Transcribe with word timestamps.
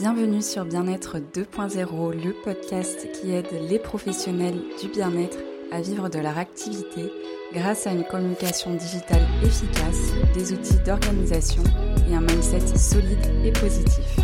Bienvenue 0.00 0.40
sur 0.40 0.64
Bien-être 0.64 1.18
2.0, 1.18 2.24
le 2.24 2.32
podcast 2.32 3.06
qui 3.12 3.30
aide 3.30 3.48
les 3.68 3.78
professionnels 3.78 4.58
du 4.80 4.88
bien-être 4.88 5.36
à 5.70 5.82
vivre 5.82 6.08
de 6.08 6.18
leur 6.18 6.38
activité 6.38 7.12
grâce 7.52 7.86
à 7.86 7.92
une 7.92 8.04
communication 8.04 8.72
digitale 8.74 9.20
efficace, 9.44 10.14
des 10.32 10.54
outils 10.54 10.78
d'organisation 10.86 11.62
et 12.10 12.14
un 12.14 12.22
mindset 12.22 12.66
solide 12.78 13.26
et 13.44 13.52
positif. 13.52 14.16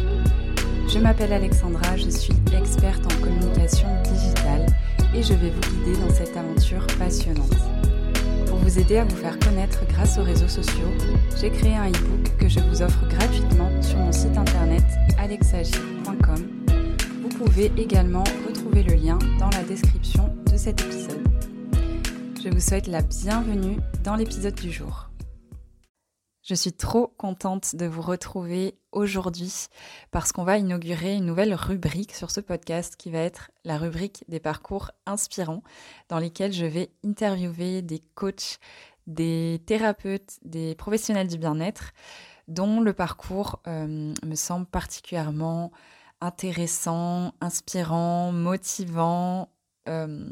Je 0.89 0.99
m'appelle 0.99 1.35
Alexandra, 1.35 1.97
je 1.97 2.09
suis 2.09 2.35
experte 2.57 3.05
en 3.05 3.23
communication 3.23 3.89
digitale 4.05 4.65
et 5.15 5.23
je 5.23 5.35
vais 5.35 5.51
vous 5.51 5.61
guider 5.61 5.99
dans 6.01 6.15
cette 6.15 6.35
aventure 6.35 6.87
passionnante. 6.99 7.78
Vous 8.69 8.79
aider 8.79 8.99
à 8.99 9.05
vous 9.05 9.17
faire 9.17 9.39
connaître 9.39 9.79
grâce 9.87 10.19
aux 10.19 10.23
réseaux 10.23 10.47
sociaux, 10.47 10.93
j'ai 11.41 11.49
créé 11.49 11.75
un 11.75 11.89
e-book 11.89 12.37
que 12.39 12.51
je 12.51 12.61
vous 12.61 12.83
offre 12.83 13.09
gratuitement 13.09 13.71
sur 13.81 13.97
mon 13.97 14.13
site 14.13 14.37
internet 14.37 14.85
alexagi.com. 15.19 16.47
Vous 17.23 17.29
pouvez 17.31 17.73
également 17.79 18.25
retrouver 18.47 18.83
le 18.83 18.93
lien 18.93 19.19
dans 19.41 19.49
la 19.49 19.63
description 19.63 20.35
de 20.53 20.59
cet 20.59 20.83
épisode. 20.83 21.27
Je 22.45 22.51
vous 22.51 22.61
souhaite 22.61 22.89
la 22.89 23.01
bienvenue 23.01 23.79
dans 24.05 24.17
l'épisode 24.17 24.57
du 24.57 24.71
jour. 24.71 25.09
Je 26.49 26.55
suis 26.55 26.73
trop 26.73 27.09
contente 27.19 27.77
de 27.77 27.85
vous 27.85 28.01
retrouver 28.01 28.79
aujourd'hui 28.93 29.67
parce 30.11 30.33
qu'on 30.33 30.45
va 30.45 30.57
inaugurer 30.57 31.15
une 31.15 31.27
nouvelle 31.27 31.53
rubrique 31.53 32.15
sur 32.15 32.31
ce 32.31 32.41
podcast 32.41 32.97
qui 32.97 33.11
va 33.11 33.19
être 33.19 33.51
la 33.67 33.77
rubrique 33.77 34.25
des 34.29 34.41
parcours 34.41 34.91
inspirants 35.05 35.63
dans 36.09 36.19
lesquels 36.19 36.55
je 36.55 36.65
vais 36.65 36.89
interviewer 37.05 37.83
des 37.83 38.03
coachs, 38.15 38.61
des 39.07 39.61
thérapeutes, 39.67 40.39
des 40.43 40.75
professionnels 40.75 41.29
du 41.29 41.37
bien-être 41.37 41.93
dont 42.47 42.81
le 42.81 42.95
parcours 42.95 43.61
euh, 43.67 44.15
me 44.25 44.35
semble 44.35 44.65
particulièrement 44.65 45.71
intéressant, 46.23 47.35
inspirant, 47.43 48.33
motivant, 48.33 49.51
euh, 49.89 50.25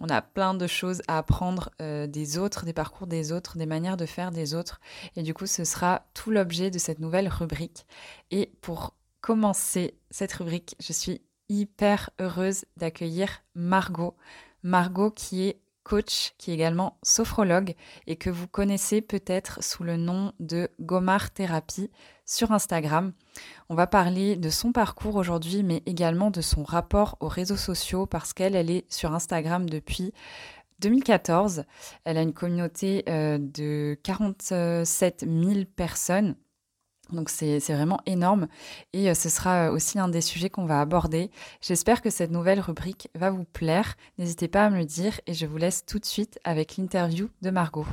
on 0.00 0.08
a 0.08 0.22
plein 0.22 0.54
de 0.54 0.66
choses 0.66 1.02
à 1.08 1.18
apprendre 1.18 1.70
euh, 1.80 2.06
des 2.06 2.38
autres, 2.38 2.64
des 2.64 2.72
parcours 2.72 3.06
des 3.06 3.32
autres, 3.32 3.58
des 3.58 3.66
manières 3.66 3.96
de 3.96 4.06
faire 4.06 4.30
des 4.30 4.54
autres. 4.54 4.80
Et 5.16 5.22
du 5.22 5.34
coup, 5.34 5.46
ce 5.46 5.64
sera 5.64 6.06
tout 6.14 6.30
l'objet 6.30 6.70
de 6.70 6.78
cette 6.78 6.98
nouvelle 6.98 7.28
rubrique. 7.28 7.86
Et 8.30 8.52
pour 8.60 8.94
commencer 9.20 9.94
cette 10.10 10.32
rubrique, 10.32 10.76
je 10.80 10.92
suis 10.92 11.22
hyper 11.48 12.10
heureuse 12.20 12.64
d'accueillir 12.76 13.42
Margot. 13.54 14.16
Margot 14.62 15.10
qui 15.10 15.44
est 15.48 15.60
coach 15.82 16.32
qui 16.38 16.50
est 16.50 16.54
également 16.54 16.98
sophrologue 17.02 17.74
et 18.06 18.16
que 18.16 18.30
vous 18.30 18.46
connaissez 18.46 19.00
peut-être 19.00 19.62
sous 19.62 19.82
le 19.84 19.96
nom 19.96 20.32
de 20.40 20.70
Gomar 20.80 21.32
Thérapie 21.32 21.90
sur 22.24 22.52
Instagram. 22.52 23.12
On 23.72 23.74
va 23.74 23.86
parler 23.86 24.36
de 24.36 24.50
son 24.50 24.70
parcours 24.70 25.16
aujourd'hui, 25.16 25.62
mais 25.62 25.82
également 25.86 26.30
de 26.30 26.42
son 26.42 26.62
rapport 26.62 27.16
aux 27.20 27.28
réseaux 27.28 27.56
sociaux 27.56 28.04
parce 28.04 28.34
qu'elle, 28.34 28.54
elle 28.54 28.70
est 28.70 28.84
sur 28.92 29.14
Instagram 29.14 29.66
depuis 29.66 30.12
2014. 30.80 31.64
Elle 32.04 32.18
a 32.18 32.20
une 32.20 32.34
communauté 32.34 33.02
euh, 33.08 33.38
de 33.40 33.98
47 34.02 35.24
000 35.26 35.64
personnes 35.74 36.34
donc 37.12 37.30
c'est 37.30 37.58
vraiment 37.60 38.00
énorme 38.06 38.46
et 38.92 39.10
euh, 39.10 39.14
ce 39.14 39.28
sera 39.28 39.68
euh, 39.68 39.72
aussi 39.72 39.98
un 39.98 40.08
des 40.08 40.20
sujets 40.20 40.50
qu'on 40.50 40.66
va 40.66 40.80
aborder. 40.80 41.30
J'espère 41.62 42.00
que 42.02 42.10
cette 42.10 42.30
nouvelle 42.30 42.60
rubrique 42.60 43.08
va 43.14 43.30
vous 43.30 43.44
plaire. 43.44 43.96
N'hésitez 44.18 44.48
pas 44.48 44.66
à 44.66 44.70
me 44.70 44.78
le 44.78 44.84
dire 44.84 45.18
et 45.26 45.32
je 45.32 45.46
vous 45.46 45.56
laisse 45.56 45.84
tout 45.86 45.98
de 45.98 46.06
suite 46.06 46.38
avec 46.44 46.76
l'interview 46.76 47.30
de 47.40 47.50
Margot. 47.50 47.86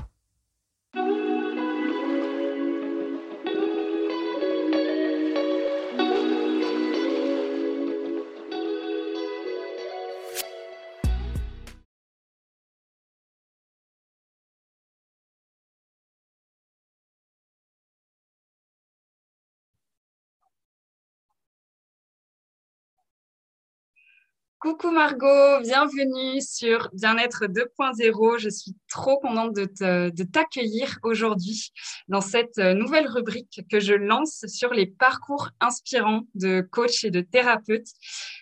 Coucou 24.59 24.91
Margot, 24.91 25.61
bienvenue 25.61 26.41
sur 26.41 26.89
Bien-être 26.91 27.45
2.0. 27.45 28.39
Je 28.39 28.49
suis 28.49 28.75
trop 28.89 29.17
contente 29.17 29.55
de 29.55 30.23
t'accueillir 30.23 30.99
aujourd'hui 31.03 31.71
dans 32.09 32.19
cette 32.19 32.57
euh, 32.57 32.73
nouvelle 32.73 33.07
rubrique 33.07 33.61
que 33.71 33.79
je 33.79 33.93
lance 33.93 34.43
sur 34.47 34.73
les 34.73 34.85
parcours 34.85 35.51
inspirants 35.61 36.23
de 36.35 36.59
coachs 36.59 37.05
et 37.05 37.09
de 37.09 37.21
thérapeutes. 37.21 37.87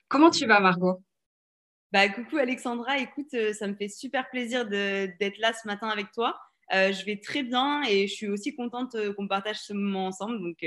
Comment 0.07 0.31
tu 0.31 0.47
vas 0.47 0.59
Margot? 0.59 1.03
Bah, 1.91 2.09
Coucou 2.09 2.37
Alexandra, 2.37 2.97
écoute, 2.97 3.35
euh, 3.35 3.53
ça 3.53 3.67
me 3.67 3.75
fait 3.75 3.87
super 3.87 4.27
plaisir 4.31 4.67
d'être 4.67 5.37
là 5.37 5.53
ce 5.53 5.67
matin 5.67 5.87
avec 5.87 6.11
toi. 6.13 6.35
Euh, 6.73 6.91
je 6.93 7.05
vais 7.05 7.19
très 7.23 7.43
bien 7.43 7.83
et 7.83 8.07
je 8.07 8.13
suis 8.15 8.27
aussi 8.27 8.55
contente 8.55 8.97
qu'on 9.15 9.27
partage 9.27 9.59
ce 9.59 9.73
moment 9.73 10.07
ensemble, 10.07 10.39
donc 10.41 10.57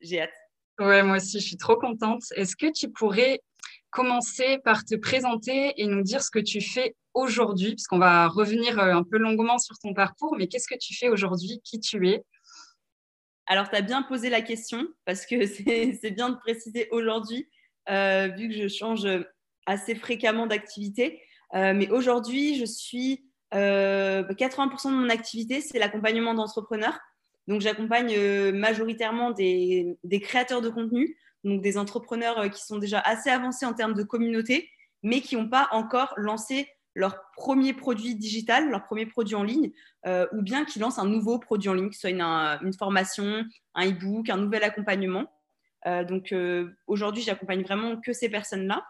j'ai 0.00 0.20
hâte. 0.20 0.30
Ouais, 0.78 1.02
moi 1.02 1.16
aussi, 1.16 1.40
je 1.40 1.44
suis 1.44 1.56
trop 1.56 1.76
contente. 1.76 2.22
Est-ce 2.36 2.56
que 2.56 2.70
tu 2.72 2.88
pourrais 2.88 3.40
commencer 3.92 4.58
par 4.64 4.84
te 4.84 4.96
présenter 4.96 5.74
et 5.76 5.86
nous 5.86 6.02
dire 6.02 6.22
ce 6.22 6.30
que 6.30 6.38
tu 6.40 6.60
fais 6.60 6.96
aujourd'hui, 7.14 7.74
puisqu'on 7.74 7.98
va 7.98 8.26
revenir 8.26 8.78
euh, 8.78 8.94
un 8.94 9.04
peu 9.04 9.18
longuement 9.18 9.58
sur 9.58 9.78
ton 9.78 9.92
parcours, 9.94 10.34
mais 10.36 10.48
qu'est-ce 10.48 10.66
que 10.66 10.78
tu 10.78 10.96
fais 10.96 11.08
aujourd'hui, 11.08 11.60
qui 11.62 11.78
tu 11.78 12.08
es? 12.08 12.24
Alors, 13.46 13.68
tu 13.68 13.76
as 13.76 13.82
bien 13.82 14.02
posé 14.02 14.30
la 14.30 14.40
question, 14.40 14.88
parce 15.04 15.26
que 15.26 15.46
c'est 15.46 16.10
bien 16.10 16.30
de 16.30 16.36
préciser 16.36 16.88
aujourd'hui, 16.90 17.48
euh, 17.90 18.28
vu 18.28 18.48
que 18.48 18.54
je 18.54 18.66
change 18.66 19.06
assez 19.66 19.94
fréquemment 19.94 20.46
d'activité. 20.46 21.20
Euh, 21.54 21.74
mais 21.74 21.90
aujourd'hui, 21.90 22.58
je 22.58 22.64
suis 22.64 23.24
80% 23.52 24.88
de 24.88 24.96
mon 24.96 25.10
activité, 25.10 25.60
c'est 25.60 25.78
l'accompagnement 25.78 26.32
d'entrepreneurs. 26.32 26.98
Donc, 27.46 27.60
j'accompagne 27.60 28.16
majoritairement 28.52 29.32
des, 29.32 29.98
des, 30.04 30.20
créateurs 30.20 30.62
de 30.62 30.70
contenu, 30.70 31.18
donc 31.44 31.60
des 31.60 31.78
entrepreneurs 31.78 32.38
euh, 32.38 32.48
qui 32.48 32.62
sont 32.62 32.78
déjà 32.78 33.00
assez 33.00 33.30
avancés 33.30 33.66
en 33.66 33.74
termes 33.74 33.94
de 33.94 34.02
communauté, 34.02 34.70
mais 35.02 35.20
qui 35.20 35.36
n'ont 35.36 35.48
pas 35.48 35.68
encore 35.72 36.14
lancé 36.16 36.68
leur 36.94 37.16
premier 37.36 37.72
produit 37.72 38.14
digital, 38.14 38.68
leur 38.68 38.84
premier 38.84 39.06
produit 39.06 39.34
en 39.34 39.42
ligne, 39.42 39.72
euh, 40.06 40.26
ou 40.32 40.42
bien 40.42 40.64
qui 40.64 40.78
lancent 40.78 40.98
un 40.98 41.06
nouveau 41.06 41.38
produit 41.38 41.70
en 41.70 41.74
ligne, 41.74 41.88
que 41.88 41.94
ce 41.94 42.02
soit 42.02 42.10
une, 42.10 42.74
formation, 42.74 43.44
un 43.74 43.88
e-book, 43.88 44.28
un 44.28 44.36
nouvel 44.36 44.62
accompagnement. 44.62 45.32
Euh, 45.86 46.04
donc 46.04 46.34
aujourd'hui, 46.86 47.22
j'accompagne 47.22 47.62
vraiment 47.62 47.98
que 47.98 48.12
ces 48.12 48.28
personnes-là. 48.28 48.84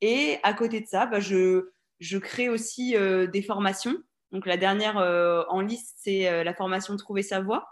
Et 0.00 0.38
à 0.44 0.54
côté 0.54 0.80
de 0.80 0.86
ça, 0.86 1.06
bah, 1.06 1.18
je, 1.18 1.70
je, 1.98 2.16
crée 2.16 2.48
aussi 2.48 2.94
des 3.32 3.42
formations. 3.42 3.96
Donc 4.30 4.46
la 4.46 4.56
dernière 4.56 4.96
en 5.50 5.60
liste, 5.60 5.96
c'est 5.98 6.44
la 6.44 6.54
formation 6.54 6.96
Trouver 6.96 7.22
sa 7.22 7.40
voie. 7.40 7.66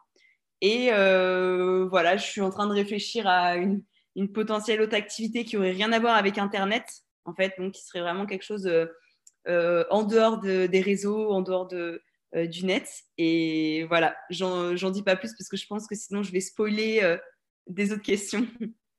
Et 0.62 0.88
voilà, 0.91 2.16
je 2.16 2.24
suis 2.24 2.41
en 2.41 2.50
train 2.50 2.66
de 2.66 2.74
réfléchir 2.74 3.28
à 3.28 3.54
une, 3.54 3.84
une 4.16 4.32
potentielle 4.32 4.81
autre 4.81 4.97
activité 4.97 5.44
qui 5.44 5.56
aurait 5.56 5.71
rien 5.71 5.93
à 5.93 6.00
voir 6.00 6.16
avec 6.16 6.38
Internet, 6.38 6.84
en 7.27 7.34
fait, 7.34 7.53
donc 7.59 7.75
qui 7.75 7.84
serait 7.84 8.00
vraiment 8.00 8.27
quelque 8.27 8.44
chose 8.44 8.66
euh, 8.66 8.87
euh, 9.47 9.84
en 9.91 10.03
dehors 10.03 10.38
des 10.41 10.81
réseaux, 10.81 11.31
en 11.31 11.43
dehors 11.43 11.69
de, 11.69 12.03
euh, 12.34 12.47
du 12.47 12.65
net. 12.65 12.88
Et 13.19 13.84
voilà, 13.84 14.16
j'en 14.31 14.91
dis 14.91 15.03
pas 15.03 15.16
plus 15.16 15.32
parce 15.37 15.49
que 15.49 15.56
je 15.56 15.66
pense 15.66 15.87
que 15.87 15.94
sinon 15.94 16.22
je 16.22 16.32
vais 16.32 16.41
spoiler 16.41 17.16
des 17.66 17.93
autres 17.93 18.03
questions. 18.03 18.47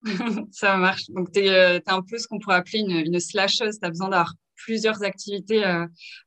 Ça 0.51 0.77
marche. 0.77 1.09
Donc, 1.09 1.31
tu 1.31 1.39
es, 1.39 1.81
un 1.87 2.01
peu 2.03 2.19
ce 2.19 2.27
qu'on 2.27 2.39
pourrait 2.39 2.57
appeler 2.57 2.79
une, 2.79 2.91
une 2.91 3.19
slasheuse. 3.19 3.79
Tu 3.79 3.85
as 3.85 3.89
besoin 3.89 4.09
d'avoir 4.09 4.35
plusieurs 4.55 5.03
activités 5.03 5.65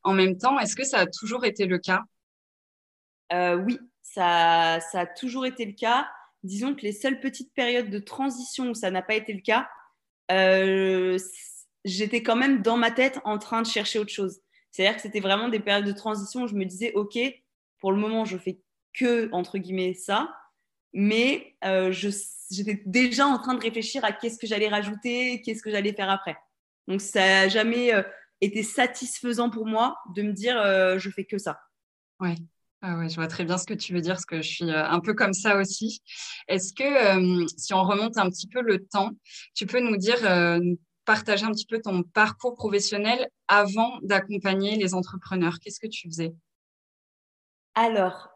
en 0.03 0.12
même 0.12 0.37
temps. 0.37 0.59
Est-ce 0.59 0.75
que 0.75 0.84
ça 0.84 0.99
a 0.99 1.07
toujours 1.07 1.45
été 1.45 1.67
le 1.67 1.78
cas? 1.78 2.03
Oui, 3.33 3.78
ça, 4.03 4.81
ça, 4.91 5.01
a 5.01 5.07
toujours 5.07 5.47
été 5.47 5.65
le 5.65 5.72
cas 5.72 6.09
disons 6.43 6.75
que 6.75 6.83
les 6.83 6.93
seules 6.93 7.21
petites 7.21 7.53
périodes 7.55 7.91
de 7.91 7.99
transition 7.99 8.71
où 8.71 8.75
ça 8.75 8.91
n'a 8.91 9.03
pas 9.03 9.15
été 9.15 9.33
le 9.33 9.41
cas, 9.41 9.69
euh, 10.31 11.19
j'étais 11.84 12.22
quand 12.22 12.37
même 12.37 12.63
dans 12.63 12.77
ma 12.77 12.91
tête 12.91 13.21
en 13.25 13.39
train 13.39 13.63
de 13.63 13.66
chercher 13.66 13.98
autre 13.98 14.13
chose. 14.13 14.41
C'est-à-dire 14.71 14.97
que 14.97 15.03
c'était 15.03 15.21
vraiment 15.21 15.48
des 15.48 15.60
périodes 15.60 15.87
de 15.87 15.92
transition 15.92 16.42
où 16.42 16.47
je 16.47 16.54
me 16.54 16.65
disais, 16.65 16.92
OK, 16.95 17.19
pour 17.78 17.92
le 17.92 17.98
moment, 17.98 18.25
je 18.25 18.39
fais 18.39 18.60
que, 18.92 19.28
entre 19.33 19.59
guillemets, 19.59 19.95
ça, 19.95 20.34
mais 20.92 21.57
euh, 21.65 21.92
j'étais 21.92 22.83
déjà 22.86 23.27
en 23.27 23.39
train 23.39 23.54
de 23.54 23.60
réfléchir 23.60 24.04
à 24.04 24.13
qu'est-ce 24.13 24.39
que 24.39 24.47
j'allais 24.47 24.69
rajouter, 24.69 25.43
qu'est-ce 25.43 25.63
que 25.63 25.71
j'allais 25.71 25.93
faire 25.93 26.10
après. 26.10 26.36
Donc, 26.86 27.01
ça 27.01 27.21
n'a 27.21 27.48
jamais 27.48 27.93
euh, 27.93 28.03
été 28.41 28.63
satisfaisant 28.63 29.51
pour 29.51 29.66
moi 29.66 29.98
de 30.15 30.22
me 30.22 30.33
dire, 30.33 30.57
je 30.98 31.10
fais 31.10 31.25
que 31.25 31.39
ça. 31.39 31.60
Ouais. 32.21 32.36
Ah 32.82 32.97
ouais, 32.97 33.10
je 33.10 33.16
vois 33.16 33.27
très 33.27 33.44
bien 33.44 33.59
ce 33.59 33.66
que 33.66 33.74
tu 33.74 33.92
veux 33.92 34.00
dire, 34.00 34.15
parce 34.15 34.24
que 34.24 34.41
je 34.41 34.48
suis 34.48 34.71
euh, 34.71 34.86
un 34.86 35.00
peu 35.00 35.12
comme 35.12 35.34
ça 35.34 35.56
aussi. 35.59 36.00
Est-ce 36.48 36.72
que 36.72 36.82
euh, 37.42 37.47
si 37.59 37.74
on 37.74 37.82
remonte 37.82 38.16
un 38.16 38.30
petit 38.30 38.47
peu 38.48 38.62
le 38.62 38.86
temps, 38.86 39.10
tu 39.54 39.66
peux 39.66 39.80
nous 39.80 39.98
dire, 39.98 40.16
euh, 40.24 40.59
partager 41.04 41.44
un 41.44 41.50
petit 41.50 41.66
peu 41.66 41.78
ton 41.82 42.03
parcours 42.03 42.54
professionnel 42.54 43.28
avant 43.48 43.98
d'accompagner 44.03 44.77
les 44.77 44.94
entrepreneurs? 44.94 45.59
Qu'est-ce 45.60 45.78
que 45.78 45.88
tu 45.88 46.09
faisais? 46.09 46.32
Alors, 47.74 48.32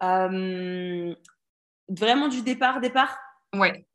vraiment 1.89 2.29
du 2.29 2.43
départ, 2.43 2.83
départ? 2.83 3.17
Ouais. 3.55 3.87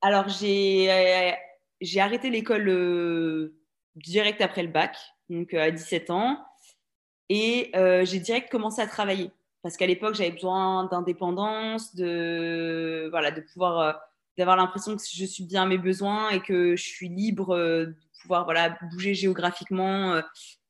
Alors, 0.00 0.28
j'ai 0.28 1.34
j'ai 1.82 2.00
arrêté 2.00 2.30
l'école 2.30 3.52
direct 3.94 4.40
après 4.40 4.62
le 4.62 4.68
bac, 4.68 4.96
donc 5.28 5.52
à 5.52 5.70
17 5.70 6.10
ans, 6.10 6.42
et 7.28 7.70
j'ai 8.04 8.20
direct 8.20 8.50
commencé 8.50 8.80
à 8.80 8.86
travailler. 8.86 9.30
Parce 9.62 9.76
qu'à 9.76 9.86
l'époque, 9.86 10.14
j'avais 10.14 10.30
besoin 10.30 10.86
d'indépendance, 10.86 11.94
de, 11.94 13.08
voilà, 13.10 13.30
de 13.30 13.42
pouvoir 13.52 14.00
d'avoir 14.38 14.56
l'impression 14.56 14.96
que 14.96 15.02
je 15.02 15.24
suis 15.26 15.44
bien 15.44 15.64
à 15.64 15.66
mes 15.66 15.76
besoins 15.76 16.30
et 16.30 16.40
que 16.40 16.74
je 16.74 16.82
suis 16.82 17.08
libre 17.08 17.54
de 17.56 17.94
pouvoir 18.22 18.44
voilà, 18.44 18.78
bouger 18.90 19.12
géographiquement 19.12 20.22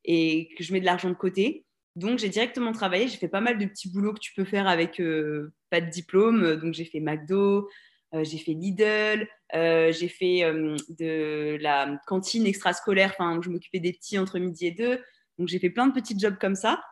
et 0.04 0.48
que 0.56 0.64
je 0.64 0.72
mets 0.72 0.80
de 0.80 0.86
l'argent 0.86 1.08
de 1.08 1.14
côté. 1.14 1.66
Donc, 1.96 2.18
j'ai 2.18 2.28
directement 2.28 2.72
travaillé. 2.72 3.08
J'ai 3.08 3.16
fait 3.16 3.28
pas 3.28 3.40
mal 3.40 3.58
de 3.58 3.66
petits 3.66 3.90
boulots 3.90 4.14
que 4.14 4.20
tu 4.20 4.32
peux 4.34 4.44
faire 4.44 4.68
avec 4.68 5.00
euh, 5.00 5.52
pas 5.70 5.80
de 5.80 5.90
diplôme. 5.90 6.56
Donc, 6.56 6.74
j'ai 6.74 6.84
fait 6.84 7.00
McDo, 7.00 7.68
euh, 8.14 8.24
j'ai 8.24 8.38
fait 8.38 8.52
Lidl, 8.52 9.28
euh, 9.54 9.92
j'ai 9.92 10.08
fait 10.08 10.40
de 10.88 11.58
la 11.60 12.00
cantine 12.06 12.46
extrascolaire, 12.46 13.14
enfin, 13.18 13.40
je 13.42 13.50
m'occupais 13.50 13.80
des 13.80 13.92
petits 13.92 14.18
entre 14.18 14.38
midi 14.38 14.66
et 14.66 14.70
deux. 14.70 15.00
Donc, 15.38 15.48
j'ai 15.48 15.58
fait 15.58 15.70
plein 15.70 15.86
de 15.86 15.92
petits 15.92 16.18
jobs 16.18 16.38
comme 16.38 16.54
ça. 16.54 16.82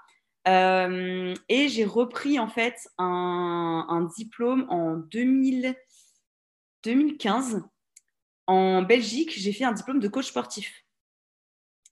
Et 0.48 1.68
j'ai 1.68 1.84
repris 1.84 2.38
en 2.38 2.48
fait 2.48 2.88
un, 2.98 4.08
diplôme 4.16 4.66
en 4.68 4.96
2000, 4.96 5.74
2015 6.84 7.62
en 8.46 8.82
Belgique. 8.82 9.34
J'ai 9.36 9.52
fait 9.52 9.64
un 9.64 9.72
diplôme 9.72 10.00
de 10.00 10.08
coach 10.08 10.28
sportif. 10.28 10.84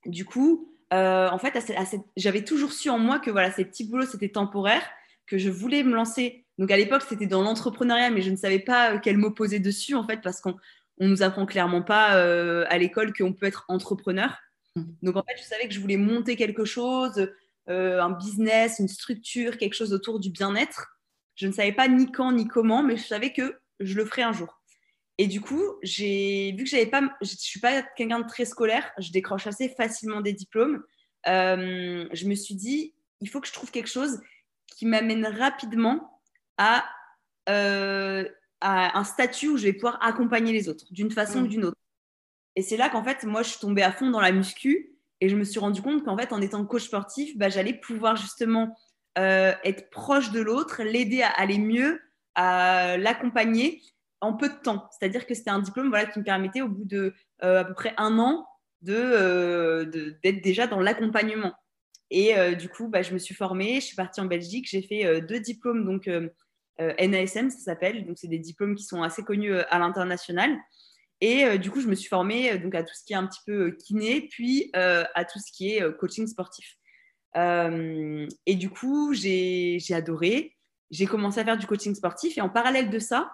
Du 0.05 0.25
coup, 0.25 0.77
euh, 0.93 1.29
en 1.29 1.37
fait, 1.37 1.57
j'avais 2.15 2.43
toujours 2.43 2.71
su 2.71 2.89
en 2.89 2.99
moi 2.99 3.19
que 3.19 3.29
voilà, 3.29 3.51
ces 3.51 3.65
petits 3.65 3.83
boulots, 3.83 4.05
c'était 4.05 4.29
temporaire, 4.29 4.83
que 5.25 5.37
je 5.37 5.49
voulais 5.49 5.83
me 5.83 5.93
lancer. 5.93 6.45
Donc 6.57 6.71
à 6.71 6.77
l'époque, 6.77 7.03
c'était 7.07 7.27
dans 7.27 7.43
l'entrepreneuriat, 7.43 8.09
mais 8.09 8.21
je 8.21 8.31
ne 8.31 8.35
savais 8.35 8.59
pas 8.59 8.93
euh, 8.93 8.99
quel 9.01 9.17
mot 9.17 9.31
poser 9.31 9.59
dessus, 9.59 9.95
en 9.95 10.05
fait, 10.05 10.21
parce 10.21 10.41
qu'on 10.41 10.55
ne 10.99 11.07
nous 11.07 11.23
apprend 11.23 11.45
clairement 11.45 11.81
pas 11.81 12.15
euh, 12.15 12.65
à 12.69 12.77
l'école 12.77 13.13
qu'on 13.13 13.33
peut 13.33 13.45
être 13.45 13.65
entrepreneur. 13.67 14.37
Donc 15.01 15.15
en 15.15 15.23
fait, 15.23 15.35
je 15.37 15.43
savais 15.43 15.67
que 15.67 15.73
je 15.73 15.79
voulais 15.79 15.97
monter 15.97 16.35
quelque 16.35 16.63
chose, 16.63 17.31
un 17.67 18.09
business, 18.11 18.79
une 18.79 18.87
structure, 18.87 19.57
quelque 19.57 19.73
chose 19.73 19.93
autour 19.93 20.19
du 20.19 20.29
bien-être. 20.29 20.87
Je 21.35 21.47
ne 21.47 21.51
savais 21.51 21.71
pas 21.71 21.87
ni 21.87 22.11
quand 22.11 22.31
ni 22.31 22.47
comment, 22.47 22.83
mais 22.83 22.97
je 22.97 23.05
savais 23.05 23.33
que 23.33 23.59
je 23.79 23.95
le 23.95 24.05
ferais 24.05 24.23
un 24.23 24.33
jour. 24.33 24.61
Et 25.17 25.27
du 25.27 25.41
coup, 25.41 25.63
j'ai 25.81 26.53
vu 26.53 26.63
que 26.63 26.69
j'avais 26.69 26.85
pas, 26.85 27.01
je 27.21 27.35
suis 27.35 27.59
pas 27.59 27.81
quelqu'un 27.81 28.19
de 28.19 28.27
très 28.27 28.45
scolaire, 28.45 28.91
je 28.99 29.11
décroche 29.11 29.47
assez 29.47 29.69
facilement 29.69 30.21
des 30.21 30.33
diplômes. 30.33 30.83
Euh, 31.27 32.07
je 32.11 32.27
me 32.27 32.35
suis 32.35 32.55
dit, 32.55 32.93
il 33.21 33.29
faut 33.29 33.41
que 33.41 33.47
je 33.47 33.53
trouve 33.53 33.71
quelque 33.71 33.89
chose 33.89 34.21
qui 34.67 34.85
m'amène 34.85 35.25
rapidement 35.25 36.21
à, 36.57 36.85
euh, 37.49 38.27
à, 38.61 38.97
un 38.97 39.03
statut 39.03 39.49
où 39.49 39.57
je 39.57 39.63
vais 39.63 39.73
pouvoir 39.73 39.97
accompagner 40.03 40.53
les 40.53 40.69
autres 40.69 40.85
d'une 40.91 41.11
façon 41.11 41.39
ou 41.39 41.45
mm. 41.45 41.49
d'une 41.49 41.65
autre. 41.65 41.77
Et 42.55 42.61
c'est 42.61 42.77
là 42.77 42.89
qu'en 42.89 43.03
fait, 43.03 43.23
moi, 43.23 43.41
je 43.41 43.49
suis 43.49 43.59
tombée 43.59 43.83
à 43.83 43.91
fond 43.91 44.11
dans 44.11 44.21
la 44.21 44.31
muscu 44.31 44.96
et 45.21 45.29
je 45.29 45.35
me 45.35 45.43
suis 45.43 45.59
rendu 45.59 45.81
compte 45.81 46.03
qu'en 46.03 46.17
fait, 46.17 46.31
en 46.33 46.41
étant 46.41 46.65
coach 46.65 46.85
sportif, 46.85 47.37
bah, 47.37 47.49
j'allais 47.49 47.73
pouvoir 47.73 48.15
justement 48.15 48.77
euh, 49.17 49.53
être 49.63 49.89
proche 49.89 50.31
de 50.31 50.41
l'autre, 50.41 50.83
l'aider 50.83 51.21
à 51.21 51.29
aller 51.29 51.57
mieux, 51.57 51.99
à 52.35 52.97
l'accompagner 52.97 53.81
en 54.21 54.33
peu 54.33 54.49
de 54.49 54.55
temps. 54.55 54.89
C'est-à-dire 54.91 55.25
que 55.25 55.33
c'était 55.33 55.49
un 55.49 55.59
diplôme 55.59 55.89
voilà, 55.89 56.05
qui 56.05 56.19
me 56.19 56.23
permettait, 56.23 56.61
au 56.61 56.69
bout 56.69 56.85
de 56.85 57.13
euh, 57.43 57.61
à 57.61 57.65
peu 57.65 57.73
près 57.73 57.93
un 57.97 58.19
an, 58.19 58.47
euh, 58.87 59.85
de, 59.85 60.17
d'être 60.23 60.43
déjà 60.43 60.67
dans 60.67 60.79
l'accompagnement. 60.79 61.53
Et 62.09 62.37
euh, 62.37 62.55
du 62.55 62.69
coup, 62.69 62.87
bah, 62.87 63.01
je 63.01 63.13
me 63.13 63.17
suis 63.17 63.35
formée, 63.35 63.75
je 63.75 63.87
suis 63.87 63.95
partie 63.95 64.21
en 64.21 64.25
Belgique, 64.25 64.67
j'ai 64.69 64.81
fait 64.81 65.21
deux 65.21 65.39
diplômes, 65.39 65.85
donc 65.85 66.09
NASM, 66.79 67.49
ça 67.49 67.59
s'appelle. 67.59 68.05
Donc, 68.05 68.17
c'est 68.17 68.27
des 68.27 68.39
diplômes 68.39 68.75
qui 68.75 68.83
sont 68.83 69.03
assez 69.03 69.23
connus 69.23 69.55
à 69.55 69.79
l'international. 69.79 70.57
Et 71.19 71.57
du 71.57 71.71
coup, 71.71 71.81
je 71.81 71.87
me 71.87 71.95
suis 71.95 72.09
formée 72.09 72.57
donc, 72.59 72.75
à 72.75 72.83
tout 72.83 72.93
ce 72.93 73.03
qui 73.03 73.13
est 73.13 73.15
un 73.15 73.25
petit 73.25 73.41
peu 73.45 73.71
kiné, 73.71 74.27
puis 74.29 74.69
à 74.73 75.25
tout 75.25 75.39
ce 75.39 75.51
qui 75.51 75.71
est 75.71 75.97
coaching 75.97 76.27
sportif. 76.27 76.77
et 77.35 78.55
du 78.55 78.69
coup, 78.69 79.13
j'ai, 79.13 79.79
j'ai 79.79 79.95
adoré. 79.95 80.55
J'ai 80.91 81.05
commencé 81.05 81.39
à 81.39 81.45
faire 81.45 81.57
du 81.57 81.65
coaching 81.67 81.95
sportif. 81.95 82.37
Et 82.37 82.41
en 82.41 82.49
parallèle 82.49 82.89
de 82.89 82.99
ça, 82.99 83.31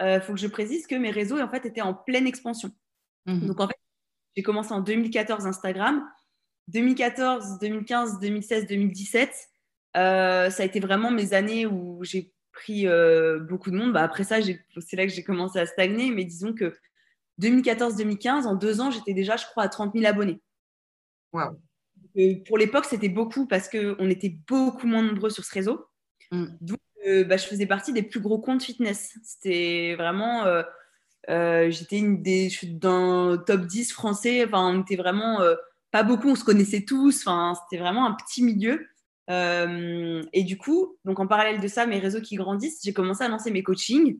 il 0.00 0.06
euh, 0.06 0.20
faut 0.20 0.34
que 0.34 0.40
je 0.40 0.46
précise 0.46 0.86
que 0.86 0.94
mes 0.94 1.10
réseaux 1.10 1.40
en 1.40 1.48
fait, 1.48 1.64
étaient 1.64 1.80
en 1.80 1.94
pleine 1.94 2.26
expansion. 2.26 2.70
Mhm. 3.26 3.46
Donc 3.46 3.60
en 3.60 3.68
fait, 3.68 3.76
j'ai 4.36 4.42
commencé 4.42 4.72
en 4.72 4.80
2014 4.80 5.46
Instagram. 5.46 6.06
2014, 6.68 7.58
2015, 7.60 8.18
2016, 8.20 8.66
2017, 8.66 9.30
ça 9.94 10.48
a 10.48 10.64
été 10.64 10.80
vraiment 10.80 11.10
mes 11.10 11.32
années 11.32 11.64
où 11.64 12.02
j'ai 12.02 12.32
pris 12.52 12.86
euh, 12.88 13.38
beaucoup 13.38 13.70
de 13.70 13.76
monde. 13.76 13.92
Bah, 13.92 14.02
après 14.02 14.24
ça, 14.24 14.38
c'est 14.42 14.96
là 14.96 15.06
que 15.06 15.12
j'ai 15.12 15.22
commencé 15.22 15.58
à 15.58 15.66
stagner. 15.66 16.10
Mais 16.10 16.24
disons 16.24 16.52
que 16.52 16.76
2014-2015, 17.40 18.46
en 18.46 18.54
deux 18.54 18.80
ans, 18.80 18.90
j'étais 18.90 19.14
déjà, 19.14 19.36
je 19.36 19.46
crois, 19.46 19.64
à 19.64 19.68
30 19.68 19.92
000 19.94 20.06
abonnés. 20.06 20.40
Wow. 21.32 21.58
pour 22.46 22.56
l'époque, 22.56 22.86
c'était 22.86 23.08
beaucoup 23.08 23.46
parce 23.46 23.68
qu'on 23.68 24.08
était 24.08 24.38
beaucoup 24.48 24.86
moins 24.86 25.02
nombreux 25.02 25.30
sur 25.30 25.44
ce 25.44 25.52
réseau. 25.52 25.86
Mm. 26.30 26.46
Donc, 26.60 26.78
bah, 27.06 27.36
je 27.36 27.46
faisais 27.46 27.66
partie 27.66 27.92
des 27.92 28.02
plus 28.02 28.20
gros 28.20 28.38
comptes 28.38 28.62
fitness. 28.62 29.16
C'était 29.22 29.94
vraiment. 29.96 30.44
Euh, 30.44 30.62
euh, 31.28 31.70
j'étais 31.70 31.98
une 31.98 32.22
des. 32.22 32.50
d'un 32.64 33.42
top 33.46 33.62
10 33.62 33.92
français. 33.92 34.44
Enfin, 34.44 34.74
on 34.74 34.82
était 34.82 34.96
vraiment. 34.96 35.40
Euh, 35.40 35.54
pas 35.92 36.02
beaucoup, 36.02 36.28
on 36.28 36.34
se 36.34 36.44
connaissait 36.44 36.84
tous. 36.84 37.26
Enfin, 37.26 37.54
c'était 37.62 37.80
vraiment 37.80 38.06
un 38.06 38.12
petit 38.12 38.42
milieu. 38.42 38.86
et 39.28 40.44
du 40.44 40.58
coup, 40.58 40.96
donc 41.04 41.20
en 41.20 41.26
parallèle 41.26 41.60
de 41.60 41.68
ça, 41.68 41.86
mes 41.86 41.98
réseaux 41.98 42.20
qui 42.20 42.36
grandissent, 42.36 42.80
j'ai 42.84 42.92
commencé 42.92 43.24
à 43.24 43.28
lancer 43.28 43.50
mes 43.50 43.62
coachings. 43.62 44.18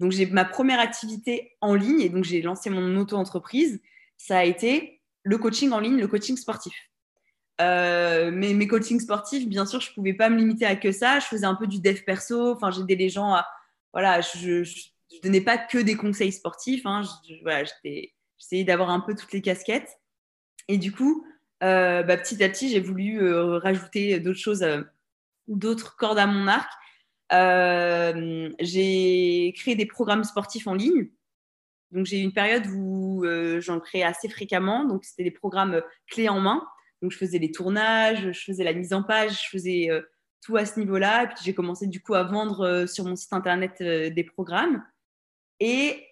Donc, 0.00 0.12
j'ai 0.12 0.26
ma 0.26 0.44
première 0.44 0.80
activité 0.80 1.56
en 1.60 1.74
ligne 1.74 2.00
et 2.00 2.08
donc 2.08 2.24
j'ai 2.24 2.42
lancé 2.42 2.70
mon 2.70 2.96
auto-entreprise. 2.96 3.80
Ça 4.16 4.38
a 4.38 4.44
été 4.44 5.00
le 5.22 5.38
coaching 5.38 5.70
en 5.72 5.80
ligne, 5.80 5.98
le 5.98 6.08
coaching 6.08 6.36
sportif. 6.36 6.74
Euh, 7.60 8.30
mais 8.32 8.54
mes 8.54 8.66
coachings 8.66 9.00
sportifs, 9.00 9.46
bien 9.46 9.66
sûr, 9.66 9.80
je 9.80 9.90
ne 9.90 9.94
pouvais 9.94 10.14
pas 10.14 10.30
me 10.30 10.38
limiter 10.38 10.64
à 10.64 10.76
que 10.76 10.92
ça. 10.92 11.20
Je 11.20 11.26
faisais 11.26 11.44
un 11.44 11.54
peu 11.54 11.66
du 11.66 11.80
dev 11.80 12.00
perso. 12.04 12.54
Enfin, 12.54 12.70
j'aidais 12.70 12.94
les 12.94 13.08
gens 13.08 13.34
à. 13.34 13.46
Voilà, 13.92 14.20
je 14.20 14.60
ne 14.60 15.20
donnais 15.22 15.40
pas 15.40 15.58
que 15.58 15.78
des 15.78 15.96
conseils 15.96 16.32
sportifs. 16.32 16.86
Hein. 16.86 17.02
j'essayais 17.24 18.64
d'avoir 18.64 18.90
un 18.90 19.00
peu 19.00 19.14
toutes 19.14 19.32
les 19.32 19.42
casquettes. 19.42 19.98
Et 20.68 20.78
du 20.78 20.92
coup, 20.92 21.26
euh, 21.62 22.02
bah, 22.02 22.16
petit 22.16 22.42
à 22.42 22.48
petit, 22.48 22.70
j'ai 22.70 22.80
voulu 22.80 23.22
euh, 23.22 23.58
rajouter 23.58 24.20
d'autres 24.20 24.38
choses, 24.38 24.64
d'autres 25.48 25.96
cordes 25.96 26.18
à 26.18 26.26
mon 26.26 26.46
arc. 26.46 26.70
J'ai 27.30 29.52
créé 29.56 29.74
des 29.74 29.86
programmes 29.86 30.24
sportifs 30.24 30.66
en 30.66 30.74
ligne. 30.74 31.08
Donc, 31.92 32.06
j'ai 32.06 32.20
eu 32.20 32.22
une 32.22 32.32
période 32.32 32.66
où 32.74 33.24
j'en 33.60 33.80
créais 33.80 34.02
assez 34.02 34.28
fréquemment. 34.28 34.84
Donc, 34.84 35.04
c'était 35.04 35.24
des 35.24 35.30
programmes 35.30 35.82
clés 36.08 36.28
en 36.28 36.40
main. 36.40 36.62
Donc, 37.02 37.12
je 37.12 37.18
faisais 37.18 37.38
les 37.38 37.50
tournages, 37.50 38.32
je 38.32 38.44
faisais 38.44 38.64
la 38.64 38.74
mise 38.74 38.92
en 38.92 39.02
page, 39.02 39.44
je 39.44 39.48
faisais 39.48 39.90
euh, 39.90 40.02
tout 40.44 40.56
à 40.56 40.66
ce 40.66 40.78
niveau-là. 40.78 41.24
Et 41.24 41.26
puis, 41.28 41.36
j'ai 41.44 41.54
commencé 41.54 41.86
du 41.86 42.02
coup 42.02 42.14
à 42.14 42.24
vendre 42.24 42.60
euh, 42.60 42.86
sur 42.86 43.04
mon 43.04 43.16
site 43.16 43.32
internet 43.32 43.76
euh, 43.80 44.10
des 44.10 44.24
programmes. 44.24 44.84
Et 45.60 46.06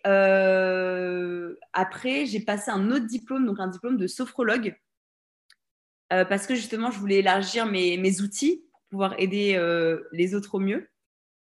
après, 1.72 2.26
j'ai 2.26 2.40
passé 2.40 2.70
un 2.70 2.90
autre 2.90 3.06
diplôme, 3.06 3.46
donc 3.46 3.60
un 3.60 3.68
diplôme 3.68 3.96
de 3.96 4.06
sophrologue, 4.06 4.76
parce 6.10 6.46
que 6.46 6.54
justement, 6.54 6.90
je 6.90 6.98
voulais 6.98 7.20
élargir 7.20 7.64
mes 7.64 8.20
outils 8.20 8.66
pour 8.70 8.82
pouvoir 8.90 9.14
aider 9.18 9.58
les 10.12 10.34
autres 10.34 10.56
au 10.56 10.58
mieux. 10.58 10.90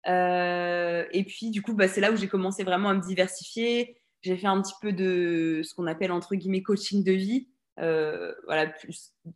Et 0.06 1.24
puis, 1.28 1.52
du 1.52 1.62
coup, 1.62 1.74
bah, 1.74 1.88
c'est 1.88 2.02
là 2.02 2.12
où 2.12 2.16
j'ai 2.16 2.28
commencé 2.28 2.64
vraiment 2.64 2.90
à 2.90 2.94
me 2.94 3.02
diversifier. 3.02 3.98
J'ai 4.22 4.38
fait 4.38 4.48
un 4.48 4.62
petit 4.62 4.74
peu 4.82 4.92
de 4.92 5.62
ce 5.64 5.74
qu'on 5.74 5.88
appelle 5.88 6.12
entre 6.12 6.36
guillemets 6.36 6.62
coaching 6.62 7.04
de 7.04 7.14
vie. 7.14 7.48
Euh, 7.80 8.34
voilà, 8.46 8.74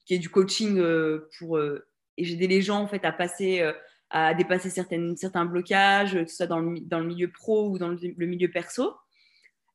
qui 0.06 0.16
est 0.16 0.20
du 0.20 0.30
coaching 0.30 0.78
euh, 0.78 1.30
pour 1.38 1.58
euh, 1.58 1.88
aider 2.18 2.48
les 2.48 2.62
gens 2.62 2.82
en 2.82 2.88
fait 2.88 3.06
à 3.06 3.14
passer, 3.14 3.64
à 4.10 4.34
dépasser 4.34 4.70
certaines, 4.70 5.16
certains 5.16 5.46
blocages, 5.46 6.14
que 6.14 6.26
ce 6.26 6.36
soit 6.36 6.48
dans 6.48 6.60
le, 6.60 6.80
dans 6.82 7.00
le 7.00 7.06
milieu 7.06 7.32
pro 7.32 7.70
ou 7.70 7.78
dans 7.80 7.90
le, 7.90 8.26
milieu 8.26 8.52
perso. 8.52 8.96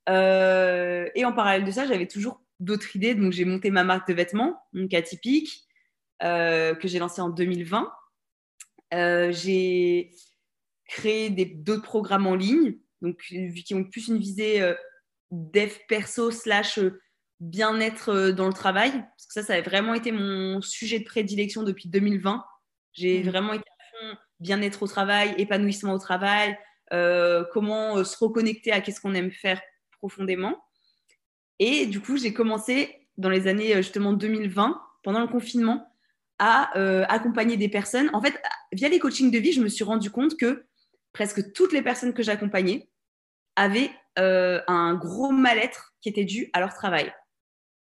et 0.06 1.24
en 1.24 1.32
parallèle 1.32 1.64
de 1.64 1.70
ça, 1.70 1.86
j'avais 1.86 2.06
toujours 2.06 2.40
d'autres 2.60 2.94
idées. 2.94 3.14
Donc, 3.14 3.32
j'ai 3.32 3.44
monté 3.44 3.70
ma 3.70 3.84
marque 3.84 4.06
de 4.08 4.14
vêtements, 4.14 4.60
donc 4.72 4.92
atypique, 4.94 5.66
que 6.20 6.78
j'ai 6.84 6.98
lancée 6.98 7.22
en 7.22 7.30
2020. 7.30 7.90
j'ai 8.92 10.10
créé 10.88 11.30
d'autres 11.30 11.82
programmes 11.82 12.26
en 12.26 12.34
ligne, 12.34 12.76
donc 13.02 13.18
qui 13.20 13.74
ont 13.74 13.84
plus 13.84 14.08
une 14.08 14.18
visée 14.18 14.74
dev 15.30 15.70
perso 15.88 16.30
slash 16.30 16.80
bien-être 17.40 18.08
euh, 18.08 18.32
dans 18.32 18.46
le 18.46 18.52
travail, 18.52 18.90
parce 18.90 19.26
que 19.26 19.32
ça, 19.34 19.42
ça 19.42 19.54
a 19.54 19.60
vraiment 19.60 19.94
été 19.94 20.12
mon 20.12 20.60
sujet 20.60 20.98
de 20.98 21.04
prédilection 21.04 21.62
depuis 21.62 21.88
2020. 21.88 22.44
J'ai 22.92 23.22
mmh. 23.22 23.28
vraiment 23.28 23.52
été 23.52 23.64
à 23.68 23.84
fond 23.84 24.16
bien-être 24.40 24.82
au 24.82 24.86
travail, 24.86 25.34
épanouissement 25.38 25.92
au 25.92 25.98
travail, 25.98 26.56
euh, 26.92 27.44
comment 27.52 27.98
euh, 27.98 28.04
se 28.04 28.16
reconnecter 28.18 28.72
à 28.72 28.80
qu'est-ce 28.80 29.00
qu'on 29.00 29.14
aime 29.14 29.30
faire 29.30 29.60
profondément. 29.98 30.64
Et 31.58 31.86
du 31.86 32.00
coup, 32.00 32.16
j'ai 32.16 32.32
commencé 32.32 33.08
dans 33.16 33.30
les 33.30 33.48
années 33.48 33.74
justement 33.76 34.12
2020, 34.12 34.80
pendant 35.02 35.20
le 35.20 35.26
confinement, 35.26 35.92
à 36.40 36.70
accompagner 37.12 37.56
des 37.56 37.68
personnes. 37.68 38.10
En 38.12 38.22
fait, 38.22 38.40
via 38.70 38.88
les 38.88 39.00
coachings 39.00 39.32
de 39.32 39.38
vie, 39.38 39.50
je 39.50 39.60
me 39.60 39.66
suis 39.66 39.82
rendu 39.82 40.08
compte 40.08 40.36
que 40.36 40.67
presque 41.18 41.52
toutes 41.52 41.72
les 41.72 41.82
personnes 41.82 42.14
que 42.14 42.22
j'accompagnais 42.22 42.88
avaient 43.56 43.90
un 44.16 44.94
gros 44.94 45.32
mal-être 45.32 45.92
qui 46.00 46.08
était 46.08 46.24
dû 46.24 46.48
à 46.52 46.60
leur 46.60 46.72
travail. 46.74 47.12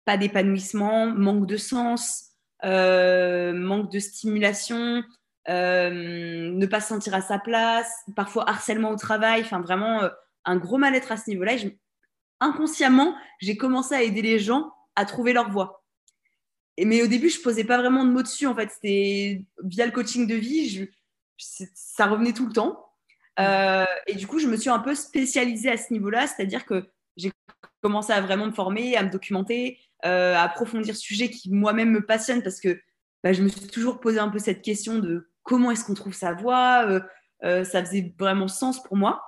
Pas 0.06 0.16
d'épanouissement, 0.16 1.08
manque 1.08 1.46
de 1.46 1.58
sens, 1.58 2.32
manque 2.64 3.92
de 3.92 4.00
stimulation, 4.00 5.04
ne 5.50 6.66
pas 6.68 6.80
se 6.80 6.88
sentir 6.88 7.14
à 7.16 7.22
sa 7.22 7.38
place, 7.38 7.92
parfois 8.16 8.50
harcèlement 8.50 8.92
au 8.92 8.96
travail, 8.96 9.42
enfin 9.42 9.60
vraiment 9.60 10.10
un 10.46 10.56
gros 10.56 10.78
mal-être 10.78 11.12
à 11.12 11.18
ce 11.18 11.30
niveau-là. 11.30 11.56
inconsciemment, 12.40 13.14
j'ai 13.42 13.58
commencé 13.58 13.94
à 13.94 14.04
aider 14.04 14.22
les 14.22 14.40
gens 14.40 14.72
à 14.96 15.04
trouver 15.04 15.34
leur 15.34 15.50
voie. 15.50 15.84
Et, 16.78 16.86
mais 16.86 17.02
au 17.04 17.08
début, 17.08 17.28
je 17.28 17.42
posais 17.42 17.66
pas 17.66 17.78
vraiment 17.78 18.06
de 18.06 18.12
mots 18.12 18.24
dessus. 18.24 18.48
En 18.48 18.56
fait, 18.56 18.72
c'était 18.72 19.44
via 19.66 19.86
le 19.86 19.92
coaching 19.92 20.28
de 20.28 20.36
vie, 20.36 20.88
ça 21.38 22.06
revenait 22.06 22.32
tout 22.32 22.46
le 22.48 22.54
temps. 22.54 22.86
Euh, 23.40 23.86
et 24.08 24.16
du 24.16 24.28
coup, 24.28 24.40
je 24.40 24.48
me 24.48 24.58
suis 24.58 24.70
un 24.70 24.80
peu 24.80 24.96
spécialisée 24.96 25.70
à 25.70 25.78
ce 25.78 25.94
niveau-là, 25.94 26.28
c'est-à-dire 26.28 26.66
que 26.66 26.90
j'ai 27.18 27.32
commencé 27.82 28.12
à 28.12 28.22
vraiment 28.22 28.48
me 28.48 28.52
former, 28.52 28.96
à 28.96 29.04
me 29.04 29.10
documenter, 29.10 29.80
euh, 30.06 30.34
à 30.36 30.44
approfondir 30.44 30.96
ce 30.96 31.02
sujet 31.02 31.30
qui 31.30 31.52
moi-même 31.52 31.92
me 31.92 32.06
passionne 32.06 32.44
parce 32.44 32.60
que 32.60 32.80
bah, 33.24 33.34
je 33.34 33.42
me 33.42 33.50
suis 33.50 33.68
toujours 33.68 34.00
posé 34.00 34.20
un 34.20 34.30
peu 34.30 34.40
cette 34.40 34.62
question 34.62 35.00
de 35.00 35.30
comment 35.44 35.72
est-ce 35.72 35.86
qu'on 35.86 35.94
trouve 35.94 36.14
sa 36.14 36.34
voie. 36.34 37.02
Euh, 37.44 37.64
ça 37.64 37.84
faisait 37.84 38.14
vraiment 38.18 38.48
sens 38.48 38.82
pour 38.82 38.98
moi. 38.98 39.24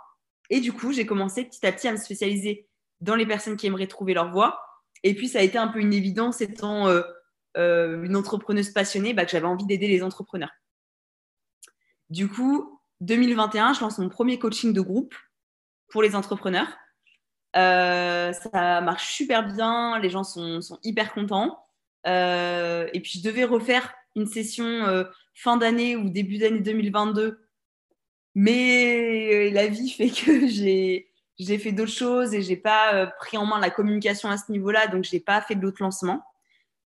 Et 0.49 0.59
du 0.59 0.73
coup, 0.73 0.91
j'ai 0.91 1.05
commencé 1.05 1.45
petit 1.45 1.65
à 1.65 1.71
petit 1.71 1.87
à 1.87 1.91
me 1.91 1.97
spécialiser 1.97 2.67
dans 3.01 3.15
les 3.15 3.27
personnes 3.27 3.55
qui 3.55 3.67
aimeraient 3.67 3.87
trouver 3.87 4.15
leur 4.15 4.31
voie. 4.31 4.59
Et 5.03 5.13
puis, 5.13 5.27
ça 5.27 5.39
a 5.39 5.43
été 5.43 5.57
un 5.57 5.67
peu 5.67 5.79
une 5.79 5.93
évidence 5.93 6.41
étant 6.41 6.87
une 7.55 8.15
entrepreneuse 8.15 8.71
passionnée 8.71 9.13
bah, 9.13 9.25
que 9.25 9.31
j'avais 9.31 9.45
envie 9.45 9.65
d'aider 9.65 9.87
les 9.87 10.01
entrepreneurs. 10.01 10.51
Du 12.09 12.27
coup, 12.27 12.78
2021, 13.01 13.73
je 13.73 13.81
lance 13.81 13.97
mon 13.97 14.09
premier 14.09 14.39
coaching 14.39 14.73
de 14.73 14.81
groupe 14.81 15.15
pour 15.89 16.01
les 16.01 16.15
entrepreneurs. 16.15 16.67
Euh, 17.55 18.33
ça 18.33 18.81
marche 18.81 19.11
super 19.13 19.45
bien, 19.47 19.99
les 19.99 20.09
gens 20.09 20.23
sont, 20.23 20.59
hyper 20.83 21.13
contents. 21.13 21.65
Euh, 22.07 22.87
et 22.93 22.99
puis, 22.99 23.19
je 23.19 23.23
devais 23.23 23.45
refaire 23.45 23.93
une 24.15 24.27
session 24.27 24.65
euh, 24.65 25.05
fin 25.33 25.57
d'année 25.57 25.95
ou 25.95 26.09
début 26.09 26.37
d'année 26.37 26.59
2022. 26.59 27.39
Mais 28.35 29.49
la 29.51 29.67
vie 29.67 29.89
fait 29.89 30.09
que 30.09 30.47
j'ai, 31.39 31.57
fait 31.57 31.71
d'autres 31.71 31.91
choses 31.91 32.33
et 32.33 32.41
j'ai 32.41 32.57
pas 32.57 33.07
pris 33.19 33.37
en 33.37 33.45
main 33.45 33.59
la 33.59 33.69
communication 33.69 34.29
à 34.29 34.37
ce 34.37 34.51
niveau-là, 34.51 34.87
donc 34.87 35.03
je 35.03 35.15
n'ai 35.15 35.19
pas 35.19 35.41
fait 35.41 35.55
d'autres 35.55 35.81
lancements. 35.81 36.23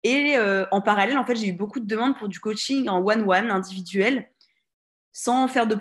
Et 0.05 0.37
en 0.71 0.81
parallèle, 0.81 1.19
en 1.19 1.25
fait, 1.25 1.37
j'ai 1.37 1.49
eu 1.49 1.53
beaucoup 1.53 1.81
de 1.81 1.87
demandes 1.87 2.17
pour 2.17 2.29
du 2.29 2.41
coaching 2.41 2.89
en 2.89 3.05
one-one, 3.05 3.51
individuel 3.51 4.29
sans 5.13 5.49
faire 5.49 5.67
de, 5.67 5.77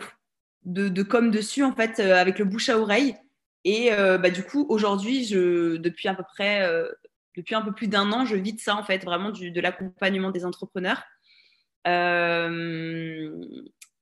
de, 0.67 1.03
com 1.03 1.31
dessus, 1.31 1.63
en 1.63 1.73
fait, 1.73 1.99
euh, 1.99 2.15
avec 2.15 2.39
le 2.39 2.45
bouche 2.45 2.69
à 2.69 2.77
oreille. 2.77 3.15
Et 3.63 3.91
euh, 3.91 4.17
bah, 4.17 4.29
du 4.29 4.43
coup, 4.43 4.65
aujourd'hui, 4.69 5.25
je, 5.25 5.77
depuis 5.77 6.07
à 6.07 6.13
peu 6.13 6.23
près, 6.23 6.61
euh, 6.61 6.89
depuis 7.35 7.55
un 7.55 7.61
peu 7.61 7.73
plus 7.73 7.87
d'un 7.87 8.11
an, 8.11 8.25
je 8.25 8.35
vis 8.35 8.53
de 8.53 8.59
ça, 8.59 8.75
en 8.75 8.83
fait, 8.83 9.03
vraiment 9.03 9.31
du, 9.31 9.51
de 9.51 9.61
l'accompagnement 9.61 10.31
des 10.31 10.45
entrepreneurs. 10.45 11.03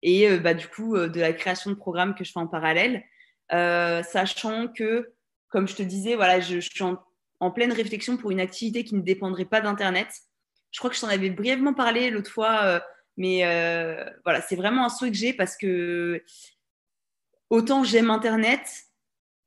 et 0.01 0.39
bah, 0.39 0.53
du 0.53 0.67
coup, 0.67 0.97
de 0.97 1.19
la 1.19 1.33
création 1.33 1.69
de 1.69 1.75
programmes 1.75 2.15
que 2.15 2.23
je 2.23 2.31
fais 2.31 2.39
en 2.39 2.47
parallèle, 2.47 3.03
sachant 3.49 4.67
que, 4.67 5.13
comme 5.49 5.67
je 5.67 5.75
te 5.75 5.83
disais, 5.83 6.15
voilà, 6.15 6.39
je, 6.39 6.59
suis 6.59 6.83
en, 6.83 7.51
pleine 7.51 7.73
réflexion 7.73 8.17
pour 8.17 8.31
une 8.31 8.39
activité 8.39 8.83
qui 8.83 8.95
ne 8.95 9.01
dépendrait 9.01 9.45
pas 9.45 9.61
d'Internet. 9.61 10.07
Je 10.71 10.79
crois 10.79 10.89
que 10.89 10.95
je 10.95 11.01
t'en 11.01 11.09
avais 11.09 11.29
brièvement 11.29 11.73
parlé 11.73 12.09
l'autre 12.09 12.31
fois 12.31 12.81
mais 13.17 13.41
voilà, 14.23 14.41
c'est 14.41 14.55
vraiment 14.55 14.85
un 14.85 14.89
souhait 14.89 15.11
que 15.11 15.17
j'ai 15.17 15.33
parce 15.33 15.55
que 15.57 16.23
autant 17.55 17.83
j'aime 17.83 18.09
Internet, 18.09 18.85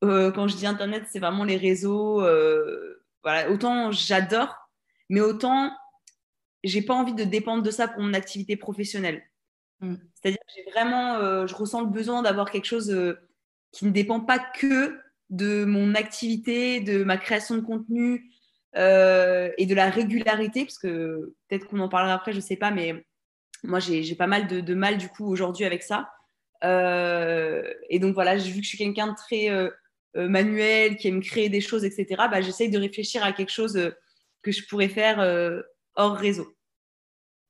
euh, 0.04 0.30
quand 0.32 0.48
je 0.48 0.56
dis 0.56 0.66
Internet, 0.66 1.04
c'est 1.10 1.18
vraiment 1.18 1.44
les 1.44 1.56
réseaux, 1.56 2.22
euh, 2.22 3.04
voilà, 3.22 3.50
autant 3.50 3.90
j'adore, 3.92 4.56
mais 5.08 5.20
autant 5.20 5.72
j'ai 6.64 6.82
pas 6.82 6.94
envie 6.94 7.14
de 7.14 7.24
dépendre 7.24 7.62
de 7.62 7.70
ça 7.70 7.86
pour 7.86 8.02
mon 8.02 8.14
activité 8.14 8.56
professionnelle. 8.56 9.22
Mm. 9.80 9.94
C'est-à-dire 10.14 10.40
que 10.40 10.52
j'ai 10.56 10.70
vraiment, 10.70 11.46
je 11.46 11.54
ressens 11.54 11.82
le 11.82 11.88
besoin 11.88 12.22
d'avoir 12.22 12.50
quelque 12.50 12.64
chose 12.64 13.16
qui 13.70 13.84
ne 13.84 13.90
dépend 13.90 14.20
pas 14.20 14.38
que 14.38 14.98
de 15.30 15.64
mon 15.64 15.94
activité, 15.94 16.80
de 16.80 17.04
ma 17.04 17.16
création 17.16 17.54
de 17.54 17.60
contenu 17.60 18.32
et 18.74 19.66
de 19.66 19.74
la 19.74 19.90
régularité, 19.90 20.64
parce 20.64 20.78
que 20.78 21.34
peut-être 21.48 21.68
qu'on 21.68 21.78
en 21.78 21.88
parlera 21.88 22.14
après, 22.14 22.32
je 22.32 22.40
sais 22.40 22.56
pas, 22.56 22.72
mais 22.72 23.04
moi, 23.62 23.78
j'ai 23.78 24.14
pas 24.14 24.26
mal 24.26 24.46
de, 24.46 24.74
mal 24.74 24.98
du 24.98 25.08
coup 25.08 25.26
aujourd'hui 25.26 25.64
avec 25.64 25.82
ça. 25.82 26.10
Euh, 26.64 27.62
et 27.88 27.98
donc 27.98 28.14
voilà, 28.14 28.36
vu 28.36 28.58
que 28.58 28.62
je 28.62 28.68
suis 28.68 28.78
quelqu'un 28.78 29.08
de 29.08 29.14
très 29.14 29.50
euh, 29.50 29.70
euh, 30.16 30.28
manuel, 30.28 30.96
qui 30.96 31.08
aime 31.08 31.22
créer 31.22 31.48
des 31.48 31.60
choses, 31.60 31.84
etc., 31.84 32.06
bah, 32.30 32.40
j'essaye 32.40 32.70
de 32.70 32.78
réfléchir 32.78 33.22
à 33.24 33.32
quelque 33.32 33.52
chose 33.52 33.78
que 34.42 34.52
je 34.52 34.66
pourrais 34.66 34.88
faire 34.88 35.18
hors 35.94 36.16
réseau. 36.16 36.54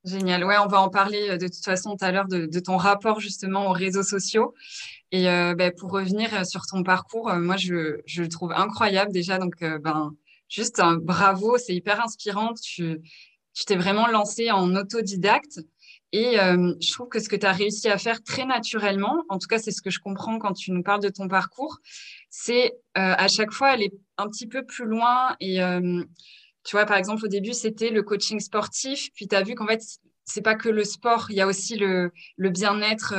Génial. 0.04 0.44
Ouais, 0.44 0.56
on 0.58 0.68
va 0.68 0.80
en 0.80 0.88
parler 0.88 1.36
de 1.36 1.48
toute 1.48 1.64
façon 1.64 1.96
tout 1.96 2.04
à 2.04 2.12
l'heure 2.12 2.28
de, 2.28 2.60
ton 2.60 2.76
rapport 2.76 3.20
justement 3.20 3.68
aux 3.68 3.72
réseaux 3.72 4.02
sociaux. 4.02 4.54
Et 5.12 5.24
bah, 5.24 5.70
pour 5.70 5.90
revenir 5.90 6.46
sur 6.46 6.62
ton 6.66 6.82
parcours, 6.82 7.32
moi 7.34 7.56
je, 7.56 8.00
le 8.16 8.28
trouve 8.28 8.52
incroyable 8.52 9.12
déjà. 9.12 9.38
Donc, 9.38 9.60
ben, 9.60 10.14
juste 10.48 10.80
un 10.80 10.96
bravo, 10.96 11.58
c'est 11.58 11.74
hyper 11.74 12.02
inspirant. 12.02 12.54
Tu 12.54 13.00
t'es 13.66 13.76
vraiment 13.76 14.06
lancé 14.06 14.50
en 14.50 14.74
autodidacte. 14.74 15.60
Et 16.12 16.40
euh, 16.40 16.72
je 16.80 16.92
trouve 16.92 17.08
que 17.08 17.20
ce 17.20 17.28
que 17.28 17.36
tu 17.36 17.44
as 17.44 17.52
réussi 17.52 17.88
à 17.88 17.98
faire 17.98 18.22
très 18.22 18.46
naturellement, 18.46 19.24
en 19.28 19.38
tout 19.38 19.46
cas 19.46 19.58
c'est 19.58 19.70
ce 19.70 19.82
que 19.82 19.90
je 19.90 20.00
comprends 20.00 20.38
quand 20.38 20.54
tu 20.54 20.72
nous 20.72 20.82
parles 20.82 21.02
de 21.02 21.10
ton 21.10 21.28
parcours, 21.28 21.78
c'est 22.30 22.72
euh, 22.96 23.14
à 23.16 23.28
chaque 23.28 23.52
fois 23.52 23.68
aller 23.68 23.92
un 24.16 24.28
petit 24.28 24.46
peu 24.46 24.64
plus 24.64 24.86
loin. 24.86 25.36
Et 25.40 25.62
euh, 25.62 26.02
tu 26.64 26.76
vois, 26.76 26.86
par 26.86 26.96
exemple, 26.96 27.24
au 27.24 27.28
début, 27.28 27.52
c'était 27.52 27.90
le 27.90 28.02
coaching 28.02 28.40
sportif, 28.40 29.10
puis 29.14 29.28
tu 29.28 29.34
as 29.34 29.42
vu 29.42 29.54
qu'en 29.54 29.66
fait, 29.66 29.82
c'est 30.28 30.42
pas 30.42 30.54
que 30.54 30.68
le 30.68 30.84
sport, 30.84 31.26
il 31.30 31.36
y 31.36 31.40
a 31.40 31.46
aussi 31.46 31.76
le, 31.76 32.12
bien-être 32.38 33.14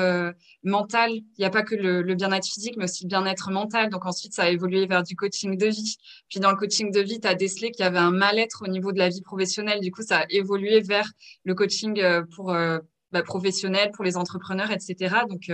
mental. 0.63 1.11
Il 1.11 1.39
n'y 1.39 1.45
a 1.45 1.49
pas 1.49 1.63
que 1.63 1.75
le, 1.75 2.13
bien-être 2.13 2.45
physique, 2.45 2.75
mais 2.77 2.83
aussi 2.83 3.03
le 3.03 3.09
bien-être 3.09 3.49
mental. 3.49 3.89
Donc 3.89 4.05
ensuite, 4.05 4.33
ça 4.33 4.43
a 4.43 4.49
évolué 4.49 4.85
vers 4.85 5.03
du 5.03 5.15
coaching 5.15 5.57
de 5.57 5.67
vie. 5.67 5.95
Puis 6.29 6.39
dans 6.39 6.51
le 6.51 6.57
coaching 6.57 6.91
de 6.91 6.99
vie, 6.99 7.19
tu 7.19 7.27
as 7.27 7.33
décelé 7.33 7.71
qu'il 7.71 7.83
y 7.83 7.87
avait 7.87 7.97
un 7.97 8.11
mal-être 8.11 8.63
au 8.63 8.67
niveau 8.67 8.91
de 8.91 8.99
la 8.99 9.09
vie 9.09 9.21
professionnelle. 9.21 9.79
Du 9.79 9.91
coup, 9.91 10.03
ça 10.03 10.19
a 10.19 10.25
évolué 10.29 10.81
vers 10.81 11.09
le 11.43 11.55
coaching 11.55 11.99
pour 12.35 12.53
bah, 13.11 13.23
professionnel, 13.23 13.91
pour 13.91 14.03
les 14.03 14.15
entrepreneurs, 14.15 14.71
etc. 14.71 15.15
Donc 15.27 15.51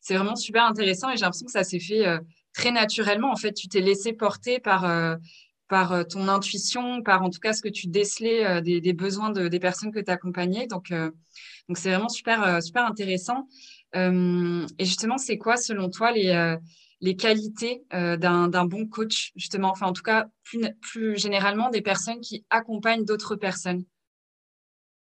c'est 0.00 0.14
vraiment 0.14 0.36
super 0.36 0.64
intéressant 0.64 1.10
et 1.10 1.16
j'ai 1.16 1.22
l'impression 1.22 1.46
que 1.46 1.52
ça 1.52 1.64
s'est 1.64 1.80
fait 1.80 2.06
très 2.54 2.70
naturellement. 2.70 3.30
En 3.30 3.36
fait, 3.36 3.52
tu 3.52 3.68
t'es 3.68 3.80
laissé 3.80 4.14
porter 4.14 4.58
par 4.58 5.18
par 5.74 5.90
euh, 5.90 6.04
ton 6.04 6.28
intuition, 6.28 7.02
par 7.02 7.24
en 7.24 7.30
tout 7.30 7.40
cas 7.40 7.52
ce 7.52 7.60
que 7.60 7.68
tu 7.68 7.88
décelais 7.88 8.46
euh, 8.46 8.60
des, 8.60 8.92
besoins 8.92 9.30
des 9.30 9.58
personnes 9.58 9.90
que 9.90 9.98
tu 9.98 10.08
accompagnais. 10.08 10.68
Donc, 10.68 10.92
euh, 10.92 11.10
donc 11.68 11.78
c'est 11.78 11.90
vraiment 11.90 12.08
super, 12.08 12.62
super 12.62 12.86
intéressant. 12.86 13.48
et 13.92 14.84
justement, 14.84 15.18
c'est 15.18 15.36
quoi, 15.36 15.56
selon 15.56 15.90
toi, 15.90 16.12
les, 16.12 16.56
les 17.00 17.16
qualités 17.16 17.82
d'un 17.90 18.64
bon 18.66 18.86
coach, 18.86 19.32
justement, 19.34 19.70
enfin, 19.70 19.86
en 19.86 19.92
tout 19.92 20.02
cas, 20.02 20.26
plus, 20.44 20.64
plus 20.80 21.18
généralement, 21.18 21.70
des 21.70 21.82
personnes 21.82 22.20
qui 22.20 22.44
accompagnent 22.50 23.04
d'autres 23.04 23.34
personnes 23.34 23.82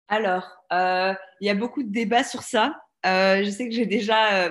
Alors, 0.08 0.50
il 0.72 1.46
y 1.48 1.50
a 1.50 1.56
beaucoup 1.56 1.84
de 1.84 1.92
débats 1.92 2.24
sur 2.24 2.42
ça. 2.42 2.74
je 3.04 3.52
sais 3.56 3.70
que 3.70 3.76
j'ai 3.76 3.86
déjà 3.86 4.50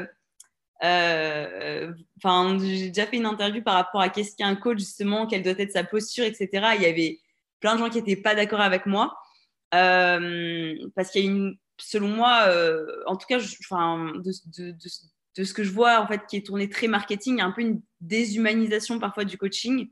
enfin, 0.85 2.59
j'ai 2.61 2.89
déjà 2.89 3.07
fait 3.07 3.17
une 3.17 3.27
interview 3.27 3.63
par 3.63 3.75
rapport 3.75 4.01
à 4.01 4.09
qu'est-ce 4.09 4.37
qu'un 4.37 4.55
coach, 4.57 4.79
justement, 4.79 5.27
quelle 5.27 5.43
doit 5.43 5.55
être 5.59 5.73
sa 5.73 5.85
posture, 5.85 6.25
etc. 6.25 6.49
Il 6.77 6.83
y 6.83 6.87
avait 6.87 7.21
plein 7.61 7.75
de 7.75 7.81
gens 7.81 7.91
qui 7.91 7.99
n'étaient 7.99 8.21
pas 8.21 8.35
d'accord 8.35 8.61
avec 8.61 8.87
moi. 8.87 9.17
Euh, 9.75 10.75
parce 10.95 11.11
qu'il 11.11 11.25
y 11.25 11.29
a 11.29 11.31
une, 11.31 11.57
selon 11.79 12.09
moi, 12.09 12.45
euh, 12.49 12.87
en 13.07 13.17
tout 13.17 13.27
cas, 13.27 13.39
de, 13.39 14.73
de, 15.37 15.45
ce 15.45 15.55
que 15.55 15.65
je 15.65 15.73
vois, 15.73 16.01
en 16.01 16.07
fait, 16.07 16.27
qui 16.29 16.37
est 16.37 16.47
tourné 16.47 16.69
très 16.69 16.87
marketing, 16.87 17.37
il 17.37 17.39
y 17.39 17.43
a 17.43 17.47
un 17.47 17.51
peu 17.51 17.63
une 17.63 17.81
déshumanisation 18.01 18.99
parfois 18.99 19.25
du 19.25 19.39
coaching. 19.39 19.89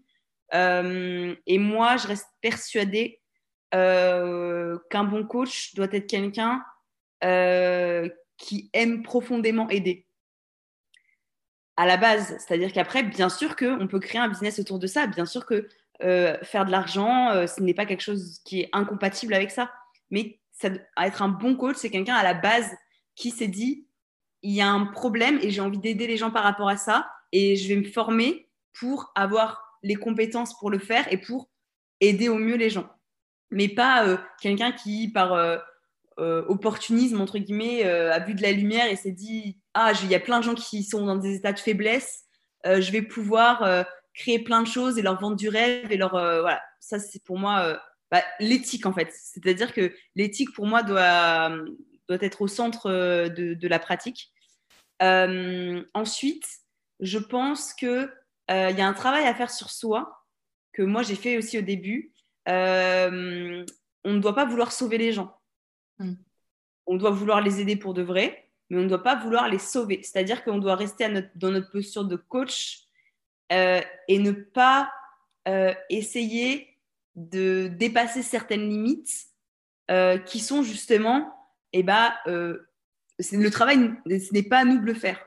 et 0.52 1.58
moi, 1.58 1.96
je 1.96 2.06
reste 2.06 2.28
persuadée 2.40 3.20
qu'un 3.70 5.04
bon 5.04 5.24
coach 5.26 5.74
doit 5.74 5.88
être 5.90 6.06
quelqu'un 6.06 6.62
qui 8.36 8.70
aime 8.72 9.02
profondément 9.02 9.68
aider 9.70 10.06
à 11.76 11.86
la 11.86 11.96
base. 11.96 12.36
C'est-à-dire 12.38 12.72
qu'après, 12.72 13.02
bien 13.02 13.28
sûr 13.28 13.56
qu'on 13.56 13.86
peut 13.88 14.00
créer 14.00 14.20
un 14.20 14.28
business 14.28 14.58
autour 14.58 14.78
de 14.78 14.86
ça. 14.86 15.06
Bien 15.06 15.26
sûr 15.26 15.46
que 15.46 15.68
euh, 16.02 16.36
faire 16.42 16.64
de 16.64 16.70
l'argent, 16.70 17.30
euh, 17.30 17.46
ce 17.46 17.60
n'est 17.62 17.74
pas 17.74 17.86
quelque 17.86 18.02
chose 18.02 18.40
qui 18.44 18.60
est 18.60 18.70
incompatible 18.72 19.34
avec 19.34 19.50
ça. 19.50 19.70
Mais 20.10 20.38
être 21.00 21.22
un 21.22 21.28
bon 21.28 21.56
coach, 21.56 21.76
c'est 21.78 21.90
quelqu'un 21.90 22.14
à 22.14 22.22
la 22.22 22.34
base 22.34 22.70
qui 23.16 23.30
s'est 23.30 23.48
dit, 23.48 23.86
il 24.42 24.52
y 24.52 24.60
a 24.60 24.68
un 24.68 24.86
problème 24.86 25.38
et 25.42 25.50
j'ai 25.50 25.60
envie 25.60 25.78
d'aider 25.78 26.06
les 26.06 26.16
gens 26.16 26.30
par 26.30 26.42
rapport 26.42 26.68
à 26.68 26.76
ça. 26.76 27.10
Et 27.32 27.56
je 27.56 27.68
vais 27.68 27.76
me 27.76 27.84
former 27.84 28.48
pour 28.78 29.12
avoir 29.14 29.78
les 29.82 29.96
compétences 29.96 30.58
pour 30.58 30.70
le 30.70 30.78
faire 30.78 31.10
et 31.12 31.16
pour 31.16 31.48
aider 32.00 32.28
au 32.28 32.36
mieux 32.36 32.56
les 32.56 32.70
gens. 32.70 32.88
Mais 33.50 33.68
pas 33.68 34.06
euh, 34.06 34.16
quelqu'un 34.40 34.72
qui, 34.72 35.08
par 35.08 35.32
opportunisme, 36.18 37.20
entre 37.20 37.38
guillemets, 37.38 37.84
a 37.84 38.18
vu 38.20 38.34
de 38.34 38.42
la 38.42 38.52
lumière 38.52 38.86
et 38.86 38.96
s'est 38.96 39.12
dit 39.12 39.58
ah, 39.74 39.92
il 40.02 40.10
y 40.10 40.14
a 40.14 40.20
plein 40.20 40.38
de 40.38 40.44
gens 40.44 40.54
qui 40.54 40.82
sont 40.82 41.06
dans 41.06 41.16
des 41.16 41.34
états 41.34 41.52
de 41.52 41.58
faiblesse, 41.58 42.24
euh, 42.66 42.80
je 42.80 42.92
vais 42.92 43.02
pouvoir 43.02 43.62
euh, 43.62 43.82
créer 44.14 44.38
plein 44.38 44.62
de 44.62 44.68
choses 44.68 44.98
et 44.98 45.02
leur 45.02 45.18
vendre 45.18 45.36
du 45.36 45.48
rêve 45.48 45.90
et 45.90 45.96
leur 45.96 46.10
voilà. 46.10 46.62
Ça 46.80 46.98
c'est 46.98 47.22
pour 47.22 47.38
moi 47.38 47.80
bah, 48.10 48.22
l'éthique 48.38 48.86
en 48.86 48.92
fait. 48.92 49.10
C'est-à-dire 49.12 49.72
que 49.72 49.94
l'éthique 50.14 50.52
pour 50.54 50.66
moi 50.66 50.82
doit 50.82 51.50
doit 52.08 52.18
être 52.20 52.42
au 52.42 52.48
centre 52.48 52.90
de, 53.28 53.68
la 53.68 53.78
pratique. 53.78 54.32
Ensuite 55.00 56.46
je 57.00 57.18
pense 57.18 57.72
que 57.72 58.10
il 58.50 58.76
y 58.76 58.80
a 58.82 58.86
un 58.86 58.92
travail 58.92 59.24
à 59.26 59.34
faire 59.34 59.50
sur 59.50 59.70
soi 59.70 60.24
que 60.72 60.82
moi 60.82 61.02
j'ai 61.02 61.16
fait 61.16 61.38
aussi 61.38 61.58
au 61.58 61.62
début. 61.62 62.12
On 62.46 62.52
ne 62.52 64.18
doit 64.18 64.34
pas 64.34 64.44
vouloir 64.44 64.72
sauver 64.72 64.98
les 64.98 65.12
gens 65.12 65.34
mm. 65.98 66.14
on 66.86 66.96
doit 66.96 67.10
vouloir 67.10 67.40
les 67.40 67.60
aider 67.60 67.76
pour 67.76 67.94
de 67.94 68.02
vrai 68.02 68.42
mais 68.72 68.78
on 68.78 68.84
ne 68.84 68.88
doit 68.88 69.02
pas 69.02 69.16
vouloir 69.16 69.50
les 69.50 69.58
sauver. 69.58 70.00
C'est-à-dire 70.02 70.42
qu'on 70.42 70.56
doit 70.56 70.76
rester 70.76 71.06
dans 71.34 71.50
notre 71.50 71.70
posture 71.70 72.06
de 72.06 72.16
coach 72.16 72.88
euh, 73.52 73.82
et 74.08 74.18
ne 74.18 74.32
pas 74.32 74.90
euh, 75.46 75.74
essayer 75.90 76.78
de 77.14 77.68
dépasser 77.68 78.22
certaines 78.22 78.66
limites 78.66 79.26
euh, 79.90 80.16
qui 80.16 80.40
sont 80.40 80.62
justement, 80.62 81.34
eh 81.74 81.82
ben, 81.82 82.14
le 82.26 83.50
travail, 83.50 83.92
ce 84.06 84.32
n'est 84.32 84.42
pas 84.42 84.60
à 84.60 84.64
nous 84.64 84.78
de 84.78 84.86
le 84.86 84.94
faire. 84.94 85.22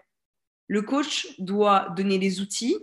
Le 0.67 0.81
coach 0.81 1.39
doit 1.39 1.89
donner 1.95 2.17
les 2.17 2.41
outils, 2.41 2.75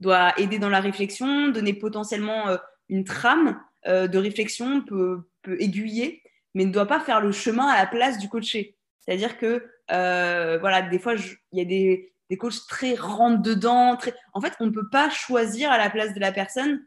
doit 0.00 0.32
aider 0.40 0.58
dans 0.58 0.70
la 0.70 0.80
réflexion, 0.80 1.48
donner 1.48 1.74
potentiellement 1.74 2.56
une 2.88 3.04
trame 3.04 3.60
de 3.84 4.16
réflexion, 4.16 4.80
peut, 4.80 5.28
peut 5.42 5.60
aiguiller, 5.60 6.22
mais 6.56 6.64
ne 6.64 6.72
doit 6.72 6.86
pas 6.86 7.00
faire 7.00 7.20
le 7.20 7.32
chemin 7.32 7.66
à 7.66 7.76
la 7.76 7.86
place 7.86 8.16
du 8.16 8.30
coaché. 8.30 8.78
C'est-à-dire 9.00 9.36
que 9.36 9.62
euh, 9.92 10.56
voilà, 10.58 10.80
des 10.80 10.98
fois, 10.98 11.14
il 11.14 11.58
y 11.58 11.60
a 11.60 11.66
des, 11.66 12.14
des 12.30 12.38
coachs 12.38 12.66
très 12.66 12.94
rentre 12.94 13.42
dedans. 13.42 13.94
Très... 13.96 14.14
En 14.32 14.40
fait, 14.40 14.54
on 14.58 14.64
ne 14.64 14.70
peut 14.70 14.88
pas 14.88 15.10
choisir 15.10 15.70
à 15.70 15.76
la 15.76 15.90
place 15.90 16.14
de 16.14 16.18
la 16.18 16.32
personne 16.32 16.82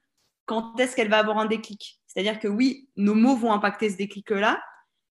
quand 0.47 0.77
est-ce 0.79 0.95
qu'elle 0.95 1.07
va 1.07 1.19
avoir 1.19 1.37
un 1.37 1.45
déclic. 1.45 2.01
C'est-à-dire 2.07 2.39
que 2.39 2.47
oui, 2.47 2.89
nos 2.97 3.13
mots 3.13 3.35
vont 3.35 3.53
impacter 3.53 3.91
ce 3.91 3.97
déclic-là, 3.97 4.59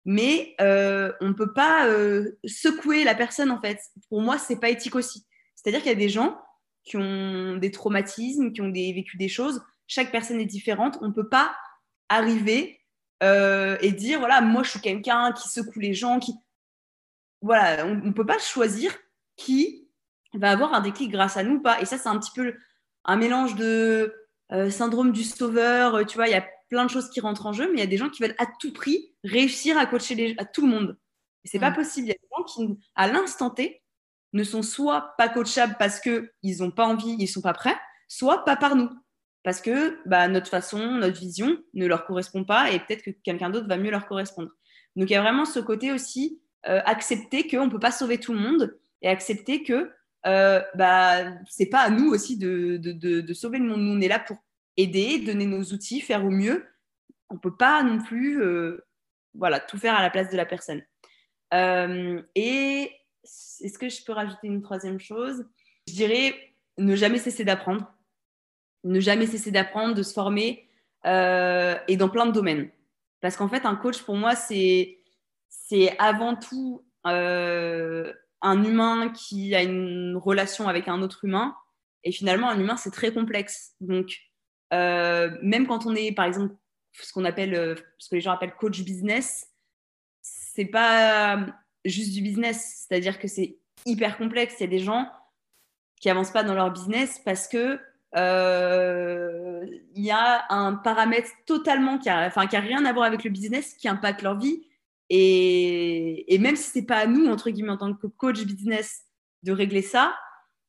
mais 0.05 0.55
euh, 0.61 1.11
on 1.23 1.29
ne 1.29 1.33
peut 1.33 1.55
pas 1.55 1.87
euh, 1.87 2.39
secouer 2.45 3.05
la 3.05 3.15
personne 3.15 3.51
en 3.51 3.61
fait. 3.61 3.81
Pour 4.11 4.21
moi, 4.21 4.37
c'est 4.37 4.61
pas 4.61 4.69
éthique 4.69 4.97
aussi. 4.97 5.25
C'est-à-dire 5.55 5.81
qu'il 5.81 5.91
y 5.91 5.95
a 5.95 5.99
des 5.99 6.11
gens 6.11 6.39
qui 6.85 6.99
ont 6.99 7.57
des 7.57 7.71
traumatismes, 7.71 8.53
qui 8.53 8.61
ont 8.61 8.71
vécu 8.71 9.17
des 9.17 9.29
choses. 9.31 9.65
Chaque 9.87 10.13
personne 10.13 10.41
est 10.41 10.45
différente. 10.45 10.99
On 11.01 11.09
ne 11.09 11.15
peut 11.15 11.31
pas 11.31 11.57
arriver 12.11 12.82
et 13.23 13.93
dire 13.93 14.19
voilà, 14.19 14.41
moi 14.41 14.63
je 14.63 14.71
suis 14.71 14.81
quelqu'un 14.81 15.33
qui 15.33 15.49
secoue 15.49 15.79
les 15.81 15.95
gens, 15.95 16.19
qui 16.19 16.35
voilà, 17.43 17.85
on 17.87 17.95
ne 17.97 18.13
peut 18.13 18.27
pas 18.27 18.39
choisir 18.39 18.97
qui 19.37 19.89
va 20.35 20.51
avoir 20.51 20.73
un 20.75 20.81
déclic 20.81 21.11
grâce 21.11 21.37
à 21.37 21.43
nous 21.43 21.57
ou 21.57 21.61
pas. 21.61 21.81
Et 21.81 21.85
ça, 21.85 21.99
c'est 21.99 22.09
un 22.09 22.19
petit 22.19 22.31
peu 22.35 22.55
un 23.05 23.17
mélange 23.17 23.57
de 23.57 24.15
euh, 24.53 24.71
syndrome 24.71 25.13
du 25.13 25.25
sauveur. 25.25 25.97
Euh, 25.97 26.05
tu 26.05 26.17
vois, 26.17 26.29
il 26.29 26.33
y 26.33 26.37
a 26.37 26.47
plein 26.69 26.85
de 26.85 26.91
choses 26.91 27.11
qui 27.11 27.21
rentrent 27.21 27.47
en 27.47 27.53
jeu, 27.53 27.67
mais 27.67 27.79
il 27.79 27.81
y 27.81 27.85
a 27.85 27.89
des 27.89 27.97
gens 27.97 28.09
qui 28.09 28.23
veulent 28.23 28.37
à 28.39 28.47
tout 28.61 28.73
prix 28.73 29.13
réussir 29.25 29.77
à 29.77 29.87
coacher 29.87 30.35
à 30.39 30.45
tout 30.45 30.63
le 30.63 30.69
monde. 30.69 30.99
Et 31.45 31.49
c'est 31.49 31.59
pas 31.59 31.71
mm. 31.71 31.75
possible. 31.75 32.07
Il 32.07 32.11
y 32.11 32.13
a 32.13 32.15
des 32.15 32.29
gens 32.37 32.45
qui, 32.45 32.79
à 32.95 33.09
l'instant 33.09 33.51
T, 33.51 33.83
ne 34.33 34.45
sont 34.45 34.63
soit 34.63 35.15
pas 35.19 35.29
coachables 35.29 35.77
parce 35.79 36.01
qu'ils 36.01 36.59
n'ont 36.61 36.71
pas 36.71 36.87
envie, 36.87 37.17
ils 37.19 37.29
sont 37.29 37.43
pas 37.43 37.53
prêts, 37.53 37.77
soit 38.09 38.45
pas 38.45 38.57
par 38.57 38.77
nous. 38.77 38.89
Parce 39.43 39.61
que 39.61 39.99
bah, 40.07 40.29
notre 40.29 40.49
façon, 40.49 40.93
notre 40.93 41.19
vision 41.19 41.59
ne 41.75 41.87
leur 41.87 42.05
correspond 42.05 42.45
pas 42.45 42.71
et 42.71 42.79
peut-être 42.79 43.03
que 43.03 43.11
quelqu'un 43.11 43.51
d'autre 43.51 43.69
va 43.69 43.77
mieux 43.77 43.91
leur 43.91 44.07
correspondre. 44.07 44.51
Donc 44.95 45.11
il 45.11 45.13
y 45.13 45.17
a 45.17 45.23
vraiment 45.23 45.45
ce 45.45 45.59
côté 45.59 45.93
aussi 45.93 46.41
euh, 46.69 46.81
accepter 46.85 47.49
qu'on 47.49 47.67
ne 47.67 47.71
peut 47.71 47.81
pas 47.81 47.91
sauver 47.91 48.19
tout 48.19 48.33
le 48.33 48.39
monde 48.39 48.79
et 49.01 49.09
accepter 49.09 49.63
que 49.65 49.91
euh, 50.27 50.63
bah, 50.75 51.25
c'est 51.49 51.67
pas 51.67 51.81
à 51.81 51.91
nous 51.91 52.09
aussi 52.11 52.39
de, 52.39 52.77
de, 52.77 53.35
sauver 53.35 53.59
le 53.59 53.65
monde. 53.65 53.81
Nous, 53.81 53.99
on 53.99 54.01
est 54.01 54.09
là 54.09 54.21
pour 54.21 54.37
aider, 54.77 55.19
donner 55.19 55.47
nos 55.47 55.63
outils, 55.63 56.01
faire 56.01 56.25
au 56.25 56.31
mieux. 56.31 56.65
On 57.31 57.35
ne 57.35 57.41
peut 57.41 57.57
pas 57.57 57.83
non 57.83 57.99
plus 57.99 58.41
euh, 58.43 58.85
voilà, 59.35 59.61
tout 59.61 59.79
faire 59.79 59.95
à 59.95 60.03
la 60.03 60.11
place 60.11 60.31
de 60.31 60.37
la 60.37 60.47
personne. 60.47 60.83
Euh, 61.55 62.23
et 62.35 62.91
est-ce 63.25 63.79
que 63.79 63.89
je 63.89 64.05
peux 64.05 64.13
rajouter 64.13 64.47
une 64.47 64.63
troisième 64.63 65.01
chose? 65.01 65.47
Je 65.89 65.95
dirais 65.95 66.35
ne 66.79 66.95
jamais 66.95 67.19
cesser 67.19 67.45
d'apprendre. 67.45 67.93
Ne 68.85 69.01
jamais 69.01 69.27
cesser 69.27 69.51
d'apprendre, 69.51 69.95
de 69.95 70.03
se 70.03 70.13
former 70.13 70.69
et 71.05 71.97
dans 71.97 72.09
plein 72.09 72.27
de 72.27 72.33
domaines. 72.33 72.71
Parce 73.21 73.37
qu'en 73.37 73.49
fait, 73.49 73.65
un 73.65 73.77
coach, 73.77 74.03
pour 74.03 74.17
moi, 74.17 74.35
c'est 74.35 74.99
avant 75.99 76.37
tout 76.37 76.85
euh, 77.07 78.13
un 78.43 78.65
humain 78.65 79.11
qui 79.11 79.55
a 79.55 79.63
une 79.63 80.17
relation 80.17 80.69
avec 80.69 80.89
un 80.89 81.01
autre 81.03 81.25
humain. 81.25 81.57
Et 82.05 82.13
finalement, 82.13 82.49
un 82.49 82.59
humain, 82.59 82.77
c'est 82.77 82.91
très 82.91 83.13
complexe. 83.13 83.75
Donc, 83.81 84.19
euh, 84.75 85.31
même 85.43 85.67
quand 85.67 85.87
on 85.87 85.95
est, 85.95 86.13
par 86.13 86.25
exemple, 86.25 86.55
ce 86.93 87.13
qu'on 87.13 87.25
appelle, 87.25 87.55
euh, 87.55 87.75
ce 87.99 88.09
que 88.09 88.17
les 88.17 88.21
gens 88.21 88.33
appellent 88.33 88.55
coach 88.55 88.83
business, 88.83 89.49
c'est 90.21 90.67
pas 90.67 91.47
juste 91.85 92.13
du 92.13 92.23
business. 92.23 92.87
C'est-à-dire 92.89 93.19
que 93.19 93.29
c'est 93.29 93.59
hyper 93.87 94.19
complexe. 94.19 94.57
Il 94.59 94.63
y 94.63 94.67
a 94.67 94.69
des 94.69 94.81
gens 94.81 95.09
qui 96.01 96.11
avancent 96.11 96.33
pas 96.33 96.43
dans 96.43 96.55
leur 96.55 96.73
business 96.73 97.21
parce 97.25 97.47
que 97.47 97.81
il 98.15 100.03
y 100.03 100.11
a 100.11 100.45
un 100.51 100.75
paramètre 100.75 101.31
totalement 101.47 101.99
qui 101.99 102.09
a, 102.09 102.27
enfin, 102.27 102.47
qui 102.47 102.57
a 102.57 102.61
rien 102.61 102.85
à 102.85 102.93
voir 102.93 103.07
avec 103.07 103.25
le 103.25 103.31
business 103.31 103.75
qui 103.75 103.89
impacte 103.89 104.23
leur 104.23 104.39
vie 104.39 104.63
et, 105.15 106.39
même 106.41 106.57
si 106.57 106.71
c'est 106.71 106.87
pas 106.87 106.97
à 106.97 107.07
nous, 107.07 107.27
entre 107.27 107.51
guillemets, 107.51 107.73
en 107.73 107.77
tant 107.77 107.93
que 107.93 108.07
coach 108.07 108.43
business, 108.45 109.05
de 109.43 109.53
régler 109.53 109.83
ça, 109.83 110.17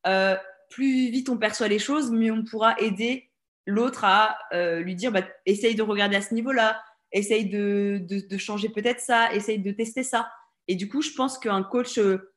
euh, 0.06 0.36
plus 0.70 1.10
vite 1.12 1.30
on 1.30 1.38
perçoit 1.38 1.70
les 1.70 1.80
choses, 1.80 2.12
mieux 2.12 2.34
on 2.34 2.44
pourra 2.44 2.78
aider 2.80 3.32
l'autre 3.66 4.04
à 4.04 4.38
euh, 4.52 4.82
lui 4.82 4.96
dire 4.96 5.14
bah, 5.14 5.22
essaye 5.46 5.76
de 5.76 5.84
regarder 5.84 6.18
à 6.18 6.22
ce 6.22 6.34
niveau-là, 6.34 6.84
essaye 7.14 7.46
de, 7.46 8.38
changer 8.38 8.68
peut-être 8.68 9.00
ça, 9.00 9.34
essaye 9.34 9.60
de 9.60 9.72
tester 9.72 10.04
ça. 10.04 10.30
Et 10.68 10.76
du 10.76 10.90
coup, 10.90 11.02
je 11.02 11.12
pense 11.12 11.38
qu'un 11.38 11.64
coach 11.64 11.98
euh, 11.98 12.34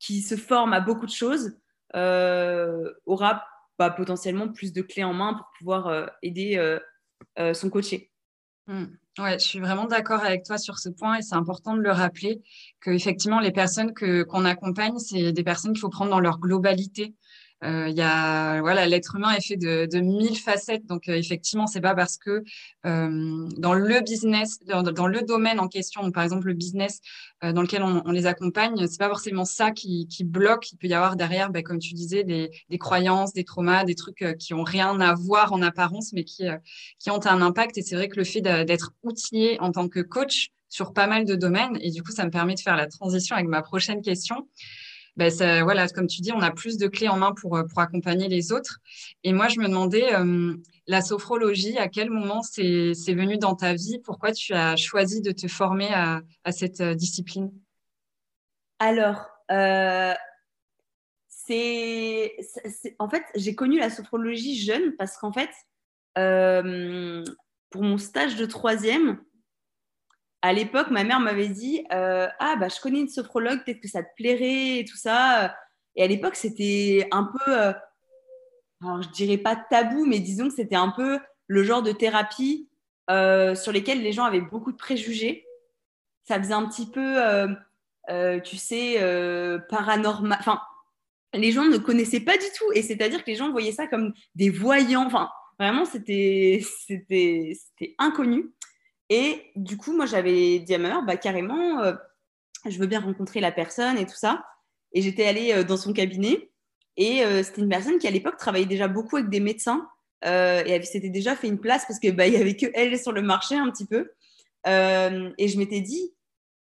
qui 0.00 0.20
se 0.20 0.36
forme 0.36 0.74
à 0.74 0.80
beaucoup 0.80 1.06
de 1.06 1.10
choses 1.10 1.58
aura 1.94 3.46
bah, 3.78 3.90
potentiellement 3.90 4.48
plus 4.48 4.72
de 4.72 4.82
clés 4.82 5.04
en 5.04 5.14
main 5.14 5.34
pour 5.34 5.46
pouvoir 5.58 6.10
aider 6.22 6.78
son 7.54 7.70
coaché. 7.70 8.10
Hmm. 8.66 8.84
Ouais, 9.18 9.38
je 9.38 9.44
suis 9.44 9.58
vraiment 9.58 9.86
d'accord 9.86 10.22
avec 10.24 10.44
toi 10.44 10.58
sur 10.58 10.78
ce 10.78 10.88
point 10.90 11.16
et 11.16 11.22
c'est 11.22 11.34
important 11.34 11.74
de 11.74 11.80
le 11.80 11.90
rappeler 11.90 12.40
que 12.80 12.90
effectivement 12.90 13.40
les 13.40 13.50
personnes 13.50 13.92
qu'on 13.94 14.44
accompagne, 14.44 14.98
c'est 14.98 15.32
des 15.32 15.42
personnes 15.42 15.72
qu'il 15.72 15.80
faut 15.80 15.88
prendre 15.88 16.10
dans 16.10 16.20
leur 16.20 16.38
globalité. 16.38 17.16
Euh, 17.64 17.88
y 17.88 18.02
a 18.02 18.60
voilà, 18.60 18.86
l'être 18.86 19.16
humain 19.16 19.32
est 19.32 19.44
fait 19.44 19.56
de, 19.56 19.86
de 19.86 19.98
mille 19.98 20.38
facettes, 20.38 20.86
donc 20.86 21.08
euh, 21.08 21.14
effectivement, 21.14 21.66
c'est 21.66 21.80
pas 21.80 21.94
parce 21.94 22.16
que 22.16 22.44
euh, 22.86 23.48
dans 23.56 23.74
le 23.74 24.00
business, 24.00 24.58
dans, 24.64 25.06
le 25.06 25.22
domaine 25.22 25.58
en 25.58 25.68
question, 25.68 26.10
par 26.12 26.22
exemple 26.22 26.46
le 26.46 26.54
business 26.54 27.00
euh, 27.44 27.52
dans 27.52 27.62
lequel 27.62 27.82
on, 27.82 28.10
les 28.10 28.26
accompagne, 28.26 28.86
c'est 28.86 28.98
pas 28.98 29.08
forcément 29.08 29.44
ça 29.44 29.70
qui, 29.70 30.06
qui, 30.08 30.24
bloque. 30.24 30.72
Il 30.72 30.76
peut 30.76 30.88
y 30.88 30.94
avoir 30.94 31.16
derrière, 31.16 31.50
ben, 31.50 31.62
comme 31.62 31.78
tu 31.78 31.94
disais, 31.94 32.24
des, 32.24 32.50
des, 32.68 32.78
croyances, 32.78 33.32
des 33.32 33.44
traumas, 33.44 33.84
des 33.84 33.94
trucs 33.94 34.22
euh, 34.22 34.34
qui 34.34 34.54
ont 34.54 34.64
rien 34.64 35.00
à 35.00 35.14
voir 35.14 35.52
en 35.52 35.62
apparence, 35.62 36.12
mais 36.12 36.24
qui 36.24 36.44
qui 36.98 37.10
ont 37.10 37.24
un 37.26 37.40
impact. 37.42 37.78
Et 37.78 37.82
c'est 37.82 37.96
vrai 37.96 38.08
que 38.08 38.16
le 38.16 38.24
fait 38.24 38.40
d'être 38.40 38.92
outillé 39.02 39.60
en 39.60 39.72
tant 39.72 39.88
que 39.88 40.00
coach 40.00 40.48
sur 40.68 40.92
pas 40.92 41.06
mal 41.06 41.24
de 41.24 41.34
domaines, 41.34 41.78
et 41.80 41.90
du 41.90 42.02
coup, 42.02 42.12
ça 42.12 42.24
me 42.24 42.30
permet 42.30 42.54
de 42.54 42.60
faire 42.60 42.76
la 42.76 42.86
transition 42.86 43.36
avec 43.36 43.48
ma 43.48 43.62
prochaine 43.62 44.02
question 44.02 44.48
ben 45.18 45.64
voilà, 45.64 45.88
comme 45.88 46.06
tu 46.06 46.20
dis, 46.20 46.30
on 46.32 46.40
a 46.40 46.52
plus 46.52 46.78
de 46.78 46.86
clés 46.86 47.08
en 47.08 47.16
main 47.16 47.32
pour, 47.32 47.56
euh, 47.56 47.64
pour 47.64 47.80
accompagner 47.80 48.28
les 48.28 48.52
autres. 48.52 48.78
Et 49.24 49.32
moi, 49.32 49.48
je 49.48 49.58
me 49.58 49.66
demandais, 49.66 50.14
euh, 50.14 50.54
la 50.86 51.00
sophrologie, 51.02 51.76
à 51.76 51.88
quel 51.88 52.08
moment 52.08 52.40
c'est 52.42 52.92
venu 53.08 53.36
dans 53.36 53.56
ta 53.56 53.74
vie? 53.74 53.98
Pourquoi 54.04 54.30
tu 54.30 54.54
as 54.54 54.76
choisi 54.76 55.20
de 55.20 55.32
te 55.32 55.48
former 55.48 55.92
à, 55.92 56.22
à 56.44 56.52
cette 56.52 56.80
euh, 56.80 56.94
discipline? 56.94 57.50
Alors, 58.78 59.26
c'est 61.26 62.36
en 63.00 63.08
fait, 63.08 63.24
j'ai 63.34 63.56
connu 63.56 63.78
la 63.78 63.90
sophrologie 63.90 64.56
jeune 64.56 64.94
parce 64.96 65.16
qu'en 65.16 65.32
fait, 65.32 65.50
pour 67.70 67.82
mon 67.82 67.98
stage 67.98 68.36
de 68.36 68.46
troisième, 68.46 69.18
à 70.42 70.52
l'époque, 70.52 70.90
ma 70.90 71.04
mère 71.04 71.20
m'avait 71.20 71.48
dit 71.48 71.84
euh, 71.92 72.28
Ah, 72.38 72.56
bah, 72.56 72.68
je 72.68 72.80
connais 72.80 73.00
une 73.00 73.08
sophrologue, 73.08 73.64
peut-être 73.64 73.80
que 73.80 73.88
ça 73.88 74.02
te 74.02 74.08
plairait 74.16 74.78
et 74.78 74.84
tout 74.84 74.96
ça. 74.96 75.54
Et 75.96 76.02
à 76.02 76.06
l'époque, 76.06 76.36
c'était 76.36 77.08
un 77.10 77.24
peu, 77.24 77.58
euh, 77.58 77.72
alors, 78.82 79.02
je 79.02 79.08
dirais 79.10 79.38
pas 79.38 79.56
tabou, 79.56 80.06
mais 80.06 80.20
disons 80.20 80.48
que 80.48 80.54
c'était 80.54 80.76
un 80.76 80.90
peu 80.90 81.18
le 81.48 81.62
genre 81.64 81.82
de 81.82 81.92
thérapie 81.92 82.68
euh, 83.10 83.54
sur 83.54 83.72
lesquelles 83.72 84.02
les 84.02 84.12
gens 84.12 84.24
avaient 84.24 84.40
beaucoup 84.40 84.70
de 84.70 84.76
préjugés. 84.76 85.44
Ça 86.24 86.38
faisait 86.38 86.54
un 86.54 86.68
petit 86.68 86.88
peu, 86.90 87.16
tu 88.44 88.56
sais, 88.56 88.98
paranormal. 89.70 90.38
Enfin, 90.40 90.60
les 91.32 91.52
gens 91.52 91.64
ne 91.64 91.78
connaissaient 91.78 92.20
pas 92.20 92.36
du 92.36 92.46
tout. 92.56 92.70
Et 92.74 92.82
c'est-à-dire 92.82 93.24
que 93.24 93.30
les 93.30 93.36
gens 93.36 93.50
voyaient 93.50 93.72
ça 93.72 93.86
comme 93.86 94.12
des 94.34 94.50
voyants. 94.50 95.06
Enfin, 95.06 95.30
vraiment, 95.58 95.86
c'était 95.86 96.60
inconnu. 97.98 98.52
Et 99.10 99.50
du 99.56 99.76
coup, 99.76 99.96
moi, 99.96 100.06
j'avais 100.06 100.58
dit 100.58 100.74
à 100.74 100.78
ma 100.78 100.88
mère, 100.88 101.02
bah, 101.02 101.16
carrément, 101.16 101.80
euh, 101.80 101.94
je 102.66 102.78
veux 102.78 102.86
bien 102.86 103.00
rencontrer 103.00 103.40
la 103.40 103.52
personne 103.52 103.96
et 103.98 104.06
tout 104.06 104.16
ça. 104.16 104.44
Et 104.92 105.02
j'étais 105.02 105.26
allée 105.26 105.52
euh, 105.52 105.64
dans 105.64 105.76
son 105.76 105.92
cabinet. 105.92 106.50
Et 106.96 107.22
c'était 107.44 107.60
une 107.60 107.68
personne 107.68 107.98
qui, 107.98 108.08
à 108.08 108.10
l'époque, 108.10 108.38
travaillait 108.38 108.66
déjà 108.66 108.88
beaucoup 108.88 109.18
avec 109.18 109.30
des 109.30 109.38
médecins. 109.38 109.88
et 110.24 110.26
elle 110.26 110.84
s'était 110.84 111.10
déjà 111.10 111.36
fait 111.36 111.46
une 111.46 111.60
place 111.60 111.84
parce 111.86 112.00
qu'il 112.00 112.16
bah, 112.16 112.26
y 112.26 112.34
avait 112.34 112.56
que 112.56 112.66
elle 112.74 112.98
sur 112.98 113.12
le 113.12 113.22
marché 113.22 113.54
un 113.54 113.70
petit 113.70 113.86
peu. 113.86 114.10
et 114.66 115.48
je 115.48 115.58
m'étais 115.58 115.80
dit, 115.80 116.12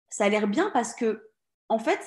ça 0.09 0.25
a 0.25 0.29
l'air 0.29 0.47
bien 0.47 0.71
parce 0.71 0.95
que, 0.95 1.29
en 1.69 1.77
fait, 1.77 1.99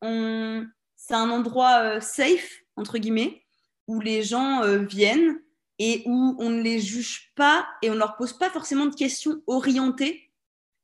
c'est 0.00 1.14
un 1.14 1.30
endroit 1.30 2.00
safe, 2.00 2.52
entre 2.76 2.98
guillemets, 2.98 3.42
où 3.88 3.98
les 3.98 4.22
gens 4.22 4.60
viennent 4.84 5.40
et 5.84 6.04
où 6.06 6.36
on 6.38 6.48
ne 6.48 6.62
les 6.62 6.78
juge 6.78 7.32
pas 7.34 7.66
et 7.82 7.90
on 7.90 7.94
ne 7.94 7.98
leur 7.98 8.14
pose 8.14 8.38
pas 8.38 8.48
forcément 8.48 8.86
de 8.86 8.94
questions 8.94 9.42
orientées 9.48 10.30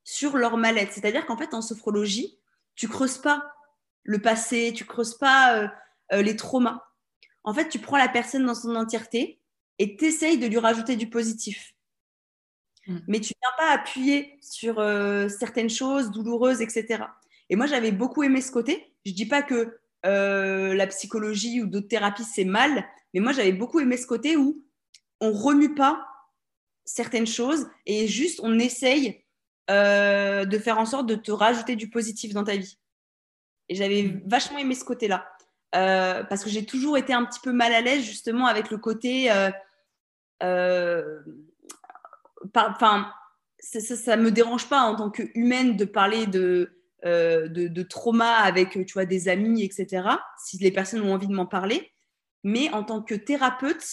sur 0.02 0.37
leur 0.37 0.56
mal-être. 0.56 0.92
C'est-à-dire 0.92 1.24
qu'en 1.24 1.37
fait, 1.37 1.54
en 1.54 1.62
sophrologie, 1.62 2.37
tu 2.74 2.88
creuses 2.88 3.18
pas 3.18 3.48
le 4.02 4.20
passé, 4.20 4.72
tu 4.74 4.84
creuses 4.84 5.16
pas 5.16 5.54
euh, 5.54 5.68
euh, 6.14 6.22
les 6.22 6.34
traumas. 6.34 6.82
En 7.44 7.54
fait, 7.54 7.68
tu 7.68 7.78
prends 7.78 7.96
la 7.96 8.08
personne 8.08 8.44
dans 8.44 8.56
son 8.56 8.74
entièreté 8.74 9.40
et 9.78 9.96
tu 9.96 10.06
essayes 10.06 10.37
de 10.37 10.48
lui 10.48 10.58
rajouter 10.58 10.96
du 10.96 11.08
positif. 11.08 11.76
Mm. 12.88 12.98
Mais 13.06 13.20
tu 13.20 13.34
viens 13.40 13.52
pas 13.56 13.72
appuyer 13.72 14.37
sur 14.40 14.80
euh, 14.80 15.28
certaines 15.28 15.70
choses 15.70 16.11
douloureuses, 16.11 16.61
etc. 16.61 17.04
Et 17.50 17.54
moi, 17.54 17.66
j'avais 17.66 17.92
beaucoup 17.92 18.24
aimé 18.24 18.40
ce 18.40 18.50
côté. 18.50 18.96
Je 19.06 19.12
dis 19.12 19.26
pas 19.26 19.42
que 19.42 19.78
la 20.02 20.87
psychologie 20.88 21.62
ou 21.62 21.66
d'autres 21.66 21.87
thérapies, 21.87 22.24
c'est 22.24 22.44
mal, 22.44 22.84
mais 23.14 23.20
moi, 23.20 23.32
j'avais 23.32 23.52
beaucoup 23.52 23.78
aimé 23.78 23.96
ce 23.96 24.06
côté 24.06 24.37
où 24.37 24.64
on 25.20 25.33
remue 25.33 25.74
pas 25.74 26.07
certaines 26.85 27.26
choses 27.26 27.68
et 27.87 28.07
juste 28.07 28.40
on 28.42 28.59
essaye 28.59 29.24
de 29.68 30.59
faire 30.59 30.78
en 30.78 30.87
sorte 30.87 31.07
de 31.07 31.14
te 31.14 31.31
rajouter 31.31 31.76
du 31.76 31.90
positif 31.90 32.33
dans 32.33 32.44
ta 32.44 32.57
vie. 32.57 32.78
Et 33.68 33.74
j'avais 33.74 34.02
mm. 34.04 34.22
vachement 34.26 34.59
aimé 34.59 34.74
ce 34.74 34.85
côté-là. 34.85 35.26
Euh, 35.74 36.24
parce 36.24 36.44
que 36.44 36.50
j'ai 36.50 36.64
toujours 36.64 36.96
été 36.96 37.12
un 37.12 37.24
petit 37.24 37.40
peu 37.40 37.52
mal 37.52 37.74
à 37.74 37.81
l'aise 37.81 38.02
justement 38.02 38.46
avec 38.46 38.70
le 38.70 38.78
côté. 38.78 39.31
Euh, 39.31 39.50
euh, 40.42 41.20
enfin, 42.54 43.12
ça, 43.59 44.16
ne 44.16 44.22
me 44.22 44.31
dérange 44.31 44.68
pas 44.68 44.81
en 44.81 44.96
tant 44.96 45.11
qu'humaine 45.11 45.76
de 45.76 45.85
parler 45.85 46.26
de, 46.26 46.72
de, 47.04 47.68
de, 47.68 47.83
trauma 47.83 48.37
avec 48.37 48.70
tu 48.87 48.92
vois, 48.94 49.04
des 49.04 49.28
amis, 49.28 49.62
etc. 49.62 50.09
Si 50.42 50.59
les 50.59 50.72
personnes 50.72 51.02
ont 51.02 51.12
envie 51.12 51.28
de 51.28 51.35
m'en 51.35 51.46
parler. 51.46 51.92
Mais 52.44 52.70
en 52.70 52.85
tant 52.85 53.02
que 53.02 53.16
thérapeute, 53.16 53.85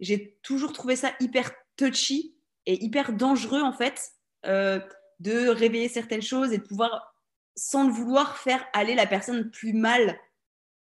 j'ai 0.00 0.38
toujours 0.42 0.72
trouvé 0.72 0.96
ça 0.96 1.12
hyper 1.20 1.50
touchy 1.76 2.36
et 2.66 2.82
hyper 2.84 3.12
dangereux 3.12 3.62
en 3.62 3.72
fait 3.72 4.12
de 4.44 5.48
réveiller 5.48 5.88
certaines 5.88 6.22
choses 6.22 6.52
et 6.52 6.58
de 6.58 6.62
pouvoir 6.62 7.14
sans 7.58 7.86
le 7.86 7.92
vouloir, 7.92 8.38
faire 8.38 8.64
aller 8.72 8.94
la 8.94 9.06
personne 9.06 9.50
plus 9.50 9.72
mal 9.72 10.18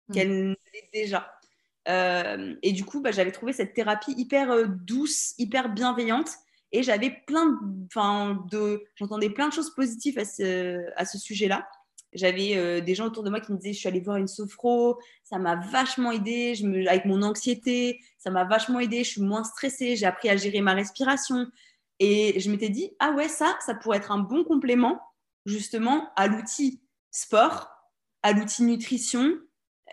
mm. 0.09 0.15
qu'elle 0.15 0.49
l'est 0.73 0.91
déjà. 0.93 1.33
Euh, 1.89 2.55
et 2.63 2.73
du 2.73 2.85
coup, 2.85 3.01
bah, 3.01 3.13
j'avais 3.13 3.33
trouvé 3.33 3.53
cette 3.53 3.75
thérapie 3.75 4.13
hyper 4.17 4.51
euh, 4.51 4.67
douce, 4.67 5.35
hyper 5.39 5.71
bienveillante. 5.71 6.31
Et 6.73 6.83
j'avais 6.83 7.11
plein 7.27 7.59
de. 8.51 8.85
J'entendais 8.97 9.31
plein 9.31 9.49
de 9.49 9.53
choses 9.53 9.73
positives 9.75 10.19
à 10.19 10.25
ce, 10.25 10.85
à 10.97 11.05
ce 11.05 11.17
sujet-là. 11.17 11.67
J'avais 12.17 12.57
euh, 12.57 12.81
des 12.81 12.95
gens 12.95 13.07
autour 13.07 13.23
de 13.23 13.31
moi 13.31 13.41
qui 13.41 13.53
me 13.53 13.59
disaient 13.59 13.73
Je 13.73 13.79
suis 13.79 13.89
allée 13.89 14.01
voir 14.01 14.17
une 14.17 14.27
sophro, 14.27 14.99
ça 15.23 15.39
m'a 15.39 15.57
vachement 15.57 16.11
aidé. 16.11 16.55
Me, 16.63 16.89
avec 16.89 17.05
mon 17.05 17.23
anxiété, 17.23 18.01
ça 18.19 18.31
m'a 18.31 18.45
vachement 18.45 18.81
aidé. 18.81 19.05
Je 19.05 19.11
suis 19.11 19.23
moins 19.23 19.45
stressée. 19.45 19.97
J'ai 19.97 20.07
appris 20.07 20.29
à 20.29 20.37
gérer 20.37 20.61
ma 20.63 20.75
respiration. 20.75 21.47
Et 22.01 22.41
je 22.41 22.51
m'étais 22.51 22.71
dit 22.71 22.91
Ah 22.99 23.13
ouais, 23.13 23.29
ça, 23.29 23.57
ça 23.65 23.75
pourrait 23.75 23.99
être 23.99 24.11
un 24.11 24.19
bon 24.19 24.45
complément 24.45 25.01
justement 25.45 26.11
à 26.17 26.27
l'outil 26.27 26.83
sport, 27.11 27.71
à 28.23 28.33
l'outil 28.33 28.65
nutrition. 28.65 29.35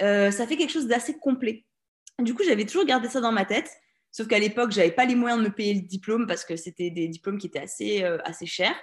Euh, 0.02 0.32
ça 0.32 0.48
fait 0.48 0.58
quelque 0.58 0.72
chose 0.72 0.88
d'assez 0.88 1.18
complet. 1.20 1.66
Du 2.20 2.34
coup, 2.34 2.44
j'avais 2.44 2.66
toujours 2.66 2.86
gardé 2.86 3.10
ça 3.10 3.22
dans 3.22 3.32
ma 3.32 3.46
tête, 3.46 3.70
sauf 4.12 4.28
qu'à 4.28 4.40
l'époque, 4.40 4.72
j'avais 4.72 4.92
pas 4.92 5.06
les 5.06 5.16
moyens 5.16 5.42
de 5.42 5.48
me 5.48 5.54
payer 5.54 5.74
le 5.74 5.82
diplôme 5.82 6.26
parce 6.28 6.46
que 6.46 6.56
c'était 6.56 6.90
des 6.90 7.08
diplômes 7.08 7.38
qui 7.38 7.48
étaient 7.48 7.60
assez, 7.60 8.04
euh, 8.04 8.18
assez 8.24 8.46
chers. 8.46 8.76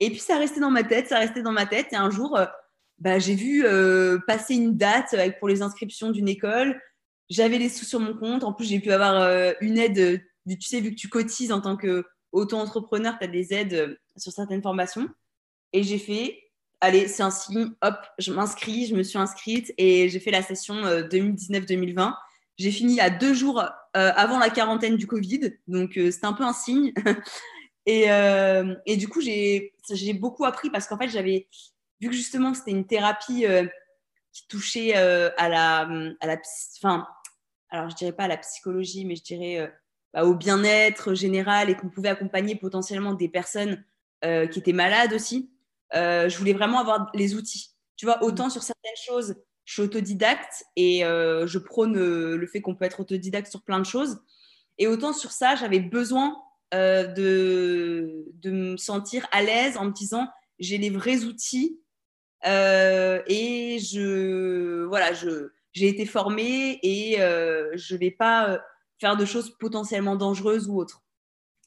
Et 0.00 0.10
puis, 0.10 0.18
ça 0.18 0.38
restait 0.38 0.60
dans 0.60 0.70
ma 0.70 0.84
tête, 0.84 1.08
ça 1.08 1.18
restait 1.18 1.42
dans 1.42 1.52
ma 1.52 1.66
tête. 1.66 1.92
Et 1.92 1.96
un 1.96 2.10
jour, 2.10 2.36
euh, 2.36 2.46
bah, 2.98 3.18
j'ai 3.18 3.34
vu 3.34 3.64
passer 4.26 4.54
une 4.54 4.76
date 4.76 5.14
pour 5.38 5.48
les 5.48 5.62
inscriptions 5.62 6.10
d'une 6.10 6.28
école. 6.28 6.80
J'avais 7.30 7.58
les 7.58 7.68
sous 7.68 7.84
sur 7.84 8.00
mon 8.00 8.14
compte. 8.14 8.44
En 8.44 8.52
plus, 8.52 8.66
j'ai 8.66 8.80
pu 8.80 8.92
avoir 8.92 9.54
une 9.60 9.78
aide. 9.78 10.22
tu 10.48 10.62
sais, 10.62 10.80
vu 10.80 10.90
que 10.90 10.96
tu 11.00 11.08
cotises 11.08 11.52
en 11.52 11.60
tant 11.60 11.76
qu'auto-entrepreneur, 11.76 13.16
tu 13.18 13.24
as 13.24 13.28
des 13.28 13.52
aides 13.54 13.98
sur 14.16 14.32
certaines 14.32 14.62
formations. 14.62 15.08
Et 15.72 15.82
j'ai 15.82 15.98
fait, 15.98 16.38
allez, 16.80 17.08
c'est 17.08 17.22
un 17.22 17.30
signe, 17.30 17.70
hop, 17.80 17.96
je 18.18 18.32
m'inscris, 18.32 18.86
je 18.86 18.94
me 18.94 19.02
suis 19.02 19.18
inscrite 19.18 19.72
et 19.78 20.08
j'ai 20.08 20.20
fait 20.20 20.30
la 20.30 20.42
session 20.42 20.74
2019-2020. 20.84 22.00
Euh, 22.00 22.10
j'ai 22.58 22.70
fini 22.70 23.00
à 23.00 23.08
deux 23.08 23.32
jours 23.32 23.60
euh, 23.60 24.12
avant 24.14 24.38
la 24.38 24.50
quarantaine 24.50 24.96
du 24.96 25.06
Covid, 25.06 25.52
donc 25.68 25.96
euh, 25.96 26.10
c'était 26.10 26.26
un 26.26 26.34
peu 26.34 26.44
un 26.44 26.52
signe. 26.52 26.92
et, 27.86 28.06
et, 28.86 28.96
du 28.96 29.08
coup, 29.08 29.20
j'ai 29.20 29.72
beaucoup 30.14 30.44
appris 30.44 30.70
parce 30.70 30.86
qu'en 30.86 30.98
fait, 30.98 31.08
j'avais 31.08 31.48
vu 32.00 32.08
que 32.08 32.14
justement 32.14 32.54
c'était 32.54 32.70
une 32.70 32.86
thérapie 32.86 33.44
qui 34.32 34.46
touchait 34.48 34.94
à 34.94 35.48
la, 35.48 35.88
à 36.20 36.26
la, 36.26 36.36
enfin, 36.78 37.06
alors 37.70 37.90
je 37.90 37.96
dirais 37.96 38.12
pas 38.12 38.24
à 38.24 38.28
la 38.28 38.36
psychologie, 38.36 39.04
mais 39.04 39.16
je 39.16 39.22
dirais 39.22 39.72
bah, 40.14 40.24
au 40.24 40.34
bien-être 40.34 41.14
général 41.14 41.70
et 41.70 41.76
qu'on 41.76 41.88
pouvait 41.88 42.08
accompagner 42.08 42.54
potentiellement 42.54 43.14
des 43.14 43.28
personnes 43.28 43.84
qui 44.22 44.58
étaient 44.58 44.72
malades 44.72 45.12
aussi. 45.12 45.52
Euh, 45.94 46.28
je 46.28 46.38
voulais 46.38 46.52
vraiment 46.52 46.78
avoir 46.78 47.10
les 47.14 47.34
outils. 47.34 47.70
Tu 47.96 48.06
vois, 48.06 48.22
autant 48.22 48.50
sur 48.50 48.62
certaines 48.62 48.96
choses, 49.06 49.36
je 49.64 49.74
suis 49.74 49.82
autodidacte 49.82 50.64
et 50.76 51.04
euh, 51.04 51.46
je 51.46 51.58
prône 51.58 51.96
euh, 51.96 52.36
le 52.36 52.46
fait 52.46 52.60
qu'on 52.60 52.74
peut 52.74 52.84
être 52.84 53.00
autodidacte 53.00 53.48
sur 53.48 53.62
plein 53.62 53.78
de 53.78 53.86
choses. 53.86 54.20
Et 54.78 54.86
autant 54.86 55.12
sur 55.12 55.30
ça, 55.30 55.54
j'avais 55.54 55.80
besoin 55.80 56.36
de, 56.72 58.24
de 58.34 58.50
me 58.50 58.76
sentir 58.76 59.26
à 59.30 59.42
l'aise 59.42 59.76
en 59.76 59.84
me 59.84 59.92
disant 59.92 60.28
j'ai 60.58 60.78
les 60.78 60.90
vrais 60.90 61.24
outils 61.24 61.80
et 62.44 63.78
je 63.78 64.84
voilà 64.84 65.12
je 65.12 65.52
j'ai 65.72 65.88
été 65.88 66.06
formée 66.06 66.78
et 66.82 67.16
je 67.16 67.96
vais 67.96 68.10
pas 68.10 68.58
faire 69.00 69.16
de 69.16 69.24
choses 69.24 69.56
potentiellement 69.58 70.16
dangereuses 70.16 70.68
ou 70.68 70.78
autres. 70.78 71.02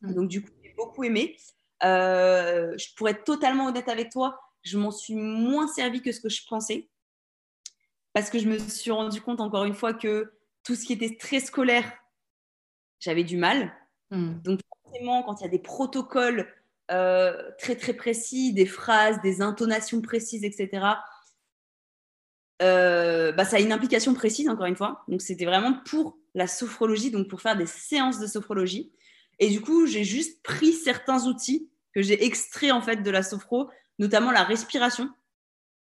Mmh. 0.01 0.13
Donc 0.13 0.29
du 0.29 0.41
coup, 0.41 0.51
j'ai 0.63 0.73
beaucoup 0.75 1.03
aimé. 1.03 1.37
Euh, 1.83 2.75
je 2.77 2.87
pourrais 2.95 3.11
être 3.11 3.25
totalement 3.25 3.67
honnête 3.67 3.89
avec 3.89 4.11
toi, 4.11 4.39
je 4.63 4.77
m'en 4.77 4.91
suis 4.91 5.15
moins 5.15 5.67
servi 5.67 6.01
que 6.01 6.11
ce 6.11 6.21
que 6.21 6.29
je 6.29 6.41
pensais. 6.47 6.89
Parce 8.13 8.29
que 8.29 8.39
je 8.39 8.47
me 8.47 8.57
suis 8.57 8.91
rendu 8.91 9.21
compte, 9.21 9.41
encore 9.41 9.65
une 9.65 9.73
fois, 9.73 9.93
que 9.93 10.33
tout 10.63 10.75
ce 10.75 10.85
qui 10.85 10.93
était 10.93 11.17
très 11.17 11.41
scolaire, 11.41 11.91
j'avais 12.99 13.25
du 13.25 13.35
mal. 13.35 13.73
Hmm. 14.09 14.41
Donc, 14.41 14.61
forcément, 14.95 15.23
quand 15.23 15.41
il 15.41 15.43
y 15.43 15.47
a 15.47 15.49
des 15.49 15.59
protocoles 15.59 16.47
euh, 16.91 17.51
très, 17.59 17.75
très 17.75 17.93
précis, 17.93 18.53
des 18.53 18.65
phrases, 18.65 19.21
des 19.21 19.41
intonations 19.41 20.01
précises, 20.01 20.43
etc., 20.43 20.85
euh, 22.61 23.31
bah, 23.33 23.43
ça 23.43 23.57
a 23.57 23.59
une 23.59 23.73
implication 23.73 24.13
précise, 24.13 24.47
encore 24.47 24.65
une 24.65 24.75
fois. 24.75 25.03
Donc, 25.07 25.21
c'était 25.21 25.45
vraiment 25.45 25.73
pour 25.85 26.17
la 26.33 26.47
sophrologie, 26.47 27.11
donc 27.11 27.27
pour 27.27 27.41
faire 27.41 27.57
des 27.57 27.65
séances 27.65 28.19
de 28.19 28.27
sophrologie. 28.27 28.91
Et 29.39 29.49
du 29.49 29.61
coup, 29.61 29.85
j'ai 29.85 30.03
juste 30.03 30.41
pris 30.43 30.71
certains 30.73 31.25
outils 31.25 31.69
que 31.93 32.01
j'ai 32.01 32.25
extraits 32.25 32.71
en 32.71 32.81
fait 32.81 32.97
de 32.97 33.11
la 33.11 33.23
sophro, 33.23 33.69
notamment 33.99 34.31
la 34.31 34.43
respiration, 34.43 35.09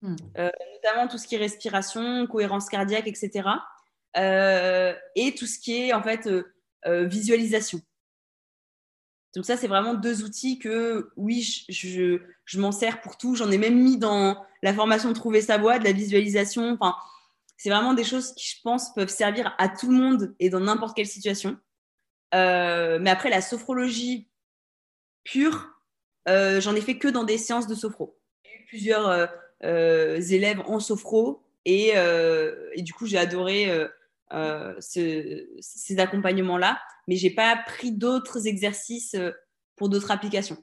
hmm. 0.02 0.16
euh, 0.38 0.50
notamment 0.76 1.08
tout 1.08 1.18
ce 1.18 1.28
qui 1.28 1.36
est 1.36 1.40
respiration, 1.40 2.26
cohérence 2.28 2.70
cardiaque, 2.70 3.08
etc. 3.08 3.50
Euh, 4.18 4.94
et 5.16 5.34
tout 5.36 5.46
ce 5.46 5.60
qui 5.60 5.76
est 5.76 5.94
en 5.94 6.02
fait 6.02 6.30
visualisation. 6.86 7.82
Donc 9.36 9.46
ça, 9.46 9.58
c'est 9.58 9.68
vraiment 9.68 9.96
deux 9.96 10.24
outils 10.24 10.60
que, 10.60 11.12
oui, 11.18 11.42
je, 11.70 12.20
je, 12.46 12.60
m'en 12.60 12.72
sers 12.72 13.02
pour 13.02 13.18
tout. 13.18 13.36
J'en 13.36 13.50
ai 13.50 13.58
même 13.58 13.82
mis 13.82 13.98
dans 13.98 14.44
la 14.62 14.74
formation 14.74 15.12
Trouver 15.14 15.42
sa 15.42 15.58
voie, 15.58 15.80
de 15.80 15.84
la 15.84 15.92
visualisation. 15.92 16.78
Enfin, 16.80 16.96
c'est 17.58 17.70
vraiment 17.70 17.94
des 17.94 18.04
choses 18.04 18.34
qui, 18.36 18.48
je 18.48 18.62
pense, 18.62 18.94
peuvent 18.94 19.10
servir 19.10 19.56
à 19.58 19.70
tout 19.70 19.90
le 19.90 19.98
monde 19.98 20.36
et 20.40 20.50
dans 20.50 20.60
n'importe 20.60 20.96
quelle 20.96 21.08
situation. 21.08 21.58
Euh, 22.36 23.00
mais 23.02 23.10
après, 23.10 23.30
la 23.30 23.42
sophrologie 23.42 24.30
pure, 25.24 25.70
euh, 26.28 26.62
j'en 26.62 26.76
ai 26.76 26.82
fait 26.82 26.98
que 26.98 27.08
dans 27.08 27.24
des 27.24 27.38
séances 27.38 27.68
de 27.68 27.76
sophro. 27.76 28.20
J'ai 28.44 28.62
eu 28.62 28.66
plusieurs 28.66 29.30
euh, 29.64 30.22
élèves 30.30 30.62
en 30.66 30.80
sophro 30.80 31.44
et, 31.66 31.94
et 32.74 32.82
du 32.82 32.94
coup, 32.94 33.08
j'ai 33.08 33.18
adoré 33.18 33.72
ces 34.80 35.46
accompagnements-là, 35.98 36.80
mais 37.08 37.16
j'ai 37.16 37.30
pas 37.30 37.58
pris 37.66 37.92
d'autres 37.92 38.48
exercices 38.48 39.16
pour 39.76 39.90
d'autres 39.90 40.12
applications. 40.12 40.58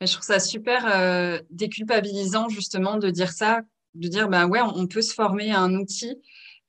Je 0.00 0.12
trouve 0.12 0.24
ça 0.24 0.40
super 0.40 1.42
déculpabilisant 1.50 2.48
justement 2.48 2.96
de 2.96 3.10
dire 3.10 3.32
ça, 3.32 3.60
de 3.94 4.08
dire 4.08 4.28
ben 4.28 4.48
ouais, 4.48 4.60
on 4.62 4.86
peut 4.86 5.02
se 5.02 5.12
former 5.12 5.52
à 5.52 5.60
un 5.60 5.74
outil 5.74 6.16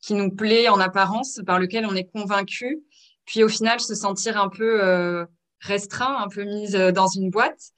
qui 0.01 0.13
nous 0.13 0.31
plaît 0.31 0.69
en 0.69 0.79
apparence, 0.79 1.41
par 1.45 1.59
lequel 1.59 1.85
on 1.85 1.95
est 1.95 2.09
convaincu, 2.11 2.81
puis 3.25 3.43
au 3.43 3.49
final 3.49 3.79
se 3.79 3.95
sentir 3.95 4.39
un 4.41 4.49
peu 4.49 4.83
euh, 4.83 5.25
restreint, 5.59 6.17
un 6.17 6.29
peu 6.29 6.43
mise 6.43 6.75
euh, 6.75 6.91
dans 6.91 7.07
une 7.07 7.29
boîte. 7.29 7.71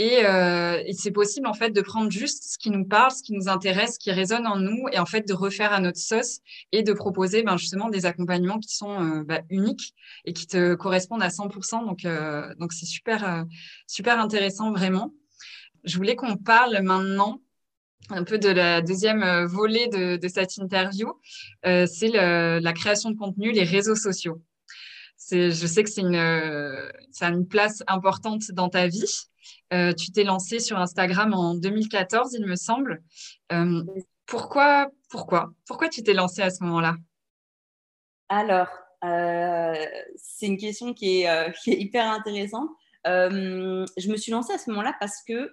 Euh, 0.00 0.82
et, 0.84 0.92
c'est 0.92 1.12
possible 1.12 1.46
en 1.46 1.54
fait 1.54 1.70
de 1.70 1.80
prendre 1.80 2.10
juste 2.10 2.42
ce 2.44 2.58
qui 2.58 2.70
nous 2.70 2.84
parle, 2.84 3.12
ce 3.12 3.22
qui 3.22 3.32
nous 3.32 3.48
intéresse, 3.48 3.94
ce 3.94 3.98
qui 4.00 4.10
résonne 4.10 4.44
en 4.46 4.56
nous, 4.56 4.88
et 4.90 4.98
en 4.98 5.06
fait 5.06 5.26
de 5.28 5.34
refaire 5.34 5.72
à 5.72 5.78
notre 5.78 5.98
sauce 5.98 6.40
et 6.72 6.82
de 6.82 6.92
proposer 6.92 7.44
ben, 7.44 7.56
justement 7.56 7.88
des 7.88 8.04
accompagnements 8.04 8.58
qui 8.58 8.74
sont 8.74 9.00
euh, 9.00 9.22
bah, 9.22 9.42
uniques 9.50 9.94
et 10.24 10.32
qui 10.32 10.48
te 10.48 10.74
correspondent 10.74 11.22
à 11.22 11.28
100%. 11.28 11.86
Donc 11.86 12.04
euh, 12.04 12.52
donc 12.56 12.72
c'est 12.72 12.86
super 12.86 13.44
super 13.86 14.18
intéressant 14.18 14.72
vraiment. 14.72 15.14
Je 15.84 15.96
voulais 15.96 16.16
qu'on 16.16 16.36
parle 16.36 16.80
maintenant 16.82 17.40
un 18.10 18.24
peu 18.24 18.38
de 18.38 18.48
la 18.48 18.82
deuxième 18.82 19.44
volet 19.44 19.88
de, 19.88 20.16
de 20.16 20.28
cette 20.28 20.56
interview, 20.58 21.12
c'est 21.62 22.08
la 22.08 22.72
création 22.72 23.10
de 23.10 23.16
contenu, 23.16 23.52
les 23.52 23.62
réseaux 23.62 23.94
sociaux. 23.94 24.42
Je 25.30 25.50
sais 25.50 25.84
que 25.84 25.90
c'est 25.90 26.02
une, 26.02 26.90
ça 27.12 27.28
a 27.28 27.30
une 27.30 27.46
place 27.46 27.82
importante 27.86 28.50
dans 28.52 28.68
ta 28.68 28.88
vie. 28.88 29.28
Euh, 29.74 29.92
tu 29.92 30.12
t'es 30.12 30.22
lancé 30.24 30.60
sur 30.60 30.78
Instagram 30.78 31.34
en 31.34 31.54
2014, 31.54 32.34
il 32.38 32.46
me 32.46 32.54
semble. 32.54 33.02
Euh, 33.52 33.82
pourquoi, 34.26 34.88
pourquoi, 35.10 35.52
pourquoi 35.66 35.88
tu 35.88 36.02
t'es 36.02 36.14
lancé 36.14 36.42
à 36.42 36.50
ce 36.50 36.62
moment-là? 36.62 36.94
Alors, 38.28 38.68
euh, 39.04 39.74
c'est 40.16 40.46
une 40.46 40.58
question 40.58 40.94
qui 40.94 41.22
est, 41.22 41.52
hyper 41.66 42.08
intéressante. 42.10 42.70
je 43.04 44.10
me 44.10 44.16
suis 44.16 44.30
lancée 44.30 44.52
à 44.52 44.58
ce 44.58 44.70
moment-là 44.70 44.94
parce 45.00 45.22
que 45.26 45.52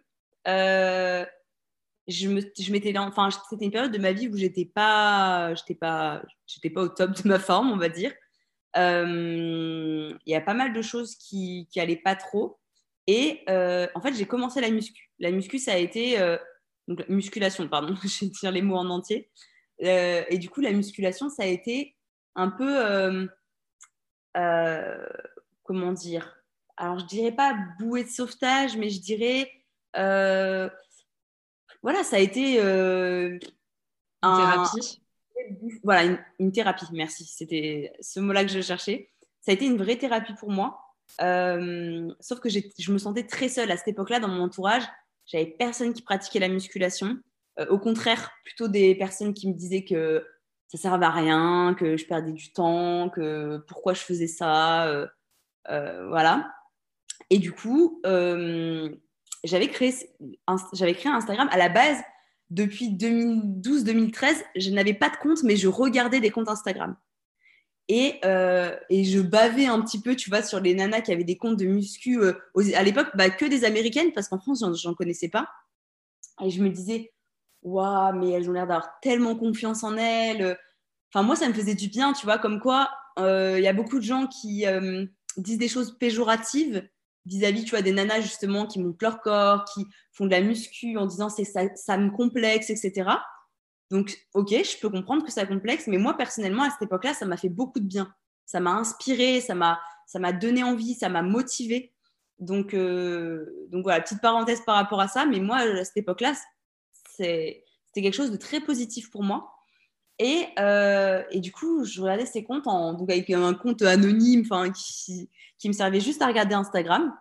je 2.07 2.97
enfin, 2.99 3.29
c'était 3.49 3.65
une 3.65 3.71
période 3.71 3.91
de 3.91 3.97
ma 3.97 4.11
vie 4.11 4.27
où 4.27 4.37
j'étais 4.37 4.65
pas, 4.65 5.55
j'étais 5.55 5.75
pas, 5.75 6.21
j'étais 6.45 6.69
pas 6.69 6.83
au 6.83 6.89
top 6.89 7.11
de 7.23 7.27
ma 7.27 7.39
forme, 7.39 7.71
on 7.71 7.77
va 7.77 7.89
dire. 7.89 8.13
Il 8.75 10.19
y 10.27 10.35
a 10.35 10.41
pas 10.41 10.53
mal 10.53 10.73
de 10.73 10.81
choses 10.83 11.15
qui, 11.15 11.67
qui 11.71 11.79
allaient 11.79 11.95
pas 11.95 12.15
trop. 12.15 12.60
Et 13.07 13.43
euh, 13.49 13.87
en 13.95 14.01
fait, 14.01 14.13
j'ai 14.13 14.25
commencé 14.25 14.61
la 14.61 14.69
muscu. 14.69 15.11
La 15.19 15.31
muscu, 15.31 15.59
ça 15.59 15.73
a 15.73 15.77
été. 15.77 16.19
Euh, 16.19 16.37
donc, 16.87 17.07
musculation, 17.09 17.67
pardon, 17.67 17.95
je 18.03 18.25
vais 18.25 18.31
dire 18.31 18.51
les 18.51 18.61
mots 18.61 18.77
en 18.77 18.89
entier. 18.89 19.29
Euh, 19.83 20.23
et 20.29 20.37
du 20.37 20.49
coup, 20.49 20.61
la 20.61 20.71
musculation, 20.71 21.29
ça 21.29 21.43
a 21.43 21.47
été 21.47 21.95
un 22.35 22.49
peu. 22.49 23.29
comment 25.63 25.93
dire? 25.93 26.37
Alors, 26.77 26.99
je 26.99 27.05
dirais 27.05 27.31
pas 27.31 27.55
bouée 27.79 28.03
de 28.03 28.09
sauvetage, 28.09 28.77
mais 28.77 28.89
je 28.89 29.01
dirais. 29.01 29.51
voilà, 29.95 30.69
ça 32.03 32.17
a 32.17 32.19
été. 32.19 32.59
une 32.59 33.39
thérapie 34.21 35.01
Voilà, 35.83 36.17
une 36.39 36.51
thérapie, 36.51 36.85
merci. 36.93 37.25
C'était 37.25 37.93
ce 37.99 38.19
mot-là 38.19 38.45
que 38.45 38.51
je 38.51 38.61
cherchais. 38.61 39.11
Ça 39.41 39.51
a 39.51 39.55
été 39.55 39.65
une 39.65 39.77
vraie 39.77 39.97
thérapie 39.97 40.35
pour 40.35 40.51
moi 40.51 40.90
euh, 41.21 42.13
sauf 42.19 42.39
que 42.39 42.49
je 42.49 42.91
me 42.91 42.97
sentais 42.97 43.25
très 43.25 43.49
seule 43.49 43.71
à 43.71 43.77
cette 43.77 43.89
époque-là 43.89 44.19
dans 44.19 44.27
mon 44.27 44.43
entourage. 44.43 44.83
J'avais 45.25 45.45
personne 45.45 45.93
qui 45.93 46.01
pratiquait 46.01 46.39
la 46.39 46.49
musculation. 46.49 47.17
Euh, 47.59 47.67
au 47.67 47.79
contraire, 47.79 48.31
plutôt 48.43 48.67
des 48.67 48.95
personnes 48.95 49.33
qui 49.33 49.47
me 49.49 49.53
disaient 49.53 49.83
que 49.83 50.25
ça 50.67 50.77
servait 50.77 51.05
à 51.05 51.11
rien, 51.11 51.75
que 51.77 51.97
je 51.97 52.05
perdais 52.05 52.31
du 52.31 52.53
temps, 52.53 53.09
que 53.09 53.57
pourquoi 53.67 53.93
je 53.93 54.01
faisais 54.01 54.27
ça, 54.27 54.87
euh, 54.87 56.07
voilà. 56.07 56.53
Et 57.29 57.39
du 57.39 57.51
coup, 57.51 58.01
j'avais 58.03 59.67
créé, 59.67 59.93
j'avais 60.73 60.93
créé 60.93 61.11
Instagram 61.11 61.49
à 61.51 61.57
la 61.57 61.69
base 61.69 61.97
depuis 62.49 62.89
2012-2013. 62.89 64.43
Je 64.55 64.69
n'avais 64.71 64.93
pas 64.93 65.09
de 65.09 65.17
compte, 65.17 65.43
mais 65.43 65.55
je 65.55 65.67
regardais 65.67 66.19
des 66.19 66.31
comptes 66.31 66.49
Instagram. 66.49 66.95
Euh, 67.91 68.75
et, 68.89 69.03
je 69.03 69.19
bavais 69.19 69.65
un 69.65 69.81
petit 69.81 69.99
peu, 69.99 70.15
tu 70.15 70.29
vois, 70.29 70.43
sur 70.43 70.59
les 70.59 70.73
nanas 70.73 71.01
qui 71.01 71.11
avaient 71.11 71.23
des 71.23 71.37
comptes 71.37 71.57
de 71.57 71.65
muscu. 71.65 72.19
Euh, 72.21 72.33
à 72.75 72.83
l'époque, 72.83 73.09
bah, 73.15 73.29
que 73.29 73.45
des 73.45 73.65
américaines, 73.65 74.11
parce 74.13 74.29
qu'en 74.29 74.39
France, 74.39 74.63
j'en 74.81 74.93
connaissais 74.93 75.29
pas. 75.29 75.49
Et 76.43 76.49
je 76.49 76.61
me 76.63 76.69
disais, 76.69 77.11
waouh, 77.63 78.13
mais 78.17 78.31
elles 78.31 78.49
ont 78.49 78.53
l'air 78.53 78.67
d'avoir 78.67 78.99
tellement 79.01 79.35
confiance 79.35 79.83
en 79.83 79.97
elles. 79.97 80.57
Enfin, 81.13 81.23
moi, 81.23 81.35
ça 81.35 81.47
me 81.47 81.53
faisait 81.53 81.75
du 81.75 81.87
bien, 81.87 82.13
tu 82.13 82.25
vois, 82.25 82.37
comme 82.37 82.59
quoi 82.59 82.89
euh, 83.19 83.55
il 83.57 83.63
y 83.63 83.67
a 83.67 83.73
beaucoup 83.73 83.99
de 83.99 84.03
gens 84.03 84.27
qui 84.27 84.65
disent 85.37 85.57
des 85.57 85.67
choses 85.67 85.97
péjoratives 85.97 86.87
vis-à-vis, 87.25 87.65
tu 87.65 87.71
vois, 87.71 87.81
des 87.81 87.91
nanas 87.91 88.21
justement 88.21 88.65
qui 88.65 88.79
montent 88.79 89.01
leur 89.01 89.21
corps, 89.21 89.65
qui 89.65 89.85
font 90.11 90.25
de 90.25 90.31
la 90.31 90.41
muscu 90.41 90.97
en 90.97 91.05
disant 91.05 91.29
ça, 91.29 91.43
ça 91.75 91.97
me 91.97 92.09
complexe, 92.09 92.69
etc. 92.69 93.09
Donc, 93.91 94.17
ok, 94.33 94.49
je 94.49 94.79
peux 94.79 94.89
comprendre 94.89 95.23
que 95.25 95.31
c'est 95.31 95.45
complexe, 95.45 95.85
mais 95.87 95.97
moi, 95.97 96.15
personnellement, 96.15 96.63
à 96.63 96.69
cette 96.69 96.83
époque-là, 96.83 97.13
ça 97.13 97.25
m'a 97.25 97.35
fait 97.35 97.49
beaucoup 97.49 97.81
de 97.81 97.85
bien. 97.85 98.15
Ça 98.45 98.61
m'a 98.61 98.71
inspiré, 98.71 99.41
ça 99.41 99.53
m'a, 99.53 99.81
ça 100.07 100.17
m'a 100.17 100.31
donné 100.31 100.63
envie, 100.63 100.93
ça 100.93 101.09
m'a 101.09 101.21
motivé. 101.21 101.91
Donc, 102.39 102.73
euh, 102.73 103.67
donc 103.69 103.83
voilà, 103.83 103.99
petite 103.99 104.21
parenthèse 104.21 104.61
par 104.61 104.75
rapport 104.75 105.01
à 105.01 105.09
ça, 105.09 105.25
mais 105.25 105.41
moi, 105.41 105.57
à 105.57 105.83
cette 105.83 105.97
époque-là, 105.97 106.33
c'était 107.05 107.65
quelque 107.93 108.13
chose 108.13 108.31
de 108.31 108.37
très 108.37 108.61
positif 108.61 109.11
pour 109.11 109.23
moi. 109.23 109.51
Et, 110.19 110.45
euh, 110.57 111.23
et, 111.29 111.41
du 111.41 111.51
coup, 111.51 111.83
je 111.83 112.01
regardais 112.01 112.25
ces 112.25 112.45
comptes 112.45 112.67
en, 112.67 112.93
donc 112.93 113.09
avec 113.09 113.29
un 113.29 113.53
compte 113.53 113.81
anonyme 113.81 114.47
qui, 114.73 115.29
qui 115.57 115.67
me 115.67 115.73
servait 115.73 115.99
juste 115.99 116.21
à 116.21 116.27
regarder 116.27 116.55
Instagram. 116.55 117.13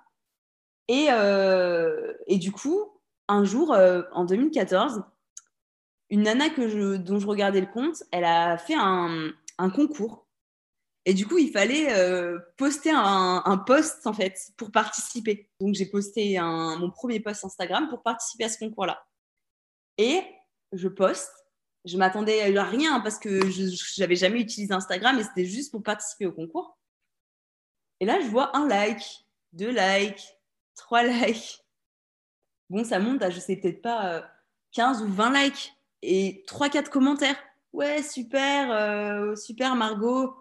Et, 0.87 1.09
euh, 1.11 2.13
et 2.29 2.39
du 2.39 2.53
coup, 2.53 2.93
un 3.27 3.43
jour, 3.43 3.77
en 4.13 4.25
2014, 4.25 5.03
une 6.11 6.23
nana 6.23 6.51
que 6.51 6.97
dont 6.97 7.19
je 7.19 7.27
regardais 7.27 7.61
le 7.61 7.67
compte, 7.67 8.03
elle 8.13 8.25
a 8.25 8.59
fait 8.59 8.75
un, 8.77 9.33
concours. 9.75 10.27
Et 11.07 11.15
du 11.15 11.27
coup, 11.27 11.39
il 11.39 11.51
fallait 11.51 11.93
euh, 11.93 12.39
poster 12.57 12.91
un, 12.91 13.43
un, 13.45 13.57
post 13.57 14.07
en 14.07 14.13
fait 14.13 14.37
pour 14.57 14.71
participer. 14.71 15.51
Donc, 15.61 15.75
j'ai 15.75 15.87
posté 15.87 16.39
mon 16.41 16.91
premier 16.91 17.21
post 17.21 17.45
Instagram 17.45 17.89
pour 17.89 18.03
participer 18.03 18.45
à 18.45 18.49
ce 18.49 18.59
concours-là. 18.59 19.03
Et 19.99 20.23
je 20.73 20.89
poste. 20.89 21.33
Je 21.87 21.97
m'attendais 21.97 22.57
à 22.57 22.65
rien 22.65 23.01
parce 23.01 23.19
que 23.19 23.51
je 23.51 24.01
n'avais 24.01 24.17
jamais 24.17 24.41
utilisé 24.41 24.73
Instagram 24.75 25.19
et 25.19 25.25
c'était 25.25 25.47
juste 25.47 25.71
pour 25.71 25.83
participer 25.83 26.27
au 26.27 26.33
concours. 26.33 26.79
Et 28.01 28.05
là, 28.05 28.21
je 28.21 28.27
vois 28.27 28.55
un 28.57 28.67
like, 28.67 29.03
deux 29.53 29.71
likes, 29.71 30.37
trois 30.75 31.03
likes. 31.05 31.65
Bon, 32.69 32.85
ça 32.85 32.99
monte 32.99 33.23
à, 33.23 33.31
je 33.31 33.41
sais 33.41 33.57
peut-être 33.57 33.83
pas, 33.83 34.31
15 34.73 35.03
euh, 35.03 35.07
ou 35.07 35.13
20 35.13 35.43
likes 35.43 35.73
et 36.03 36.45
trois, 36.47 36.69
quatre 36.69 36.91
commentaires. 36.91 37.37
Ouais, 37.73 38.03
super, 38.03 38.73
euh, 38.73 39.37
super 39.37 39.77
Margot. 39.77 40.35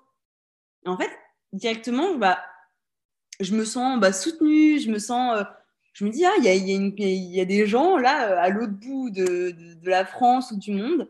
en 0.85 0.97
fait, 0.97 1.11
directement, 1.53 2.15
bah, 2.15 2.43
je 3.39 3.53
me 3.55 3.65
sens 3.65 3.99
bah, 3.99 4.13
soutenue, 4.13 4.79
je 4.79 4.89
me 4.89 4.99
sens. 4.99 5.37
Euh, 5.37 5.43
je 5.93 6.05
me 6.05 6.11
dis, 6.11 6.25
ah, 6.25 6.33
il 6.37 6.43
y 6.45 6.49
a, 6.49 6.53
y 6.55 7.41
a, 7.41 7.45
des 7.45 7.67
gens 7.67 7.97
là, 7.97 8.31
euh, 8.31 8.37
à 8.39 8.49
l'autre 8.49 8.73
bout 8.73 9.09
de, 9.09 9.51
de, 9.51 9.89
la 9.89 10.05
France 10.05 10.51
ou 10.51 10.57
du 10.57 10.71
monde, 10.71 11.09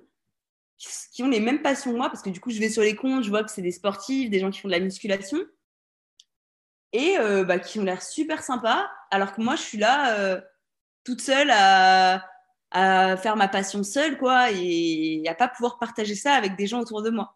qui, 0.78 1.22
ont 1.22 1.28
les 1.28 1.42
mêmes 1.42 1.62
passions 1.62 1.92
que 1.92 1.98
moi, 1.98 2.10
parce 2.10 2.24
que 2.24 2.30
du 2.30 2.40
coup, 2.40 2.50
je 2.50 2.60
vais 2.60 2.70
sur 2.70 2.82
les 2.82 2.96
comptes, 2.96 3.24
je 3.24 3.30
vois 3.30 3.44
que 3.44 3.52
c'est 3.52 3.62
des 3.62 3.72
sportifs, 3.72 4.30
des 4.30 4.40
gens 4.40 4.50
qui 4.50 4.62
font 4.62 4.68
de 4.68 4.74
la 4.74 4.80
musculation, 4.80 5.38
et 6.94 7.18
bah, 7.46 7.60
qui 7.60 7.80
ont 7.80 7.84
l'air 7.84 8.02
super 8.02 8.42
sympas, 8.42 8.90
alors 9.12 9.34
que 9.34 9.42
moi, 9.42 9.56
je 9.56 9.62
suis 9.62 9.78
là, 9.78 10.42
toute 11.04 11.22
seule 11.22 11.52
à 11.52 12.26
à 12.72 13.18
faire 13.18 13.36
ma 13.36 13.48
passion 13.48 13.84
seule, 13.84 14.18
quoi, 14.18 14.52
et 14.52 15.24
à 15.28 15.36
pas 15.36 15.48
pouvoir 15.48 15.80
partager 15.80 16.16
ça 16.16 16.34
avec 16.34 16.56
des 16.56 16.68
gens 16.68 16.82
autour 16.82 17.02
de 17.02 17.10
moi. 17.10 17.36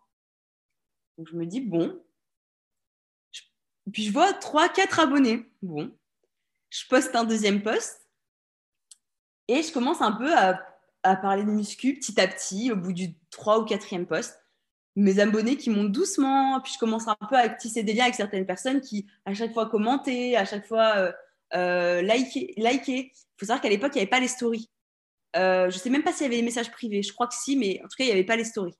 Donc 1.17 1.27
je 1.29 1.35
me 1.35 1.45
dis, 1.45 1.61
bon. 1.61 1.99
Puis 3.91 4.05
je 4.05 4.13
vois 4.13 4.31
3-4 4.31 5.01
abonnés. 5.01 5.49
Bon. 5.61 5.91
Je 6.69 6.87
poste 6.87 7.15
un 7.15 7.23
deuxième 7.23 7.61
post. 7.61 8.07
Et 9.47 9.61
je 9.61 9.73
commence 9.73 10.01
un 10.01 10.13
peu 10.13 10.33
à, 10.35 10.59
parler 11.17 11.43
de 11.43 11.49
muscu 11.49 11.95
petit 11.95 12.19
à 12.19 12.27
petit, 12.27 12.71
au 12.71 12.75
bout 12.75 12.93
du 12.93 13.15
3 13.29 13.59
ou 13.59 13.65
4e 13.65 14.05
post. 14.05 14.39
Mes 14.95 15.19
abonnés 15.19 15.57
qui 15.57 15.69
montent 15.69 15.91
doucement, 15.91 16.61
puis 16.61 16.73
je 16.73 16.79
commence 16.79 17.07
un 17.07 17.17
peu 17.29 17.35
à 17.35 17.49
tisser 17.49 17.83
des 17.83 17.93
liens 17.93 18.03
avec 18.03 18.15
certaines 18.15 18.45
personnes 18.45 18.79
qui, 18.79 19.07
à 19.25 19.33
chaque 19.33 19.53
fois, 19.53 19.67
commentaient, 19.69 20.35
à 20.35 20.45
chaque 20.45 20.65
fois, 20.65 20.95
euh, 20.97 21.11
euh 21.55 22.01
liker. 22.01 22.53
Il 22.57 23.11
faut 23.37 23.47
savoir 23.47 23.61
qu'à 23.61 23.69
l'époque, 23.69 23.91
il 23.95 23.97
n'y 23.97 24.01
avait 24.03 24.09
pas 24.09 24.19
les 24.19 24.27
stories. 24.27 24.69
Euh, 25.35 25.69
je 25.69 25.77
sais 25.77 25.89
même 25.89 26.03
pas 26.03 26.11
s'il 26.11 26.23
y 26.23 26.27
avait 26.27 26.37
des 26.37 26.43
messages 26.43 26.71
privés. 26.71 27.01
Je 27.01 27.13
crois 27.13 27.27
que 27.27 27.35
si, 27.35 27.57
mais 27.57 27.79
en 27.83 27.87
tout 27.87 27.95
cas, 27.97 28.03
il 28.03 28.07
n'y 28.07 28.13
avait 28.13 28.23
pas 28.23 28.35
les 28.35 28.43
stories. 28.43 28.77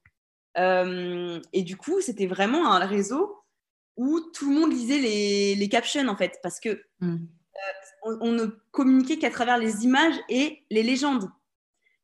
Euh, 0.58 1.39
et 1.52 1.63
du 1.63 1.78
coup, 1.78 2.00
c'était 2.02 2.28
vraiment 2.28 2.72
un 2.72 2.86
réseau 2.86 3.44
où 3.98 4.20
tout 4.34 4.50
le 4.50 4.60
monde 4.60 4.72
lisait 4.72 5.00
les, 5.00 5.56
les 5.56 5.70
captions, 5.70 6.08
en 6.08 6.16
fait, 6.16 6.39
parce 6.44 6.60
que 6.60 6.82
mm. 7.00 7.16
euh, 8.06 8.18
on, 8.22 8.32
ne 8.32 8.46
communiquait 8.72 9.18
qu'à 9.18 9.32
travers 9.32 9.58
les 9.58 9.84
images 9.84 10.16
et 10.30 10.63
les 10.70 10.84
légendes. 10.84 11.30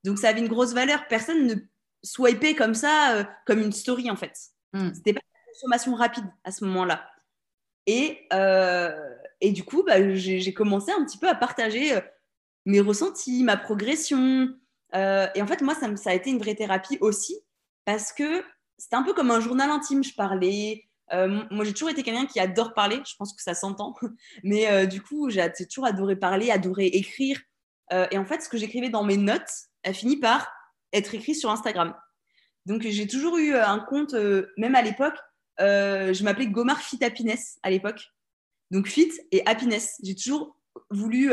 Donc, 0.04 0.18
ça 0.18 0.30
avait 0.30 0.40
une 0.40 0.48
grosse 0.48 0.74
valeur. 0.74 1.08
Personne 1.08 1.46
ne 1.46 1.56
swipait 2.04 2.56
comme 2.56 2.74
ça, 2.76 3.28
comme 3.46 3.60
une 3.60 3.72
story, 3.72 4.10
en 4.10 4.16
fait. 4.16 4.34
Mm. 4.74 4.94
C'était 4.96 5.14
pas 5.14 5.22
une 5.22 5.54
consommation 5.54 5.96
rapide 5.96 6.26
à 6.44 6.52
ce 6.52 6.66
moment-là. 6.66 7.08
Et, 7.86 8.28
et 9.42 9.52
du 9.52 9.64
coup, 9.64 9.84
bah, 9.84 10.14
j'ai 10.16 10.54
commencé 10.54 10.92
un 10.92 11.04
petit 11.06 11.18
peu 11.18 11.28
à 11.28 11.34
partager 11.34 12.00
mes 12.66 12.82
ressentis, 12.82 13.44
ma 13.44 13.58
progression. 13.58 14.50
Euh, 14.96 15.28
et 15.36 15.42
en 15.42 15.48
fait, 15.48 15.62
moi, 15.62 15.76
ça, 15.76 16.10
a 16.10 16.14
été 16.14 16.30
une 16.30 16.40
vraie 16.40 16.56
thérapie 16.56 16.98
aussi 17.02 17.38
parce 17.86 18.12
que 18.12 18.44
c'était 18.78 18.96
un 18.96 19.04
peu 19.04 19.14
comme 19.14 19.32
un 19.32 19.40
journal 19.40 19.70
intime. 19.70 20.04
Je 20.04 20.14
parlais, 20.14 20.86
moi, 21.12 21.66
j'ai 21.66 21.74
toujours 21.74 21.90
été 21.90 22.04
quelqu'un 22.04 22.26
qui 22.26 22.40
adore 22.40 22.74
parler. 22.74 23.02
Je 23.06 23.16
pense 23.18 23.34
que 23.34 23.42
ça 23.42 23.54
s'entend. 23.54 23.96
Mais 24.44 24.88
du 24.88 25.02
coup, 25.02 25.30
j'ai 25.30 25.52
toujours 25.68 25.86
adoré 25.86 26.16
parler, 26.16 26.52
adoré 26.52 26.86
écrire. 26.86 27.40
et 27.92 28.18
en 28.18 28.26
fait, 28.26 28.42
ce 28.42 28.50
que 28.50 28.58
j'écrivais 28.58 28.90
dans 28.90 29.04
mes 29.04 29.18
notes 29.18 29.50
a 29.84 29.94
fini 29.94 30.18
par 30.18 30.48
être 30.94 31.14
écrit 31.16 31.36
sur 31.36 31.50
Instagram. 31.50 31.96
Donc, 32.66 32.84
j'ai 32.84 33.08
toujours 33.08 33.38
eu 33.38 33.56
un 33.56 33.80
compte, 33.80 34.14
même 34.58 34.76
à 34.76 34.82
l'époque, 34.82 35.18
je 35.60 36.24
m'appelais 36.24 36.48
Gomar 36.48 36.80
Fit 36.80 37.04
Happiness 37.04 37.60
à 37.64 37.70
l'époque. 37.70 38.14
Donc, 38.72 38.88
fit 38.88 39.12
et 39.32 39.46
happiness. 39.48 40.00
J'ai 40.04 40.16
toujours 40.16 40.56
voulu 40.92 41.32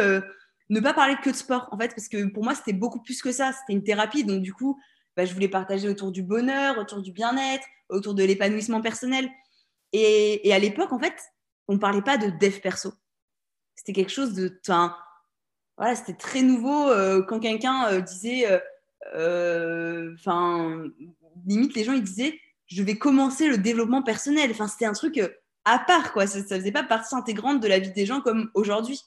ne 0.68 0.80
pas 0.80 0.94
parler 0.94 1.16
que 1.22 1.30
de 1.30 1.36
sport, 1.36 1.68
en 1.70 1.78
fait, 1.78 1.94
parce 1.94 2.08
que 2.08 2.26
pour 2.26 2.42
moi, 2.42 2.54
c'était 2.54 2.72
beaucoup 2.72 3.00
plus 3.00 3.22
que 3.22 3.32
ça. 3.32 3.52
C'était 3.52 3.72
une 3.72 3.84
thérapie. 3.84 4.24
Donc, 4.24 4.42
du 4.42 4.52
coup, 4.52 4.80
bah, 5.16 5.24
je 5.24 5.32
voulais 5.32 5.48
partager 5.48 5.88
autour 5.88 6.12
du 6.12 6.22
bonheur, 6.22 6.78
autour 6.78 7.02
du 7.02 7.12
bien-être, 7.12 7.64
autour 7.88 8.14
de 8.14 8.24
l'épanouissement 8.24 8.80
personnel. 8.80 9.28
Et, 9.92 10.52
à 10.52 10.58
l'époque, 10.58 10.92
en 10.92 10.98
fait, 10.98 11.14
on 11.68 11.74
ne 11.74 11.78
parlait 11.78 12.02
pas 12.02 12.18
de 12.18 12.30
dev 12.30 12.60
perso. 12.60 12.92
C'était 13.74 13.92
quelque 13.92 14.12
chose 14.12 14.34
de. 14.34 14.60
Voilà, 15.78 15.94
c'était 15.94 16.14
très 16.14 16.42
nouveau 16.42 16.88
euh, 16.88 17.22
quand 17.22 17.40
quelqu'un 17.40 17.86
euh, 17.88 18.00
disait. 18.00 18.46
Euh, 19.14 20.14
enfin, 20.14 20.84
limite, 21.46 21.74
les 21.74 21.84
gens, 21.84 21.92
ils 21.92 22.02
disaient 22.02 22.38
je 22.66 22.82
vais 22.82 22.96
commencer 22.96 23.48
le 23.48 23.58
développement 23.58 24.02
personnel. 24.02 24.50
Enfin, 24.50 24.66
c'était 24.66 24.86
un 24.86 24.92
truc 24.92 25.20
à 25.64 25.78
part, 25.78 26.12
quoi. 26.12 26.26
Ça 26.26 26.40
ne 26.40 26.44
faisait 26.44 26.72
pas 26.72 26.82
partie 26.82 27.14
intégrante 27.14 27.60
de 27.60 27.68
la 27.68 27.78
vie 27.78 27.92
des 27.92 28.06
gens 28.06 28.20
comme 28.20 28.50
aujourd'hui. 28.54 29.00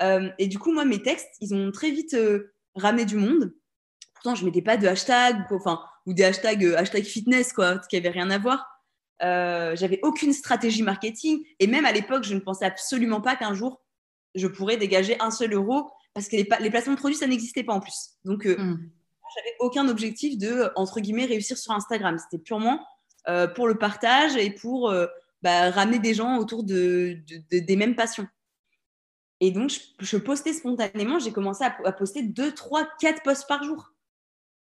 Euh, 0.00 0.30
et 0.38 0.46
du 0.46 0.58
coup, 0.58 0.72
moi, 0.72 0.84
mes 0.84 1.02
textes, 1.02 1.34
ils 1.40 1.54
ont 1.54 1.70
très 1.70 1.90
vite 1.90 2.14
euh, 2.14 2.52
ramené 2.74 3.04
du 3.04 3.16
monde. 3.16 3.54
Pourtant, 4.14 4.34
je 4.34 4.44
mettais 4.44 4.62
pas 4.62 4.76
de 4.76 4.86
hashtag, 4.86 5.36
enfin, 5.50 5.80
ou 6.06 6.12
des 6.12 6.24
hashtags 6.24 6.64
euh, 6.64 6.76
hashtag 6.76 7.04
fitness, 7.04 7.52
quoi, 7.52 7.78
qui 7.78 7.96
avait 7.96 8.10
rien 8.10 8.30
à 8.30 8.38
voir. 8.38 8.66
J'avais 9.20 9.98
aucune 10.02 10.32
stratégie 10.32 10.82
marketing. 10.82 11.44
Et 11.58 11.66
même 11.66 11.84
à 11.84 11.92
l'époque, 11.92 12.24
je 12.24 12.34
ne 12.34 12.40
pensais 12.40 12.64
absolument 12.64 13.20
pas 13.20 13.36
qu'un 13.36 13.54
jour, 13.54 13.82
je 14.34 14.46
pourrais 14.46 14.76
dégager 14.76 15.16
un 15.20 15.30
seul 15.30 15.52
euro 15.52 15.90
parce 16.14 16.28
que 16.28 16.36
les, 16.36 16.48
les 16.60 16.70
placements 16.70 16.94
de 16.94 16.98
produits, 16.98 17.18
ça 17.18 17.26
n'existait 17.26 17.64
pas 17.64 17.72
en 17.72 17.80
plus. 17.80 18.10
Donc, 18.24 18.44
hmm. 18.44 18.76
j'avais 19.36 19.56
aucun 19.60 19.88
objectif 19.88 20.38
de, 20.38 20.70
entre 20.76 21.00
guillemets, 21.00 21.24
réussir 21.24 21.58
sur 21.58 21.72
Instagram. 21.72 22.16
C'était 22.18 22.42
purement 22.42 22.84
pour 23.54 23.68
le 23.68 23.76
partage 23.76 24.36
et 24.36 24.50
pour 24.50 24.92
bah, 25.42 25.70
ramener 25.70 25.98
des 25.98 26.14
gens 26.14 26.38
autour 26.38 26.62
de, 26.62 27.18
des 27.50 27.76
mêmes 27.76 27.94
passions. 27.94 28.26
Et 29.40 29.50
donc, 29.52 29.70
je, 30.00 30.16
postais 30.16 30.52
spontanément, 30.52 31.18
j'ai 31.18 31.32
commencé 31.32 31.64
à, 31.64 31.92
poster 31.92 32.22
2, 32.22 32.54
3, 32.54 32.88
4 33.00 33.22
posts 33.22 33.46
par 33.46 33.62
jour. 33.62 33.92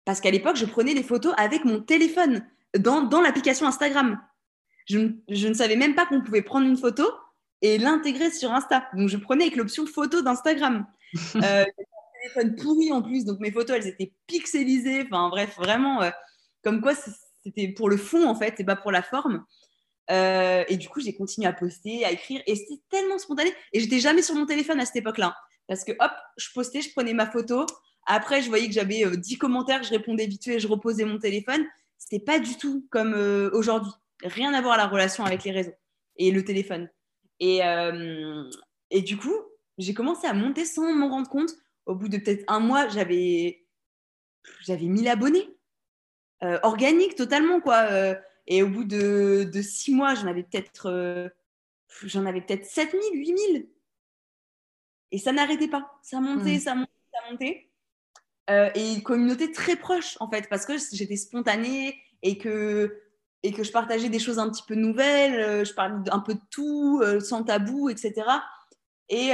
Parce 0.05 0.20
qu'à 0.20 0.31
l'époque, 0.31 0.57
je 0.57 0.64
prenais 0.64 0.94
des 0.94 1.03
photos 1.03 1.35
avec 1.37 1.64
mon 1.64 1.81
téléphone 1.81 2.46
dans, 2.79 3.03
dans 3.03 3.20
l'application 3.20 3.66
Instagram. 3.66 4.20
Je, 4.87 5.12
je, 5.29 5.48
ne 5.48 5.55
savais 5.55 5.77
même 5.77 5.94
pas 5.94 6.07
qu'on 6.07 6.22
pouvait 6.22 6.42
prendre 6.42 6.66
une 6.66 6.77
photo 6.77 7.05
et 7.62 7.79
l'intégrer 7.79 8.31
sur 8.31 8.53
Insta. 8.53 8.88
Donc, 8.94 9.09
je 9.09 9.16
prenais 9.16 9.44
avec 9.44 9.57
l'option 9.57 9.87
photo 9.87 10.22
d'Instagram. 10.22 10.87
euh, 11.37 11.64
téléphone 12.22 12.57
pourri 12.57 12.92
en 12.92 13.03
plus, 13.03 13.24
donc 13.24 13.40
mes 13.40 13.53
photos, 13.53 13.77
elles 13.77 13.88
étaient 13.88 14.12
pixelisées. 14.27 15.03
Enfin, 15.03 15.29
bref, 15.29 15.57
vraiment, 15.57 16.03
euh, 16.03 16.11
comme 16.62 16.81
quoi 16.81 16.92
c'était 17.44 17.68
pour 17.68 17.88
le 17.88 17.96
fond, 17.96 18.27
en 18.27 18.35
fait, 18.35 18.59
et 18.61 18.64
pas 18.64 18.77
pour 18.77 18.92
la 18.92 19.03
forme. 19.03 19.44
Euh, 20.11 20.64
et 20.69 20.77
du 20.77 20.88
coup, 20.88 21.01
j'ai 21.01 21.14
continué 21.14 21.47
à 21.47 21.53
poster, 21.53 22.05
à 22.05 22.12
écrire. 22.12 22.43
Et 22.47 22.57
c'était 22.57 22.83
tellement 22.90 23.19
spontané. 23.19 23.53
Et 23.73 23.81
j'étais 23.81 24.01
jamais 24.01 24.23
sur 24.23 24.35
mon 24.35 24.47
téléphone 24.47 24.81
à 24.81 24.87
cette 24.87 24.97
époque-là. 24.97 25.37
Parce 25.67 25.85
que 25.85 25.93
hop, 25.93 26.12
je 26.37 26.49
postais, 26.53 26.83
je 26.83 26.90
prenais 26.93 27.14
ma 27.14 27.31
photo. 27.31 27.67
Après, 28.07 28.43
je 28.43 28.49
voyais 28.49 28.67
que 28.67 28.75
j'avais 28.75 29.05
10 29.17 29.35
euh, 29.35 29.38
commentaires, 29.38 29.83
je 29.83 29.90
répondais 29.90 30.27
vite 30.27 30.45
fait, 30.45 30.61
je 30.61 30.69
reposais 30.69 31.05
mon 31.05 31.19
téléphone. 31.19 31.64
C'était 31.97 32.23
pas 32.23 32.38
du 32.38 32.57
tout 32.57 32.87
comme 32.90 33.14
euh, 33.14 33.51
aujourd'hui. 33.55 33.93
Rien 34.23 34.53
à 34.53 34.61
voir 34.61 34.77
la 34.77 34.87
relation 34.87 35.25
avec 35.25 35.45
les 35.45 35.53
réseaux 35.53 35.75
et 36.17 36.31
le 36.31 36.45
téléphone. 36.45 36.88
Et, 37.40 37.61
et 38.90 39.03
du 39.03 39.17
coup, 39.17 39.35
j'ai 39.77 39.93
commencé 39.93 40.27
à 40.27 40.33
monter 40.33 40.64
sans 40.64 40.95
m'en 40.95 41.09
rendre 41.09 41.29
compte. 41.29 41.51
Au 41.85 41.97
bout 41.97 42.09
de 42.09 42.17
peut-être 42.17 42.45
un 42.47 42.61
mois, 42.61 42.88
j'avais 42.88 43.67
j'avais 44.61 44.87
1000 44.87 45.09
abonnés. 45.09 45.49
organique 46.62 47.17
totalement, 47.17 47.61
quoi 47.61 48.17
et 48.46 48.62
au 48.62 48.68
bout 48.68 48.85
de, 48.85 49.48
de 49.50 49.62
six 49.62 49.94
mois, 49.94 50.14
j'en 50.14 50.26
avais 50.26 50.42
peut-être 50.42 50.87
euh, 50.90 51.28
j'en 52.02 52.26
avais 52.26 52.42
peut-être 52.42 52.66
7000, 52.66 53.00
8000. 53.14 53.68
Et 55.12 55.18
ça 55.18 55.33
n'arrêtait 55.33 55.68
pas. 55.68 55.98
Ça 56.02 56.20
montait, 56.20 56.57
hmm. 56.57 56.61
ça 56.61 56.74
montait, 56.74 56.92
ça 57.12 57.30
montait. 57.30 57.70
Euh, 58.50 58.70
et 58.74 58.94
une 58.94 59.02
communauté 59.02 59.52
très 59.52 59.76
proche, 59.76 60.16
en 60.20 60.28
fait, 60.28 60.48
parce 60.50 60.66
que 60.66 60.74
j'étais 60.92 61.16
spontanée 61.16 61.98
et 62.22 62.37
que, 62.37 63.00
et 63.42 63.52
que 63.52 63.62
je 63.62 63.72
partageais 63.72 64.11
des 64.11 64.18
choses 64.18 64.38
un 64.38 64.50
petit 64.50 64.64
peu 64.66 64.74
nouvelles. 64.74 65.40
Euh, 65.40 65.64
je 65.64 65.72
parlais 65.72 66.11
un 66.11 66.20
peu 66.20 66.35
de 66.35 66.40
tout, 66.50 67.02
sans 67.20 67.44
tabou, 67.44 67.88
etc. 67.88 68.14
Et, 69.09 69.30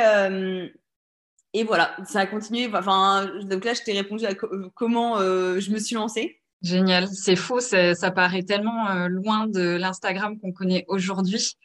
et 1.53 1.64
voilà, 1.64 1.96
ça 2.05 2.20
a 2.20 2.27
continué. 2.27 2.70
Enfin, 2.73 3.27
donc 3.42 3.64
là, 3.64 3.75
je 3.75 3.83
t'ai 3.83 3.92
répondu 3.92 4.25
à 4.27 4.35
comment 4.35 5.18
je 5.18 5.70
me 5.73 5.79
suis 5.81 5.96
lancée. 5.96 6.39
Génial, 6.62 7.09
c'est 7.09 7.37
faux, 7.37 7.61
ça 7.61 8.11
paraît 8.11 8.42
tellement 8.42 8.90
euh, 8.90 9.09
loin 9.09 9.46
de 9.46 9.77
l'Instagram 9.77 10.38
qu'on 10.38 10.53
connaît 10.53 10.85
aujourd'hui. 10.88 11.57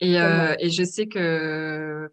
Et, 0.00 0.20
euh, 0.20 0.54
et, 0.58 0.68
je 0.68 0.84
sais 0.84 1.06
que, 1.06 2.10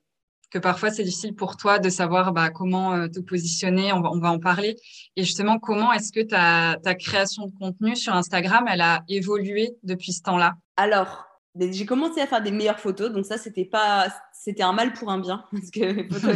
que 0.49 0.57
parfois 0.57 0.91
c'est 0.91 1.03
difficile 1.03 1.35
pour 1.35 1.57
toi 1.57 1.77
de 1.77 1.89
savoir 1.89 2.31
bah, 2.31 2.49
comment 2.49 2.93
euh, 2.93 3.07
te 3.09 3.19
positionner, 3.19 3.91
on 3.91 3.99
va, 3.99 4.11
on 4.11 4.19
va 4.19 4.31
en 4.31 4.39
parler. 4.39 4.77
Et 5.17 5.23
justement, 5.23 5.59
comment 5.59 5.91
est-ce 5.91 6.13
que 6.13 6.21
ta, 6.21 6.77
ta 6.81 6.95
création 6.95 7.47
de 7.47 7.51
contenu 7.59 7.97
sur 7.97 8.13
Instagram, 8.13 8.65
elle 8.69 8.81
a 8.81 9.03
évolué 9.09 9.75
depuis 9.83 10.13
ce 10.13 10.21
temps-là? 10.21 10.53
Alors, 10.77 11.25
j'ai 11.59 11.85
commencé 11.85 12.21
à 12.21 12.27
faire 12.27 12.41
des 12.41 12.51
meilleures 12.51 12.79
photos, 12.79 13.11
donc 13.11 13.25
ça, 13.25 13.37
c'était 13.37 13.65
pas, 13.65 14.07
c'était 14.31 14.63
un 14.63 14.71
mal 14.71 14.93
pour 14.93 15.11
un 15.11 15.19
bien, 15.19 15.43
parce 15.51 15.69
que 15.69 15.81
les 15.81 16.07
photos 16.07 16.33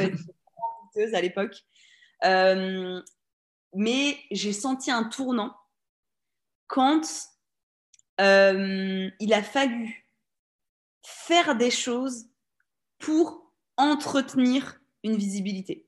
étaient 0.93 1.13
à 1.15 1.21
l'époque. 1.21 1.55
mais 3.73 4.17
j'ai 4.31 4.51
senti 4.51 4.91
un 4.91 5.05
tournant 5.05 5.55
quand 6.67 7.01
euh, 8.21 9.10
il 9.19 9.34
a 9.34 9.43
fallu 9.43 10.06
faire 11.04 11.56
des 11.56 11.71
choses 11.71 12.28
pour 12.97 13.51
entretenir 13.78 14.80
une 15.04 15.17
visibilité. 15.17 15.86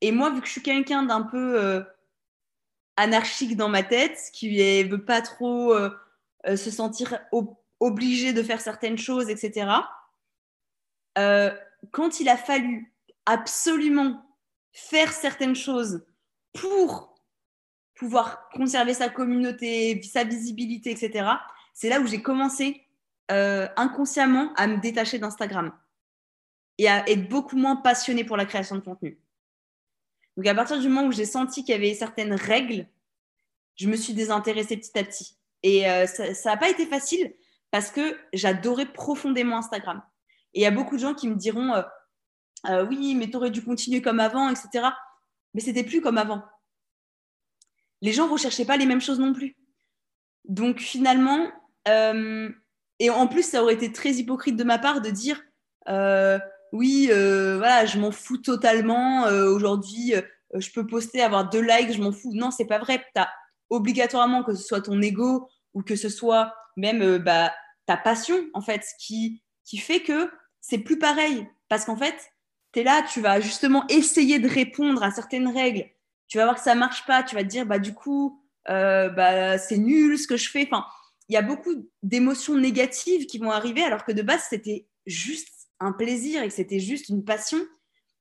Et 0.00 0.12
moi, 0.12 0.30
vu 0.30 0.40
que 0.40 0.46
je 0.46 0.52
suis 0.52 0.62
quelqu'un 0.62 1.02
d'un 1.02 1.22
peu 1.22 1.62
euh, 1.62 1.82
anarchique 2.96 3.56
dans 3.56 3.68
ma 3.68 3.82
tête, 3.82 4.18
qui 4.32 4.56
ne 4.56 4.88
veut 4.88 5.04
pas 5.04 5.20
trop 5.20 5.74
euh, 5.74 5.90
se 6.46 6.70
sentir 6.70 7.18
obligé 7.80 8.32
de 8.32 8.42
faire 8.42 8.60
certaines 8.60 8.98
choses, 8.98 9.28
etc., 9.28 9.70
quand 11.90 12.20
il 12.20 12.28
a 12.28 12.36
fallu 12.36 12.94
absolument 13.26 14.24
faire 14.72 15.12
certaines 15.12 15.56
choses 15.56 16.06
pour 16.52 17.17
pouvoir 17.98 18.48
conserver 18.50 18.94
sa 18.94 19.08
communauté, 19.08 20.00
sa 20.02 20.22
visibilité, 20.24 20.90
etc. 20.92 21.28
C'est 21.74 21.88
là 21.88 22.00
où 22.00 22.06
j'ai 22.06 22.22
commencé 22.22 22.86
euh, 23.30 23.68
inconsciemment 23.76 24.52
à 24.56 24.68
me 24.68 24.80
détacher 24.80 25.18
d'Instagram 25.18 25.76
et 26.78 26.88
à 26.88 27.08
être 27.10 27.28
beaucoup 27.28 27.56
moins 27.56 27.76
passionnée 27.76 28.24
pour 28.24 28.36
la 28.36 28.46
création 28.46 28.76
de 28.76 28.80
contenu. 28.80 29.18
Donc 30.36 30.46
à 30.46 30.54
partir 30.54 30.78
du 30.78 30.88
moment 30.88 31.08
où 31.08 31.12
j'ai 31.12 31.24
senti 31.24 31.64
qu'il 31.64 31.74
y 31.74 31.78
avait 31.78 31.92
certaines 31.92 32.34
règles, 32.34 32.86
je 33.74 33.88
me 33.88 33.96
suis 33.96 34.14
désintéressée 34.14 34.76
petit 34.76 34.96
à 34.96 35.02
petit. 35.02 35.36
Et 35.64 35.90
euh, 35.90 36.06
ça 36.06 36.50
n'a 36.50 36.56
pas 36.56 36.70
été 36.70 36.86
facile 36.86 37.34
parce 37.72 37.90
que 37.90 38.16
j'adorais 38.32 38.86
profondément 38.86 39.58
Instagram. 39.58 40.02
Et 40.54 40.60
il 40.60 40.62
y 40.62 40.66
a 40.66 40.70
beaucoup 40.70 40.94
de 40.94 41.00
gens 41.00 41.14
qui 41.14 41.26
me 41.26 41.34
diront 41.34 41.74
euh, 41.74 42.86
oui, 42.86 43.16
mais 43.16 43.28
tu 43.28 43.36
aurais 43.36 43.50
dû 43.50 43.62
continuer 43.62 44.02
comme 44.02 44.20
avant, 44.20 44.48
etc. 44.48 44.86
Mais 45.54 45.60
c'était 45.60 45.84
plus 45.84 46.00
comme 46.00 46.18
avant 46.18 46.44
les 48.00 48.12
gens 48.12 48.26
ne 48.26 48.32
recherchaient 48.32 48.64
pas 48.64 48.76
les 48.76 48.86
mêmes 48.86 49.00
choses 49.00 49.18
non 49.18 49.32
plus. 49.32 49.56
Donc 50.44 50.80
finalement, 50.80 51.46
euh, 51.88 52.48
et 52.98 53.10
en 53.10 53.26
plus, 53.26 53.42
ça 53.42 53.62
aurait 53.62 53.74
été 53.74 53.92
très 53.92 54.12
hypocrite 54.12 54.56
de 54.56 54.64
ma 54.64 54.78
part 54.78 55.00
de 55.00 55.10
dire 55.10 55.40
euh, 55.88 56.38
oui, 56.72 57.08
euh, 57.10 57.58
voilà, 57.58 57.86
je 57.86 57.98
m'en 57.98 58.10
fous 58.10 58.38
totalement. 58.38 59.24
Aujourd'hui, 59.24 60.14
je 60.54 60.70
peux 60.70 60.86
poster, 60.86 61.22
avoir 61.22 61.48
deux 61.48 61.62
likes, 61.62 61.92
je 61.92 62.02
m'en 62.02 62.12
fous. 62.12 62.32
Non, 62.34 62.50
c'est 62.50 62.66
pas 62.66 62.78
vrai. 62.78 63.04
Tu 63.14 63.20
as 63.20 63.28
obligatoirement, 63.70 64.42
que 64.42 64.54
ce 64.54 64.62
soit 64.62 64.82
ton 64.82 65.00
ego 65.00 65.48
ou 65.74 65.82
que 65.82 65.96
ce 65.96 66.08
soit 66.08 66.54
même 66.76 67.18
bah, 67.18 67.52
ta 67.86 67.96
passion, 67.96 68.36
en 68.54 68.60
fait, 68.60 68.84
qui, 68.98 69.42
qui 69.64 69.78
fait 69.78 70.00
que 70.00 70.30
c'est 70.60 70.78
plus 70.78 70.98
pareil. 70.98 71.46
Parce 71.68 71.84
qu'en 71.84 71.96
fait, 71.96 72.16
tu 72.72 72.80
es 72.80 72.82
là, 72.82 73.02
tu 73.02 73.20
vas 73.20 73.40
justement 73.40 73.84
essayer 73.88 74.38
de 74.38 74.48
répondre 74.48 75.02
à 75.02 75.10
certaines 75.10 75.48
règles 75.48 75.86
tu 76.28 76.38
vas 76.38 76.44
voir 76.44 76.56
que 76.56 76.62
ça 76.62 76.74
marche 76.74 77.04
pas, 77.06 77.22
tu 77.22 77.34
vas 77.34 77.42
te 77.42 77.48
dire 77.48 77.66
bah 77.66 77.78
du 77.78 77.94
coup 77.94 78.42
euh, 78.68 79.08
bah, 79.08 79.58
c'est 79.58 79.78
nul 79.78 80.18
ce 80.18 80.26
que 80.26 80.36
je 80.36 80.50
fais. 80.50 80.68
Enfin, 80.70 80.86
il 81.28 81.34
y 81.34 81.36
a 81.36 81.42
beaucoup 81.42 81.88
d'émotions 82.02 82.56
négatives 82.56 83.26
qui 83.26 83.38
vont 83.38 83.50
arriver 83.50 83.82
alors 83.82 84.04
que 84.04 84.12
de 84.12 84.22
base 84.22 84.44
c'était 84.48 84.86
juste 85.06 85.48
un 85.80 85.92
plaisir 85.92 86.42
et 86.42 86.48
que 86.48 86.54
c'était 86.54 86.80
juste 86.80 87.08
une 87.08 87.24
passion. 87.24 87.58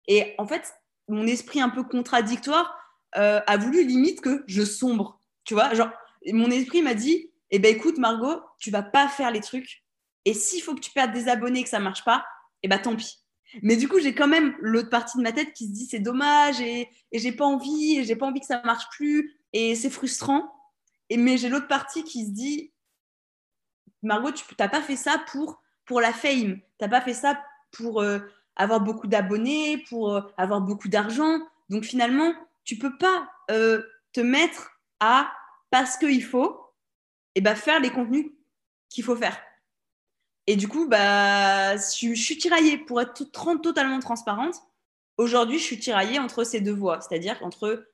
Et 0.07 0.35
en 0.37 0.47
fait, 0.47 0.73
mon 1.07 1.27
esprit 1.27 1.59
un 1.59 1.69
peu 1.69 1.83
contradictoire 1.83 2.73
euh, 3.17 3.41
a 3.45 3.57
voulu 3.57 3.85
limite 3.85 4.21
que 4.21 4.43
je 4.47 4.63
sombre. 4.63 5.21
Tu 5.43 5.53
vois, 5.53 5.73
genre 5.73 5.89
mon 6.31 6.49
esprit 6.49 6.81
m'a 6.81 6.93
dit 6.93 7.31
eh 7.49 7.59
ben 7.59 7.73
écoute, 7.73 7.97
Margot, 7.97 8.41
tu 8.59 8.71
vas 8.71 8.83
pas 8.83 9.07
faire 9.07 9.31
les 9.31 9.41
trucs. 9.41 9.83
Et 10.25 10.33
s'il 10.33 10.61
faut 10.61 10.75
que 10.75 10.81
tu 10.81 10.91
perdes 10.91 11.13
des 11.13 11.29
abonnés 11.29 11.59
et 11.59 11.63
que 11.63 11.69
ça 11.69 11.79
marche 11.79 12.03
pas, 12.03 12.25
eh 12.63 12.67
ben 12.67 12.79
tant 12.79 12.95
pis. 12.95 13.23
Mais 13.61 13.75
du 13.77 13.87
coup, 13.87 13.99
j'ai 13.99 14.13
quand 14.13 14.27
même 14.27 14.55
l'autre 14.59 14.89
partie 14.89 15.17
de 15.17 15.23
ma 15.23 15.31
tête 15.31 15.53
qui 15.53 15.67
se 15.67 15.71
dit 15.71 15.85
c'est 15.85 15.99
dommage 15.99 16.59
et, 16.61 16.89
j'ai 17.13 17.31
pas 17.31 17.45
envie 17.45 17.97
et 17.97 18.03
j'ai 18.03 18.15
pas 18.15 18.25
envie 18.25 18.39
que 18.39 18.45
ça 18.45 18.61
marche 18.63 18.89
plus 18.91 19.35
et 19.53 19.75
c'est 19.75 19.89
frustrant. 19.89 20.53
Et 21.09 21.17
mais 21.17 21.37
j'ai 21.37 21.49
l'autre 21.49 21.67
partie 21.67 22.03
qui 22.03 22.25
se 22.25 22.31
dit 22.31 22.71
Margot, 24.03 24.31
tu 24.31 24.43
n'as 24.59 24.67
pas 24.67 24.81
fait 24.81 24.95
ça 24.95 25.23
pour, 25.31 25.61
pour 25.85 26.01
la 26.01 26.13
fame. 26.13 26.57
Tu 26.57 26.61
n'as 26.81 26.89
pas 26.89 27.01
fait 27.01 27.13
ça 27.13 27.41
pour 27.71 28.01
euh, 28.01 28.19
avoir 28.55 28.81
beaucoup 28.81 29.07
d'abonnés, 29.07 29.83
pour 29.89 30.13
euh, 30.13 30.21
avoir 30.37 30.61
beaucoup 30.61 30.89
d'argent. 30.89 31.39
Donc 31.69 31.83
finalement, 31.83 32.33
tu 32.63 32.77
peux 32.77 32.97
pas 32.97 33.31
euh, 33.51 33.81
te 34.13 34.21
mettre 34.21 34.79
à, 34.99 35.31
parce 35.69 35.97
qu'il 35.97 36.23
faut, 36.23 36.73
et 37.35 37.39
eh 37.39 37.41
ben, 37.41 37.55
faire 37.55 37.79
les 37.79 37.91
contenus 37.91 38.31
qu'il 38.89 39.03
faut 39.03 39.15
faire. 39.15 39.37
Et 40.47 40.55
du 40.55 40.67
coup, 40.67 40.87
bah, 40.87 41.75
je, 41.75 42.13
suis 42.13 42.37
tiraillée 42.37 42.77
pour 42.77 43.01
être 43.01 43.13
totalement 43.61 43.99
transparente. 43.99 44.55
Aujourd'hui, 45.17 45.59
je 45.59 45.63
suis 45.63 45.79
tiraillée 45.79 46.19
entre 46.19 46.43
ces 46.43 46.61
deux 46.61 46.73
voies, 46.73 46.99
c'est-à-dire 47.01 47.37
entre 47.41 47.87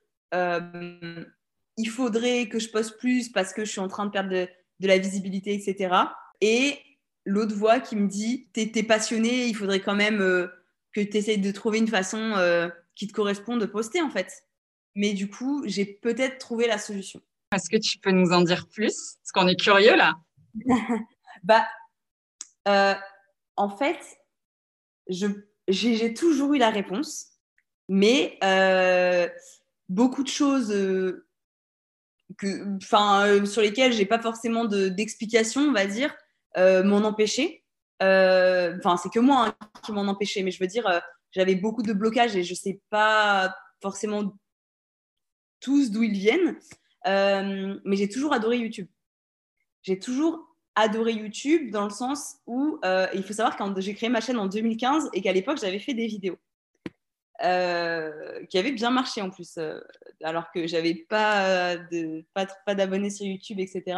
il 1.78 1.90
faudrait 1.90 2.48
que 2.50 2.60
je 2.60 2.70
poste 2.70 2.98
plus 2.98 3.30
parce 3.30 3.54
que 3.54 3.66
je 3.66 3.72
suis 3.72 3.80
en 3.80 3.88
train 3.88 4.06
de 4.06 4.12
perdre 4.12 4.30
de, 4.30 4.48
de 4.80 4.88
la 4.88 4.98
visibilité, 4.98 5.54
etc. 5.54 5.96
Et 6.42 6.78
l'autre 7.26 7.56
voix 7.56 7.80
qui 7.80 7.96
me 7.96 8.08
dit, 8.08 8.48
t'es 8.54 8.72
es 8.76 8.84
passionné, 8.84 9.48
il 9.48 9.56
faudrait 9.56 9.82
quand 9.82 9.96
même 9.96 10.22
euh, 10.22 10.48
que 10.94 11.02
tu 11.02 11.18
essayes 11.18 11.40
de 11.40 11.52
trouver 11.52 11.80
une 11.80 11.88
façon 11.88 12.20
euh, 12.36 12.70
qui 12.96 13.08
te 13.08 13.14
correspond 13.14 13.58
de 13.58 13.66
poster, 13.66 14.02
en 14.02 14.10
fait. 14.10 14.44
Mais 14.96 15.14
du 15.14 15.30
coup, 15.30 15.64
j'ai 15.66 15.86
peut-être 15.86 16.38
trouvé 16.38 16.68
la 16.68 16.78
solution. 16.78 17.22
Est-ce 17.56 17.70
que 17.70 17.78
tu 17.78 17.98
peux 18.00 18.12
nous 18.12 18.32
en 18.32 18.42
dire 18.42 18.68
plus? 18.68 19.18
Parce 19.22 19.32
qu'on 19.34 19.48
est 19.48 19.60
curieux 19.60 19.96
là. 19.96 20.14
bah, 21.44 21.66
euh, 22.68 22.94
en 23.56 23.70
fait, 23.70 24.00
j'ai 25.68 26.14
toujours 26.14 26.54
eu 26.54 26.58
la 26.58 26.70
réponse, 26.70 27.28
mais 27.90 28.38
beaucoup 29.90 30.24
de 30.24 30.30
choses 30.30 30.72
euh, 32.44 33.46
sur 33.46 33.62
lesquels 33.62 33.94
j'ai 33.94 34.06
pas 34.06 34.20
forcément 34.20 34.66
d'explication, 34.66 35.62
on 35.62 35.74
va 35.74 35.86
dire, 35.86 36.16
euh, 36.58 36.84
m'en 36.84 36.98
empêcher. 36.98 37.64
Euh, 38.02 38.78
enfin, 38.80 38.98
c'est 38.98 39.10
que 39.10 39.20
moi 39.20 39.48
hein, 39.48 39.68
qui 39.84 39.92
m'en 39.92 40.08
empêchais, 40.08 40.44
mais 40.44 40.52
je 40.52 40.60
veux 40.60 40.68
dire, 40.68 41.02
j'avais 41.32 41.56
beaucoup 41.56 41.84
de 41.84 41.94
blocages 41.94 42.36
et 42.36 42.44
je 42.44 42.54
sais 42.54 42.82
pas 42.90 43.56
forcément 43.82 44.36
tous 45.60 45.92
d'où 45.92 46.04
ils 46.04 46.18
viennent. 46.18 46.58
mais 47.06 47.96
j'ai 47.96 48.10
toujours 48.10 48.34
adoré 48.34 48.58
YouTube. 48.58 48.88
J'ai 49.84 50.00
toujours 50.00 50.53
adoré 50.76 51.14
YouTube 51.14 51.72
dans 51.72 51.84
le 51.84 51.90
sens 51.92 52.38
où 52.48 52.80
il 53.14 53.24
faut 53.24 53.34
savoir 53.34 53.58
quand 53.58 53.80
j'ai 53.80 53.94
créé 53.94 54.10
ma 54.10 54.22
chaîne 54.22 54.38
en 54.38 54.48
2015 54.48 55.10
et 55.14 55.22
qu'à 55.22 55.34
l'époque 55.34 55.60
j'avais 55.60 55.80
fait 55.80 55.94
des 55.94 56.08
vidéos. 56.08 56.38
Euh, 57.44 58.46
qui 58.46 58.58
avait 58.58 58.72
bien 58.72 58.90
marché 58.90 59.22
en 59.22 59.30
plus, 59.30 59.58
euh, 59.58 59.80
alors 60.24 60.52
que 60.52 60.66
j'avais 60.66 60.94
pas 60.94 61.76
de 61.76 62.24
pas, 62.34 62.46
pas 62.66 62.76
d'abonnés 62.76 63.10
sur 63.10 63.26
YouTube, 63.26 63.60
etc. 63.60 63.98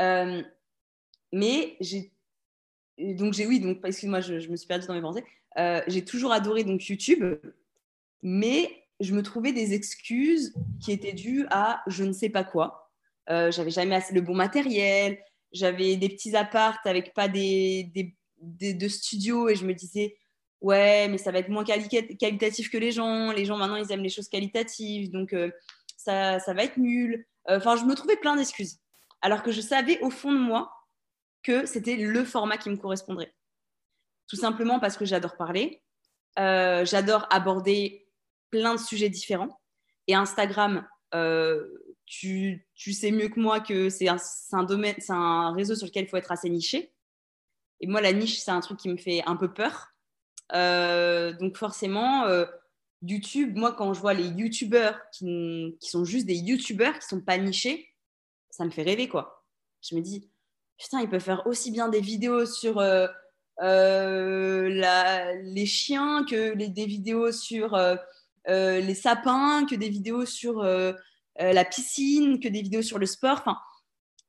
Euh, 0.00 0.42
mais 1.32 1.76
j'ai 1.80 2.10
donc 2.98 3.34
j'ai 3.34 3.46
oui 3.46 3.60
donc 3.60 3.78
excuse-moi 3.84 4.20
je, 4.20 4.48
me 4.48 4.56
suis 4.56 4.66
perdue 4.66 4.86
dans 4.88 4.94
mes 4.94 5.02
pensées. 5.02 5.24
j'ai 5.86 6.04
toujours 6.04 6.32
adoré 6.32 6.64
donc 6.64 6.84
YouTube, 6.86 7.22
mais 8.22 8.84
je 8.98 9.14
me 9.14 9.22
trouvais 9.22 9.52
des 9.52 9.74
excuses 9.74 10.52
qui 10.80 10.90
étaient 10.90 11.12
dues 11.12 11.46
à 11.50 11.82
je 11.86 12.02
ne 12.02 12.12
sais 12.12 12.30
pas 12.30 12.42
quoi. 12.44 12.90
j'avais 13.28 13.70
jamais 13.70 14.00
le 14.10 14.20
bon 14.22 14.34
matériel, 14.34 15.18
j'avais 15.52 15.96
des 15.96 16.08
petits 16.08 16.36
apparts 16.36 16.78
avec 16.84 17.14
pas 17.14 17.28
des, 17.28 17.90
des, 17.94 18.14
des 18.40 18.74
de 18.74 18.88
studio 18.88 19.48
et 19.48 19.54
je 19.54 19.64
me 19.64 19.74
disais 19.74 20.16
ouais, 20.60 21.08
mais 21.08 21.18
ça 21.18 21.30
va 21.30 21.38
être 21.38 21.48
moins 21.48 21.64
qualitatif 21.64 22.70
que 22.70 22.78
les 22.78 22.92
gens. 22.92 23.32
Les 23.32 23.44
gens, 23.44 23.56
maintenant, 23.56 23.76
ils 23.76 23.90
aiment 23.92 24.02
les 24.02 24.08
choses 24.08 24.28
qualitatives, 24.28 25.10
donc 25.10 25.32
euh, 25.32 25.50
ça, 25.96 26.38
ça, 26.40 26.54
va 26.54 26.64
être 26.64 26.76
nul. 26.76 27.26
Euh, 27.48 27.58
enfin, 27.58 27.76
je 27.76 27.84
me 27.84 27.94
trouvais 27.94 28.16
plein 28.16 28.36
d'excuses. 28.36 28.78
Alors 29.20 29.42
que 29.42 29.50
je 29.50 29.60
savais 29.60 30.00
au 30.00 30.10
fond 30.10 30.32
de 30.32 30.38
moi 30.38 30.72
que 31.42 31.66
c'était 31.66 31.96
le 31.96 32.24
format 32.24 32.58
qui 32.58 32.70
me 32.70 32.76
correspondrait. 32.76 33.34
Tout 34.28 34.36
simplement 34.36 34.80
parce 34.80 34.96
que 34.96 35.04
j'adore 35.04 35.36
parler, 35.36 35.82
euh, 36.38 36.84
j'adore 36.84 37.26
aborder 37.30 38.06
plein 38.50 38.74
de 38.74 38.80
sujets 38.80 39.08
différents. 39.08 39.60
Et 40.06 40.14
Instagram, 40.14 40.86
tu, 42.08 42.66
tu, 42.74 42.92
sais 42.92 43.10
mieux 43.10 43.28
que 43.28 43.38
moi 43.38 43.60
que 43.60 43.90
c'est 43.90 44.08
un, 44.08 44.16
un, 44.52 44.64
domaine, 44.64 44.94
c'est 44.98 45.12
un 45.12 45.52
réseau 45.52 45.74
sur 45.74 45.86
lequel 45.86 46.04
il 46.04 46.08
faut 46.08 46.16
être 46.16 46.32
assez 46.32 46.48
niché. 46.48 46.92
Et 47.80 47.86
moi, 47.86 48.00
la 48.00 48.12
niche, 48.12 48.38
c'est 48.38 48.50
un 48.50 48.60
truc 48.60 48.78
qui 48.78 48.88
me 48.88 48.96
fait 48.96 49.22
un 49.26 49.36
peu 49.36 49.52
peur. 49.52 49.88
Euh, 50.54 51.32
donc 51.34 51.56
forcément, 51.56 52.24
euh, 52.24 52.46
YouTube, 53.02 53.56
moi 53.56 53.72
quand 53.72 53.92
je 53.92 54.00
vois 54.00 54.14
les 54.14 54.26
YouTubeurs 54.26 54.98
qui, 55.12 55.76
qui, 55.78 55.90
sont 55.90 56.04
juste 56.04 56.26
des 56.26 56.36
YouTubeurs 56.36 56.98
qui 56.98 57.06
sont 57.06 57.20
pas 57.20 57.36
nichés, 57.36 57.94
ça 58.50 58.64
me 58.64 58.70
fait 58.70 58.82
rêver 58.82 59.08
quoi. 59.08 59.44
Je 59.82 59.94
me 59.94 60.00
dis, 60.00 60.30
putain, 60.78 61.00
ils 61.02 61.08
peuvent 61.08 61.20
faire 61.20 61.46
aussi 61.46 61.70
bien 61.70 61.88
des 61.88 62.00
vidéos 62.00 62.46
sur 62.46 62.78
euh, 62.78 63.08
la, 63.60 65.34
les 65.34 65.66
chiens 65.66 66.24
que 66.24 66.54
des 66.54 66.86
vidéos 66.86 67.30
sur 67.30 67.78
les 68.46 68.94
sapins, 68.94 69.66
que 69.66 69.74
des 69.74 69.90
vidéos 69.90 70.24
sur 70.24 70.64
la 71.38 71.64
piscine, 71.64 72.40
que 72.40 72.48
des 72.48 72.62
vidéos 72.62 72.82
sur 72.82 72.98
le 72.98 73.06
sport. 73.06 73.38
Enfin, 73.38 73.58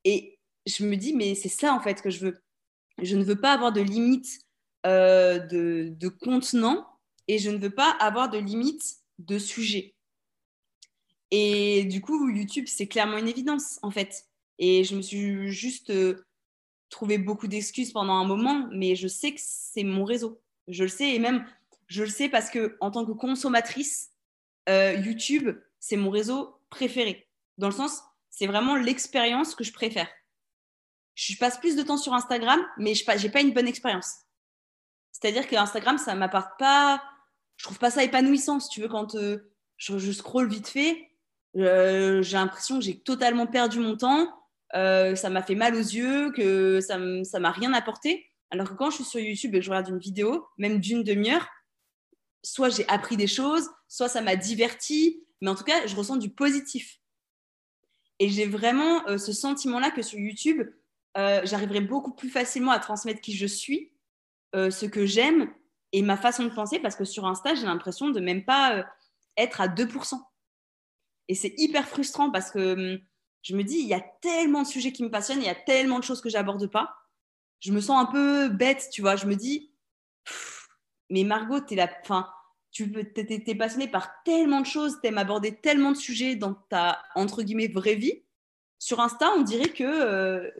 et 0.03 0.39
je 0.65 0.85
me 0.85 0.95
dis, 0.95 1.13
mais 1.13 1.35
c'est 1.35 1.49
ça 1.49 1.73
en 1.73 1.81
fait 1.81 2.01
que 2.01 2.09
je 2.09 2.19
veux. 2.19 2.41
Je 3.01 3.15
ne 3.15 3.23
veux 3.23 3.39
pas 3.39 3.53
avoir 3.53 3.71
de 3.71 3.81
limites 3.81 4.41
euh, 4.85 5.39
de, 5.39 5.89
de 5.89 6.07
contenant 6.07 6.87
et 7.27 7.37
je 7.37 7.49
ne 7.49 7.57
veux 7.57 7.69
pas 7.69 7.91
avoir 7.99 8.29
de 8.29 8.37
limite 8.37 8.97
de 9.19 9.37
sujet. 9.37 9.95
Et 11.31 11.83
du 11.85 12.01
coup, 12.01 12.29
YouTube, 12.29 12.65
c'est 12.67 12.87
clairement 12.87 13.17
une 13.17 13.27
évidence, 13.27 13.79
en 13.83 13.91
fait. 13.91 14.25
Et 14.57 14.83
je 14.83 14.95
me 14.95 15.01
suis 15.01 15.51
juste 15.51 15.89
euh, 15.91 16.25
trouvé 16.89 17.17
beaucoup 17.17 17.47
d'excuses 17.47 17.91
pendant 17.91 18.13
un 18.13 18.25
moment, 18.25 18.67
mais 18.71 18.95
je 18.95 19.07
sais 19.07 19.33
que 19.33 19.41
c'est 19.43 19.83
mon 19.83 20.05
réseau. 20.05 20.41
Je 20.67 20.83
le 20.83 20.89
sais, 20.89 21.13
et 21.13 21.19
même, 21.19 21.45
je 21.87 22.03
le 22.03 22.09
sais 22.09 22.29
parce 22.29 22.49
que 22.49 22.77
en 22.81 22.89
tant 22.89 23.05
que 23.05 23.11
consommatrice, 23.11 24.11
euh, 24.67 24.93
YouTube, 24.93 25.49
c'est 25.79 25.97
mon 25.97 26.09
réseau 26.09 26.58
préféré. 26.69 27.27
Dans 27.57 27.67
le 27.67 27.73
sens, 27.73 28.01
c'est 28.29 28.47
vraiment 28.47 28.75
l'expérience 28.75 29.55
que 29.55 29.63
je 29.63 29.73
préfère. 29.73 30.09
Je 31.15 31.35
passe 31.37 31.57
plus 31.57 31.75
de 31.75 31.83
temps 31.83 31.97
sur 31.97 32.13
Instagram, 32.13 32.59
mais 32.77 32.95
je 32.95 33.03
n'ai 33.03 33.29
pas 33.29 33.41
une 33.41 33.53
bonne 33.53 33.67
expérience. 33.67 34.13
C'est-à-dire 35.11 35.47
que 35.47 35.55
Instagram, 35.55 35.97
ça 35.97 36.15
m'apporte 36.15 36.57
pas. 36.57 37.03
Je 37.57 37.65
trouve 37.65 37.79
pas 37.79 37.91
ça 37.91 38.03
épanouissant, 38.03 38.59
si 38.59 38.69
tu 38.69 38.81
veux, 38.81 38.87
quand 38.87 39.15
euh, 39.15 39.51
je, 39.77 39.97
je 39.97 40.11
scroll 40.11 40.47
vite 40.47 40.69
fait. 40.69 41.09
Euh, 41.57 42.21
j'ai 42.21 42.37
l'impression 42.37 42.79
que 42.79 42.85
j'ai 42.85 42.99
totalement 42.99 43.47
perdu 43.47 43.79
mon 43.79 43.97
temps. 43.97 44.33
Euh, 44.75 45.15
ça 45.15 45.29
m'a 45.29 45.41
fait 45.41 45.55
mal 45.55 45.75
aux 45.75 45.77
yeux, 45.77 46.31
que 46.31 46.79
ça 46.79 46.97
m'a 46.97 47.51
rien 47.51 47.73
apporté. 47.73 48.25
Alors 48.51 48.69
que 48.69 48.75
quand 48.75 48.89
je 48.89 48.95
suis 48.95 49.03
sur 49.03 49.19
YouTube 49.19 49.55
et 49.55 49.59
que 49.59 49.65
je 49.65 49.69
regarde 49.69 49.89
une 49.89 49.99
vidéo, 49.99 50.47
même 50.57 50.79
d'une 50.79 51.03
demi-heure, 51.03 51.47
soit 52.43 52.69
j'ai 52.69 52.87
appris 52.87 53.17
des 53.17 53.27
choses, 53.27 53.69
soit 53.87 54.09
ça 54.09 54.21
m'a 54.21 54.35
diverti, 54.35 55.23
mais 55.41 55.49
en 55.49 55.55
tout 55.55 55.63
cas, 55.63 55.87
je 55.87 55.95
ressens 55.95 56.17
du 56.17 56.29
positif. 56.29 56.99
Et 58.19 58.29
j'ai 58.29 58.45
vraiment 58.45 59.17
ce 59.17 59.31
sentiment-là 59.31 59.91
que 59.91 60.01
sur 60.01 60.19
YouTube, 60.19 60.61
j'arriverai 61.15 61.79
beaucoup 61.79 62.13
plus 62.13 62.29
facilement 62.29 62.71
à 62.71 62.79
transmettre 62.79 63.21
qui 63.21 63.33
je 63.33 63.45
suis 63.45 63.93
euh, 64.55 64.71
ce 64.71 64.87
que 64.87 65.05
j'aime 65.05 65.53
et 65.91 66.01
ma 66.01 66.17
façon 66.17 66.43
de 66.43 66.49
penser 66.49 66.79
parce 66.79 66.95
que 66.95 67.05
sur 67.05 67.27
Insta, 67.27 67.53
j'ai 67.53 67.67
l'impression 67.67 68.09
de 68.09 68.19
même 68.19 68.43
pas 68.45 68.77
euh, 68.77 68.83
être 69.37 69.61
à 69.61 69.67
2%. 69.67 70.19
Et 71.27 71.35
c'est 71.35 71.53
hyper 71.57 71.87
frustrant 71.87 72.31
parce 72.31 72.49
que 72.49 72.73
hum, 72.73 72.99
je 73.43 73.55
me 73.55 73.63
dis, 73.63 73.77
il 73.77 73.85
y 73.85 73.93
a 73.93 74.01
tellement 74.21 74.63
de 74.63 74.67
sujets 74.67 74.91
qui 74.91 75.03
me 75.03 75.11
passionnent, 75.11 75.39
il 75.39 75.45
y 75.45 75.49
a 75.49 75.55
tellement 75.55 75.99
de 75.99 76.03
choses 76.03 76.21
que 76.21 76.29
j'aborde 76.29 76.65
pas. 76.65 76.95
Je 77.59 77.71
me 77.71 77.79
sens 77.79 78.01
un 78.01 78.11
peu 78.11 78.49
bête, 78.49 78.89
tu 78.91 79.01
vois. 79.01 79.15
Je 79.15 79.27
me 79.27 79.35
dis, 79.35 79.71
mais 81.11 81.23
Margot, 81.23 81.59
es 81.69 81.75
la, 81.75 81.87
fin, 82.03 82.27
tu 82.71 82.91
es, 83.15 83.55
passionnée 83.55 83.87
par 83.87 84.23
tellement 84.23 84.61
de 84.61 84.65
choses, 84.65 84.99
tu 85.01 85.07
aimes 85.07 85.17
aborder 85.17 85.55
tellement 85.55 85.91
de 85.91 85.97
sujets 85.97 86.35
dans 86.35 86.53
ta, 86.53 87.01
entre 87.15 87.43
guillemets, 87.43 87.67
vraie 87.67 87.95
vie. 87.95 88.23
Sur 88.77 88.99
Insta, 88.99 89.31
on 89.35 89.41
dirait 89.41 89.69
que, 89.69 89.83
euh, 89.83 90.51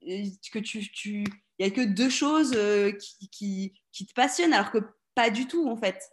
que 0.00 0.58
tu, 0.58 1.24
n'y 1.58 1.66
a 1.66 1.70
que 1.70 1.84
deux 1.84 2.10
choses 2.10 2.54
euh, 2.56 2.92
qui, 2.92 3.72
qui, 3.92 4.06
te 4.06 4.14
passionnent, 4.14 4.52
alors 4.52 4.70
que 4.70 4.78
pas 5.14 5.30
du 5.30 5.46
tout, 5.46 5.68
en 5.68 5.76
fait. 5.76 6.10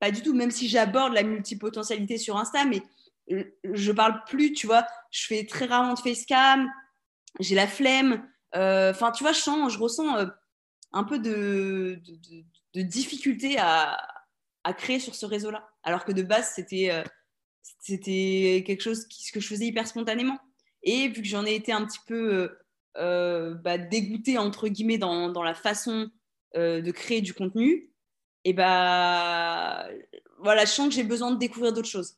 Pas 0.00 0.10
du 0.10 0.22
tout, 0.22 0.34
même 0.34 0.50
si 0.50 0.68
j'aborde 0.68 1.14
la 1.14 1.22
multipotentialité 1.22 2.18
sur 2.18 2.36
Insta, 2.36 2.64
mais 2.64 2.82
euh, 3.30 3.44
je 3.64 3.92
parle 3.92 4.24
plus, 4.24 4.52
tu 4.52 4.66
vois. 4.66 4.86
Je 5.10 5.26
fais 5.26 5.46
très 5.46 5.66
rarement 5.66 5.94
de 5.94 6.00
facecam, 6.00 6.68
j'ai 7.40 7.54
la 7.54 7.68
flemme. 7.68 8.28
Enfin, 8.54 9.12
tu 9.12 9.22
vois, 9.22 9.32
je 9.32 9.40
sens, 9.40 9.72
je 9.72 9.78
ressens 9.78 10.26
un 10.92 11.04
peu 11.04 11.18
de, 11.18 12.02
de, 12.74 12.82
difficulté 12.82 13.56
à, 13.58 13.96
à, 14.64 14.72
créer 14.74 14.98
sur 14.98 15.14
ce 15.14 15.26
réseau-là. 15.26 15.68
Alors 15.82 16.04
que 16.04 16.12
de 16.12 16.22
base, 16.22 16.52
c'était 16.54 17.04
c'était 17.80 18.64
quelque 18.66 18.82
chose 18.82 19.06
qui, 19.06 19.30
que 19.32 19.40
je 19.40 19.46
faisais 19.46 19.66
hyper 19.66 19.86
spontanément. 19.86 20.38
Et 20.82 21.08
vu 21.08 21.22
que 21.22 21.28
j'en 21.28 21.44
ai 21.46 21.54
été 21.54 21.72
un 21.72 21.84
petit 21.84 22.00
peu 22.06 22.56
euh, 22.96 23.54
bah, 23.54 23.78
dégoûtée, 23.78 24.38
entre 24.38 24.68
guillemets, 24.68 24.98
dans, 24.98 25.30
dans 25.30 25.42
la 25.42 25.54
façon 25.54 26.10
de 26.54 26.90
créer 26.90 27.22
du 27.22 27.32
contenu, 27.32 27.90
et 28.44 28.52
bah, 28.52 29.88
voilà, 30.38 30.64
je 30.64 30.70
sens 30.70 30.88
que 30.88 30.94
j'ai 30.94 31.04
besoin 31.04 31.30
de 31.30 31.38
découvrir 31.38 31.72
d'autres 31.72 31.88
choses. 31.88 32.16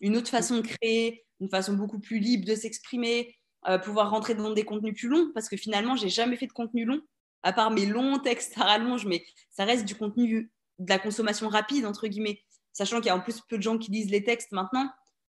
Une 0.00 0.16
autre 0.16 0.28
façon 0.28 0.56
de 0.56 0.66
créer, 0.66 1.24
une 1.40 1.48
façon 1.48 1.74
beaucoup 1.74 2.00
plus 2.00 2.18
libre 2.18 2.44
de 2.44 2.54
s'exprimer, 2.54 3.36
pouvoir 3.84 4.10
rentrer 4.10 4.34
dans 4.34 4.52
des 4.52 4.64
contenus 4.64 4.94
plus 4.94 5.08
longs, 5.08 5.30
parce 5.32 5.48
que 5.48 5.56
finalement, 5.56 5.96
j'ai 5.96 6.08
jamais 6.08 6.36
fait 6.36 6.46
de 6.46 6.52
contenu 6.52 6.84
long, 6.84 7.00
à 7.42 7.52
part 7.52 7.70
mes 7.70 7.86
longs 7.86 8.18
textes 8.18 8.58
à 8.58 8.64
rallonge, 8.64 9.06
mais 9.06 9.24
ça 9.50 9.64
reste 9.64 9.84
du 9.84 9.94
contenu 9.94 10.50
de 10.82 10.88
la 10.88 10.98
consommation 10.98 11.48
rapide, 11.48 11.86
entre 11.86 12.06
guillemets, 12.08 12.42
sachant 12.72 12.96
qu'il 12.96 13.06
y 13.06 13.10
a 13.10 13.16
en 13.16 13.20
plus 13.20 13.40
peu 13.40 13.56
de 13.56 13.62
gens 13.62 13.78
qui 13.78 13.90
lisent 13.90 14.10
les 14.10 14.24
textes 14.24 14.52
maintenant. 14.52 14.90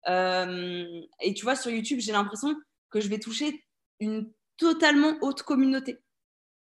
Euh, 0.09 1.01
et 1.21 1.35
tu 1.35 1.45
vois, 1.45 1.57
sur 1.57 1.71
YouTube, 1.71 2.01
j'ai 2.01 2.13
l'impression 2.13 2.55
que 2.91 3.01
je 3.01 3.09
vais 3.09 3.19
toucher 3.19 3.65
une 4.01 4.31
totalement 4.57 5.17
haute 5.21 5.43
communauté. 5.43 5.99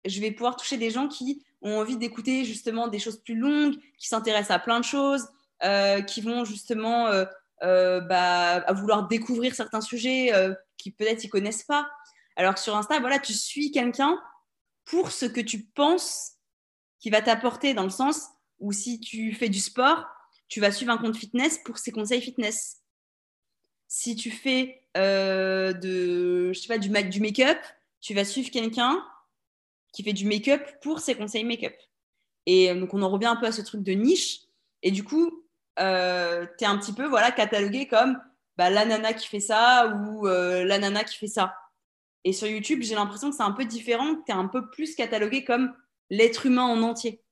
Je 0.05 0.19
vais 0.19 0.31
pouvoir 0.31 0.55
toucher 0.55 0.77
des 0.77 0.89
gens 0.89 1.07
qui 1.07 1.45
ont 1.61 1.79
envie 1.79 1.97
d'écouter 1.97 2.43
justement 2.45 2.87
des 2.87 2.99
choses 2.99 3.21
plus 3.21 3.35
longues, 3.35 3.75
qui 3.97 4.07
s'intéressent 4.07 4.55
à 4.55 4.59
plein 4.59 4.79
de 4.79 4.85
choses, 4.85 5.27
euh, 5.63 6.01
qui 6.01 6.21
vont 6.21 6.43
justement 6.43 7.07
euh, 7.07 8.01
bah, 8.01 8.53
à 8.55 8.73
vouloir 8.73 9.07
découvrir 9.07 9.53
certains 9.53 9.81
sujets 9.81 10.31
qui 10.77 10.91
peut-être 10.91 11.23
ils 11.23 11.29
connaissent 11.29 11.63
pas. 11.63 11.89
Alors 12.35 12.55
que 12.55 12.59
sur 12.59 12.75
Insta, 12.75 12.99
voilà, 12.99 13.19
tu 13.19 13.33
suis 13.33 13.71
quelqu'un 13.71 14.19
pour 14.85 15.11
ce 15.11 15.25
que 15.25 15.41
tu 15.41 15.63
penses 15.63 16.33
qui 16.99 17.09
va 17.09 17.21
t'apporter 17.21 17.73
dans 17.73 17.83
le 17.83 17.89
sens 17.89 18.29
où 18.61 18.71
si 18.71 18.99
tu 18.99 19.33
fais 19.33 19.49
du 19.49 19.59
sport, 19.59 20.05
tu 20.47 20.61
vas 20.61 20.71
suivre 20.71 20.91
un 20.91 20.97
compte 20.97 21.17
fitness 21.17 21.59
pour 21.65 21.77
ses 21.77 21.91
conseils 21.91 22.21
fitness. 22.21 22.81
Si 23.87 24.15
tu 24.15 24.31
fais 24.31 24.83
euh, 24.95 25.73
de, 25.73 26.53
je 26.53 26.59
sais 26.59 26.79
du, 26.79 26.89
make-up, 26.89 27.57
tu 27.99 28.13
vas 28.13 28.23
suivre 28.23 28.49
quelqu'un 28.51 29.03
qui 29.91 30.03
fait 30.03 30.13
du 30.13 30.25
make-up 30.25 30.61
pour 30.81 30.99
ses 30.99 31.15
conseils 31.15 31.43
make-up. 31.43 31.75
Et 32.45 32.69
euh, 32.69 32.79
donc, 32.79 32.93
on 32.93 33.01
en 33.01 33.09
revient 33.09 33.25
un 33.25 33.35
peu 33.35 33.47
à 33.47 33.51
ce 33.51 33.61
truc 33.61 33.83
de 33.83 33.91
niche. 33.91 34.41
Et 34.83 34.91
du 34.91 35.03
coup, 35.03 35.43
euh, 35.79 36.45
tu 36.57 36.63
es 36.63 36.67
un 36.67 36.77
petit 36.77 36.93
peu 36.93 37.05
voilà, 37.05 37.31
catalogué 37.31 37.87
comme 37.87 38.17
bah, 38.57 38.69
la 38.69 38.85
nana 38.85 39.13
qui 39.13 39.27
fait 39.27 39.39
ça 39.39 39.87
ou 39.87 40.25
la 40.25 40.77
nana 40.77 41.03
qui 41.03 41.17
fait 41.17 41.27
ça. 41.27 41.55
Et 42.23 42.33
sur 42.33 42.47
YouTube, 42.47 42.81
j'ai 42.83 42.95
l'impression 42.95 43.31
que 43.31 43.35
c'est 43.35 43.43
un 43.43 43.51
peu 43.51 43.65
différent, 43.65 44.15
tu 44.25 44.31
es 44.31 44.35
un 44.35 44.47
peu 44.47 44.69
plus 44.69 44.95
catalogué 44.95 45.43
comme 45.43 45.73
l'être 46.09 46.45
humain 46.45 46.63
en 46.63 46.81
entier. 46.83 47.23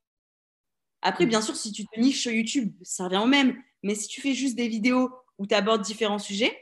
Après, 1.02 1.26
bien 1.26 1.42
sûr, 1.42 1.56
si 1.56 1.72
tu 1.72 1.86
te 1.86 2.00
niches 2.00 2.22
sur 2.22 2.32
YouTube, 2.32 2.74
ça 2.82 3.06
revient 3.06 3.18
au 3.18 3.28
même. 3.28 3.56
Mais 3.84 3.96
si 3.96 4.08
tu 4.08 4.22
fais 4.22 4.34
juste 4.34 4.56
des 4.56 4.68
vidéos 4.68 5.10
où 5.38 5.48
tu 5.48 5.56
abordes 5.56 5.82
différents 5.82 6.20
sujets, 6.20 6.58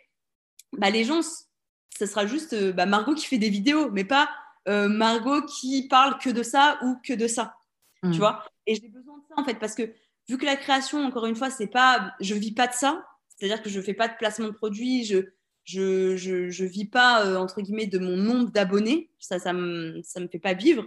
bah, 0.74 0.90
les 0.90 1.04
gens, 1.04 1.22
ce 1.98 2.06
sera 2.06 2.28
juste 2.28 2.54
euh, 2.54 2.72
bah, 2.72 2.86
Margot 2.86 3.16
qui 3.16 3.26
fait 3.26 3.40
des 3.40 3.50
vidéos, 3.50 3.90
mais 3.92 4.04
pas 4.04 4.30
euh, 4.68 4.88
Margot 4.88 5.42
qui 5.44 5.88
parle 5.88 6.18
que 6.20 6.30
de 6.30 6.44
ça 6.44 6.78
ou 6.84 6.98
que 7.04 7.14
de 7.14 7.28
ça. 7.28 7.56
Tu 8.04 8.10
mm. 8.10 8.14
vois? 8.14 8.46
Et 8.68 8.76
j'ai 8.76 8.90
besoin 8.90 9.18
de 9.18 9.24
ça, 9.28 9.36
en 9.38 9.44
fait, 9.44 9.56
parce 9.56 9.74
que 9.74 9.94
vu 10.30 10.38
que 10.38 10.46
la 10.46 10.56
création, 10.56 11.04
encore 11.04 11.26
une 11.26 11.36
fois, 11.36 11.50
c'est 11.50 11.68
pas, 11.68 12.14
je 12.20 12.36
vis 12.36 12.52
pas 12.52 12.68
de 12.68 12.74
ça, 12.74 13.06
c'est-à-dire 13.30 13.62
que 13.64 13.70
je 13.70 13.82
fais 13.82 13.94
pas 13.94 14.08
de 14.08 14.16
placement 14.18 14.48
de 14.48 14.54
produits, 14.54 15.04
je 15.06 15.30
je, 15.68 16.16
je, 16.16 16.50
je 16.50 16.64
vis 16.64 16.86
pas, 16.86 17.26
euh, 17.26 17.36
entre 17.36 17.62
guillemets, 17.62 17.88
de 17.88 18.00
mon 18.00 18.16
nombre 18.16 18.50
d'abonnés, 18.52 19.10
ça, 19.20 19.38
ça 19.38 19.52
me, 19.52 20.02
ça 20.02 20.22
me 20.22 20.30
fait 20.30 20.40
pas 20.40 20.54
vivre. 20.54 20.86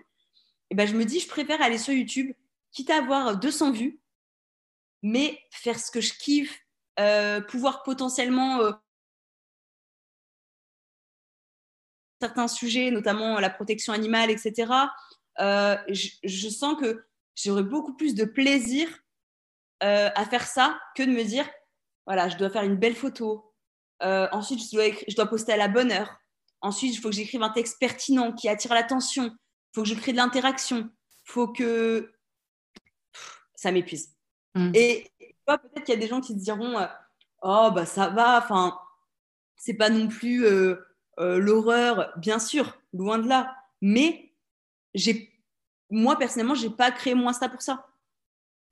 Et 0.71 0.75
ben, 0.75 0.89
je 0.89 0.97
me 0.97 1.05
dis, 1.05 1.21
je 1.21 1.29
préfère 1.29 1.61
aller 1.61 1.77
sur 1.77 1.93
YouTube 1.93 2.33
quitte 2.73 2.91
à 2.91 2.99
avoir 2.99 3.37
200 3.37 3.73
vues, 3.73 4.01
mais 5.03 5.41
faire 5.51 5.79
ce 5.79 5.91
que 5.91 6.01
je 6.01 6.15
kiffe, 6.15 6.59
euh, 6.99 7.41
pouvoir 7.41 7.83
potentiellement 7.83 8.61
euh, 8.61 8.73
certains 12.21 12.49
sujets, 12.49 12.91
notamment 12.91 13.41
la 13.41 13.51
protection 13.51 13.93
animale, 13.93 14.31
etc. 14.31 14.73
Euh, 15.41 15.77
je, 15.89 16.49
sens 16.49 16.77
que 16.79 17.07
j'aurais 17.35 17.63
beaucoup 17.63 17.95
plus 17.95 18.15
de 18.15 18.25
plaisir 18.25 18.89
à 19.83 20.27
faire 20.27 20.47
ça 20.47 20.79
que 20.95 21.03
de 21.03 21.11
me 21.11 21.25
dire, 21.25 21.49
voilà, 22.05 22.29
je 22.29 22.37
dois 22.37 22.51
faire 22.51 22.65
une 22.65 22.77
belle 22.77 22.95
photo. 22.95 23.55
ensuite, 24.03 24.63
je 24.63 24.77
dois, 24.77 24.85
je 25.09 25.17
dois 25.17 25.25
poster 25.25 25.55
à 25.55 25.57
la 25.57 25.69
bonne 25.69 25.91
heure. 25.91 26.19
Ensuite, 26.61 26.95
il 26.95 26.99
faut 26.99 27.09
que 27.09 27.15
j'écrive 27.15 27.43
un 27.43 27.49
texte 27.49 27.79
pertinent 27.81 28.33
qui 28.33 28.51
attire 28.51 28.75
l'attention. 28.75 29.25
Il 29.25 29.75
faut 29.75 29.83
que 29.83 29.89
je 29.89 29.95
crée 29.95 30.13
de 30.13 30.19
l'interaction. 30.19 30.91
Il 31.27 31.33
faut 31.33 31.49
que 31.49 32.13
ça 33.61 33.73
m'épuise. 33.73 34.15
Mm. 34.55 34.73
Et 34.75 35.13
peut-être 35.45 35.85
qu'il 35.85 35.95
y 35.95 35.99
a 35.99 36.01
des 36.01 36.09
gens 36.09 36.23
qui 36.23 36.33
se 36.33 36.39
diront 36.39 36.79
euh, 36.79 36.87
Oh, 37.43 37.71
bah 37.75 37.87
ça 37.87 38.09
va, 38.09 38.39
enfin, 38.39 38.79
c'est 39.57 39.75
pas 39.75 39.91
non 39.91 40.09
plus 40.09 40.45
euh, 40.45 40.77
euh, 41.19 41.39
l'horreur, 41.39 42.13
bien 42.17 42.39
sûr, 42.39 42.79
loin 42.95 43.19
de 43.19 43.29
là. 43.29 43.55
Mais 43.83 44.33
j'ai, 44.95 45.31
moi, 45.91 46.19
personnellement, 46.19 46.55
j'ai 46.55 46.71
pas 46.71 46.91
créé 46.91 47.15
mon 47.15 47.29
Insta 47.29 47.49
pour 47.49 47.63
ça. 47.63 47.87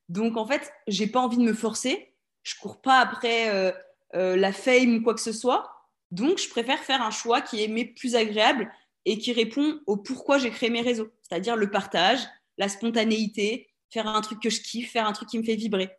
Donc, 0.08 0.38
en 0.38 0.46
fait, 0.46 0.72
j'ai 0.86 1.06
pas 1.06 1.20
envie 1.20 1.36
de 1.36 1.42
me 1.42 1.54
forcer. 1.54 2.14
Je 2.42 2.54
cours 2.58 2.80
pas 2.80 2.98
après 2.98 3.74
la 4.14 4.52
fame 4.52 4.96
ou 4.96 5.02
quoi 5.02 5.14
que 5.14 5.20
ce 5.20 5.32
soit. 5.32 5.70
Donc, 6.10 6.38
je 6.38 6.48
préfère 6.48 6.78
faire 6.78 7.02
un 7.02 7.10
choix 7.10 7.42
qui 7.42 7.62
est 7.62 7.84
plus 7.84 8.16
agréable 8.16 8.72
et 9.04 9.18
qui 9.18 9.32
répond 9.32 9.80
au 9.86 9.98
pourquoi 9.98 10.38
j'ai 10.38 10.50
créé 10.50 10.70
mes 10.70 10.80
réseaux, 10.80 11.10
c'est-à-dire 11.22 11.56
le 11.56 11.70
partage, 11.70 12.20
la 12.56 12.68
spontanéité, 12.68 13.67
faire 13.90 14.06
un 14.06 14.20
truc 14.20 14.40
que 14.40 14.50
je 14.50 14.60
kiffe, 14.60 14.92
faire 14.92 15.06
un 15.06 15.12
truc 15.12 15.28
qui 15.28 15.38
me 15.38 15.44
fait 15.44 15.56
vibrer. 15.56 15.90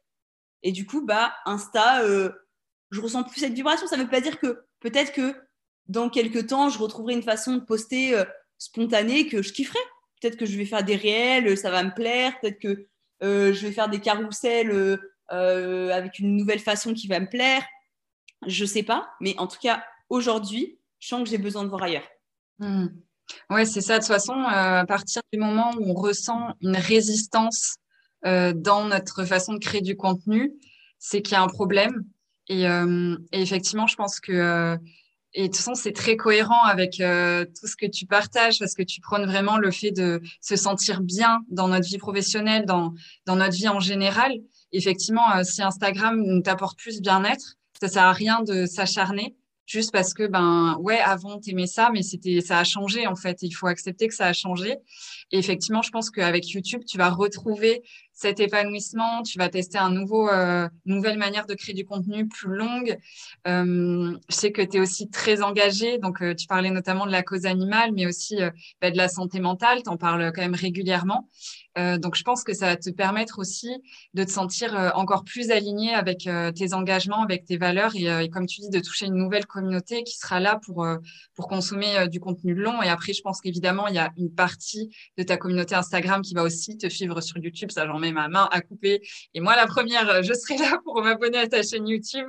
Et 0.64 0.72
du 0.72 0.86
coup, 0.86 1.06
bah, 1.06 1.34
Insta, 1.46 2.04
euh, 2.04 2.32
je 2.92 3.02
ressens 3.02 3.24
plus 3.24 3.40
cette 3.40 3.54
vibration. 3.54 3.88
Ça 3.88 3.98
ne 3.98 4.04
veut 4.04 4.10
pas 4.10 4.22
dire 4.22 4.40
que 4.40 4.66
peut-être 4.80 5.14
que 5.14 5.36
dans 5.88 6.10
quelques 6.10 6.48
temps, 6.48 6.70
je 6.70 6.80
retrouverai 6.80 7.14
une 7.14 7.24
façon 7.24 7.56
de 7.56 7.62
poster 7.62 8.16
euh, 8.16 8.26
spontanée 8.58 9.28
que 9.28 9.42
je 9.42 9.54
kifferai. 9.54 9.80
Peut-être 10.22 10.38
que 10.38 10.46
je 10.46 10.58
vais 10.58 10.66
faire 10.66 10.84
des 10.84 10.96
réels, 10.96 11.58
ça 11.58 11.72
va 11.72 11.84
me 11.84 11.94
plaire. 11.94 12.40
Peut-être 12.42 12.60
que 12.60 12.88
euh, 13.24 13.54
je 13.54 13.68
vais 13.68 13.72
faire 13.72 13.90
des 13.90 14.00
carousels 14.00 15.00
avec 15.30 16.20
une 16.20 16.36
nouvelle 16.36 16.60
façon 16.60 16.94
qui 16.94 17.08
va 17.08 17.20
me 17.20 17.30
plaire. 17.30 17.64
Je 18.48 18.66
sais 18.66 18.84
pas. 18.84 19.10
Mais 19.22 19.36
en 19.38 19.48
tout 19.48 19.60
cas, 19.62 19.84
aujourd'hui, 20.10 20.80
je 21.00 21.08
sens 21.08 21.24
que 21.24 21.30
j'ai 21.30 21.38
besoin 21.38 21.64
de 21.64 21.70
voir 21.70 21.84
ailleurs. 21.84 22.08
Hmm. 22.60 22.88
Oui, 23.50 23.66
c'est 23.66 23.82
ça. 23.82 23.96
De 23.96 24.00
toute 24.00 24.08
façon, 24.08 24.34
euh, 24.34 24.82
à 24.82 24.86
partir 24.86 25.22
du 25.32 25.40
moment 25.40 25.72
où 25.78 25.92
on 25.92 25.94
ressent 25.94 26.56
une 26.62 26.76
résistance 26.76 27.78
euh, 28.26 28.54
dans 28.56 28.86
notre 28.86 29.24
façon 29.26 29.54
de 29.54 29.60
créer 29.60 29.82
du 29.82 29.96
contenu, 29.96 30.54
c'est 30.98 31.22
qu'il 31.22 31.34
y 31.34 31.36
a 31.36 31.42
un 31.42 31.48
problème. 31.48 32.06
Et, 32.48 32.68
euh, 32.68 33.16
effectivement, 33.32 33.88
je 33.88 33.96
pense 33.96 34.20
que, 34.20 34.78
et 35.34 35.44
de 35.44 35.48
toute 35.48 35.58
façon, 35.58 35.76
c'est 35.76 35.92
très 35.92 36.18
cohérent 36.18 36.64
avec 36.64 36.94
tout 36.94 37.68
ce 37.68 37.76
que 37.76 37.86
tu 37.86 38.06
partages 38.08 38.58
parce 38.58 38.74
que 38.74 38.82
tu 38.82 39.00
prônes 39.02 39.26
vraiment 39.26 39.58
le 39.58 39.70
fait 39.70 39.92
de 39.92 40.22
se 40.42 40.56
sentir 40.56 41.02
bien 41.02 41.42
dans 41.50 41.68
notre 41.68 41.88
vie 41.88 42.00
professionnelle, 42.00 42.66
dans, 42.66 42.94
dans 43.26 43.36
notre 43.36 43.56
vie 43.56 43.70
en 43.70 43.80
général. 43.80 44.34
Effectivement, 44.72 45.44
si 45.44 45.62
Instagram 45.62 46.20
nous 46.26 46.42
t'apporte 46.42 46.80
plus 46.80 47.02
bien-être, 47.02 47.58
ça 47.80 47.88
sert 47.88 48.04
à 48.04 48.14
rien 48.14 48.42
de 48.42 48.66
s'acharner 48.66 49.36
juste 49.70 49.92
parce 49.92 50.14
que 50.14 50.26
ben 50.26 50.78
ouais 50.80 51.00
avant 51.00 51.40
t'aimais 51.40 51.68
ça 51.68 51.92
mais 51.94 52.02
ça 52.02 52.60
a 52.60 52.64
changé 52.64 53.06
en 53.06 53.16
fait 53.16 53.38
il 53.44 53.52
faut 53.52 53.68
accepter 53.68 54.08
que 54.08 54.16
ça 54.16 54.26
a 54.26 54.34
changé 54.34 54.78
et 55.32 55.38
effectivement 55.38 55.84
je 55.84 55.92
pense 55.92 56.10
qu'avec 56.10 56.50
YouTube 56.50 56.82
tu 56.88 56.98
vas 56.98 57.10
retrouver 57.10 57.84
cet 58.20 58.42
épanouissement 58.42 59.24
tu 59.24 59.38
vas 59.38 59.48
tester 59.48 59.78
un 59.78 59.92
nouveau 59.92 60.28
euh, 60.30 60.68
nouvelle 60.86 61.18
manière 61.18 61.46
de 61.46 61.54
créer 61.54 61.74
du 61.74 61.86
contenu 61.86 62.28
plus 62.28 62.54
longue 62.54 62.98
euh, 63.48 64.18
je 64.28 64.36
sais 64.36 64.52
que 64.52 64.62
tu 64.62 64.78
es 64.78 64.80
aussi 64.82 65.10
très 65.10 65.42
engagé 65.42 66.00
donc 66.00 66.22
euh, 66.22 66.36
tu 66.36 66.46
parlais 66.46 66.70
notamment 66.70 67.06
de 67.06 67.12
la 67.12 67.24
cause 67.24 67.46
animale 67.46 67.92
mais 67.94 68.06
aussi 68.06 68.42
euh, 68.42 68.50
bah, 68.82 68.92
de 68.92 68.98
la 68.98 69.08
santé 69.08 69.40
mentale 69.40 69.84
tu 69.84 69.90
en 69.90 69.96
parles 69.96 70.34
quand 70.36 70.42
même 70.42 70.56
régulièrement 70.56 71.30
donc 72.02 72.16
je 72.16 72.24
pense 72.24 72.44
que 72.44 72.54
ça 72.54 72.66
va 72.66 72.76
te 72.76 72.90
permettre 72.90 73.40
aussi 73.40 73.70
de 74.14 74.26
te 74.26 74.30
sentir 74.30 74.92
encore 74.96 75.24
plus 75.24 75.50
aligné 75.50 75.94
avec 75.94 76.28
tes 76.56 76.74
engagements 76.74 77.24
avec 77.24 77.46
tes 77.46 77.56
valeurs 77.56 77.94
et, 77.96 78.30
comme 78.30 78.48
tu 78.48 78.60
dis 78.60 78.70
de 78.70 78.82
toucher 78.82 79.06
une 79.06 79.14
nouvelle 79.14 79.46
communauté 79.46 80.04
qui 80.04 80.18
sera 80.18 80.42
là 80.42 80.60
pour, 80.66 80.86
pour 81.36 81.48
consommer 81.48 82.10
du 82.10 82.20
contenu 82.20 82.54
long. 82.54 82.84
Et 82.84 82.90
après, 82.90 83.14
je 83.14 83.22
pense 83.22 83.40
qu'évidemment, 83.40 83.88
il 83.88 83.96
y 83.96 84.00
a 84.00 84.12
une 84.18 84.34
partie 84.34 84.90
de 85.18 85.24
ta 85.24 85.38
communauté 85.38 85.74
Instagram 85.74 86.22
qui 86.22 86.34
va 86.34 86.44
aussi 86.44 86.78
te 86.78 86.90
suivre 86.90 87.22
sur 87.22 87.38
YouTube. 87.38 87.72
Ça, 87.72 87.88
j'en 87.88 87.98
mets 87.98 88.09
ma 88.12 88.28
main 88.28 88.47
à 88.51 88.62
couper. 88.62 89.01
Et 89.34 89.39
moi, 89.39 89.55
la 89.55 89.68
première, 89.68 90.10
euh, 90.10 90.22
je 90.22 90.34
serai 90.34 90.57
là 90.70 90.80
pour 90.84 91.01
m'abonner 91.01 91.38
à 91.38 91.47
ta 91.47 91.62
chaîne 91.64 91.88
YouTube. 91.88 92.28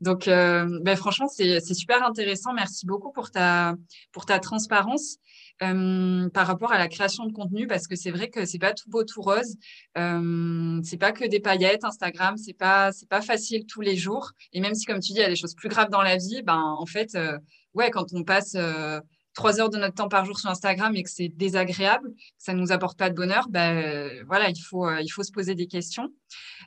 Donc, 0.00 0.26
ben, 0.26 0.96
franchement, 0.96 1.28
c'est 1.28 1.60
super 1.74 2.04
intéressant. 2.04 2.52
Merci 2.52 2.86
beaucoup 2.86 3.12
pour 3.12 3.30
ta, 3.30 3.74
pour 4.12 4.26
ta 4.26 4.38
transparence. 4.38 5.18
par 5.60 6.46
rapport 6.46 6.72
à 6.72 6.78
la 6.78 6.88
création 6.88 7.26
de 7.26 7.32
contenu 7.32 7.66
parce 7.66 7.86
que 7.86 7.94
c'est 7.94 8.10
vrai 8.10 8.30
que 8.30 8.46
c'est 8.46 8.58
pas 8.58 8.72
tout 8.72 8.88
beau 8.88 9.04
tout 9.04 9.20
rose 9.20 9.56
euh, 9.98 10.80
c'est 10.82 10.96
pas 10.96 11.12
que 11.12 11.26
des 11.26 11.40
paillettes 11.40 11.84
Instagram 11.84 12.38
c'est 12.38 12.54
pas 12.54 12.92
c'est 12.92 13.08
pas 13.08 13.20
facile 13.20 13.66
tous 13.66 13.82
les 13.82 13.94
jours 13.94 14.32
et 14.54 14.60
même 14.60 14.74
si 14.74 14.86
comme 14.86 15.00
tu 15.00 15.12
dis 15.12 15.18
il 15.18 15.22
y 15.22 15.24
a 15.24 15.28
des 15.28 15.36
choses 15.36 15.54
plus 15.54 15.68
graves 15.68 15.90
dans 15.90 16.00
la 16.00 16.16
vie 16.16 16.42
ben 16.42 16.62
en 16.78 16.86
fait 16.86 17.14
euh, 17.14 17.38
ouais 17.74 17.90
quand 17.90 18.06
on 18.14 18.24
passe 18.24 18.54
euh, 18.54 19.00
trois 19.34 19.60
heures 19.60 19.70
de 19.70 19.78
notre 19.78 19.94
temps 19.94 20.08
par 20.08 20.24
jour 20.24 20.38
sur 20.38 20.50
Instagram 20.50 20.94
et 20.96 21.02
que 21.02 21.10
c'est 21.10 21.28
désagréable 21.28 22.10
que 22.10 22.20
ça 22.38 22.52
nous 22.52 22.72
apporte 22.72 22.98
pas 22.98 23.10
de 23.10 23.14
bonheur 23.14 23.48
ben 23.48 24.10
voilà 24.26 24.50
il 24.50 24.60
faut 24.60 24.90
il 24.98 25.08
faut 25.08 25.22
se 25.22 25.32
poser 25.32 25.54
des 25.54 25.66
questions. 25.66 26.08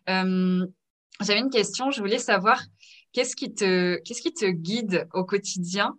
J'avais 0.07 1.39
une 1.39 1.49
question 1.49 1.91
je 1.91 1.99
voulais 1.99 2.19
savoir 2.19 2.61
qu'est-ce 3.11 3.35
qui 3.35 3.53
te 3.53 3.99
qui 4.01 4.33
te 4.33 4.45
guide 4.45 5.07
au 5.13 5.23
quotidien 5.23 5.95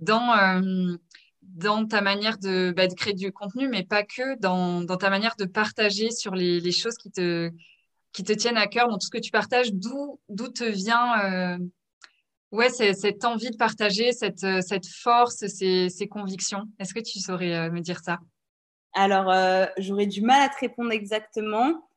dans, 0.00 0.98
dans 1.42 1.86
ta 1.86 2.00
manière 2.00 2.38
de, 2.38 2.72
bah, 2.76 2.86
de, 2.86 2.94
créer 2.94 3.14
du 3.14 3.32
contenu, 3.32 3.68
mais 3.68 3.84
pas 3.84 4.02
que, 4.02 4.38
dans, 4.38 4.82
dans 4.82 4.96
ta 4.96 5.10
manière 5.10 5.36
de 5.36 5.44
partager 5.44 6.10
sur 6.10 6.34
les, 6.34 6.72
choses 6.72 6.96
qui 6.96 7.10
te, 7.10 7.50
qui 8.12 8.24
te 8.24 8.32
tiennent 8.32 8.56
à 8.56 8.66
cœur, 8.66 8.88
dans 8.88 8.98
tout 8.98 9.06
ce 9.06 9.10
que 9.10 9.18
tu 9.18 9.30
partages, 9.30 9.72
d'où 9.72 10.18
te 10.28 10.64
vient 10.64 11.58
ouais, 12.52 12.70
cette 12.70 13.24
envie 13.24 13.50
de 13.50 13.56
partager, 13.56 14.12
cette, 14.12 14.46
cette 14.62 14.86
force, 14.86 15.46
ces, 15.46 16.08
convictions 16.10 16.64
Est-ce 16.78 16.94
que 16.94 17.00
tu 17.00 17.18
saurais 17.20 17.70
me 17.70 17.80
dire 17.80 18.00
ça? 18.00 18.18
Alors, 18.92 19.32
j'aurais 19.78 20.06
du 20.06 20.22
mal 20.22 20.42
à 20.42 20.48
te 20.48 20.58
répondre 20.60 20.92
exactement. 20.92 21.88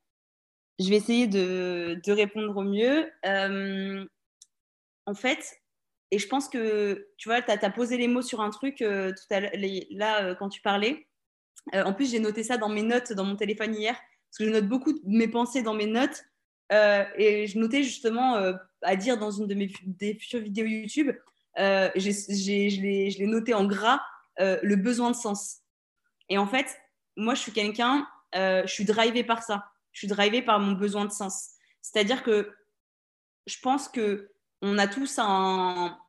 Je 0.79 0.89
vais 0.89 0.97
essayer 0.97 1.27
de, 1.27 1.99
répondre 2.07 2.55
au 2.57 2.63
mieux. 2.63 3.09
en 5.05 5.13
fait, 5.15 5.63
et 6.13 6.19
je 6.19 6.27
pense 6.27 6.47
que, 6.47 7.07
tu 7.17 7.27
vois, 7.27 7.41
tu 7.41 7.49
as, 7.49 7.69
posé 7.71 7.97
les 7.97 8.07
mots 8.07 8.21
sur 8.21 8.39
un 8.39 8.51
truc 8.51 8.83
euh, 8.83 9.11
tout 9.13 9.33
à 9.33 9.39
là, 9.89 10.23
euh, 10.23 10.35
quand 10.35 10.47
tu 10.47 10.61
parlais. 10.61 11.07
Euh, 11.73 11.83
en 11.85 11.91
plus, 11.91 12.11
j'ai 12.11 12.19
noté 12.19 12.43
ça 12.43 12.57
dans 12.57 12.69
mes 12.69 12.83
notes 12.83 13.13
dans 13.13 13.23
mon 13.23 13.35
téléphone 13.35 13.73
hier, 13.73 13.95
parce 13.95 14.37
que 14.37 14.45
je 14.45 14.51
note 14.51 14.67
beaucoup 14.67 14.93
mes 15.05 15.27
pensées 15.27 15.63
dans 15.63 15.73
mes 15.73 15.87
notes. 15.87 16.23
Et 17.17 17.47
je 17.47 17.57
notais 17.57 17.83
justement 17.83 18.53
à 18.81 18.95
dire 18.95 19.17
dans 19.17 19.31
une 19.31 19.47
de 19.47 19.55
mes 19.55 19.67
futures 19.67 20.39
vidéos 20.39 20.65
YouTube, 20.65 21.11
je 21.57 22.81
l'ai 23.19 23.27
noté 23.27 23.53
en 23.53 23.65
gras, 23.65 24.01
le 24.39 24.75
besoin 24.75 25.11
de 25.11 25.15
sens. 25.15 25.59
Et 26.29 26.37
en 26.37 26.47
fait, 26.47 26.67
moi, 27.15 27.35
je 27.35 27.41
suis 27.41 27.51
quelqu'un, 27.51 28.07
je 28.33 28.63
suis 28.67 28.85
drivée 28.85 29.23
par 29.23 29.43
ça. 29.43 29.65
Je 29.91 29.99
suis 29.99 30.07
drivée 30.07 30.41
par 30.41 30.59
mon 30.59 30.73
besoin 30.73 31.05
de 31.05 31.11
sens. 31.11 31.51
C'est-à-dire 31.81 32.23
que 32.23 32.51
je 33.45 33.57
pense 33.61 33.87
que 33.87 34.31
on 34.61 34.77
a 34.77 34.87
tous 34.87 35.19
un, 35.19 35.99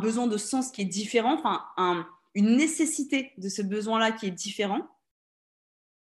besoin 0.00 0.26
de 0.26 0.36
sens 0.36 0.70
qui 0.70 0.82
est 0.82 0.86
différent, 0.86 1.34
enfin 1.34 2.06
une 2.34 2.56
nécessité 2.56 3.32
de 3.38 3.48
ce 3.48 3.62
besoin-là 3.62 4.12
qui 4.12 4.26
est 4.26 4.30
différent. 4.30 4.86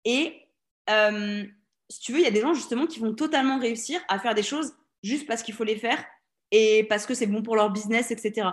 Et 0.05 0.47
euh, 0.91 1.45
si 1.91 2.01
tu 2.01 2.13
veux, 2.13 2.19
il 2.19 2.25
y 2.25 2.29
a 2.29 2.31
des 2.31 2.41
gens 2.41 2.55
justement 2.55 2.87
qui 2.87 3.01
vont 3.01 3.15
totalement 3.15 3.59
réussir 3.59 4.01
à 4.09 4.19
faire 4.19 4.35
des 4.35 4.43
choses 4.43 4.75
juste 5.03 5.27
parce 5.27 5.43
qu'il 5.43 5.55
faut 5.55 5.65
les 5.65 5.77
faire 5.77 6.05
et 6.51 6.85
parce 6.85 7.07
que 7.07 7.15
c'est 7.15 7.27
bon 7.27 7.43
pour 7.43 7.57
leur 7.57 7.71
business, 7.71 8.11
etc. 8.11 8.49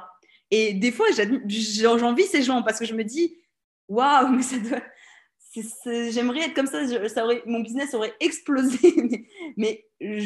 Et 0.51 0.73
des 0.73 0.91
fois, 0.91 1.07
j'envie 1.11 2.25
ces 2.25 2.43
gens 2.43 2.63
parce 2.63 2.79
que 2.79 2.86
je 2.86 2.93
me 2.93 3.03
dis, 3.03 3.38
waouh, 3.88 4.29
mais 4.29 4.43
ça 4.43 4.57
doit... 4.57 4.81
J'aimerais 6.11 6.41
être 6.41 6.53
comme 6.53 6.67
ça, 6.67 6.81
mon 7.45 7.61
business 7.61 7.93
aurait 7.93 8.13
explosé. 8.19 8.77
mais, 9.57 9.86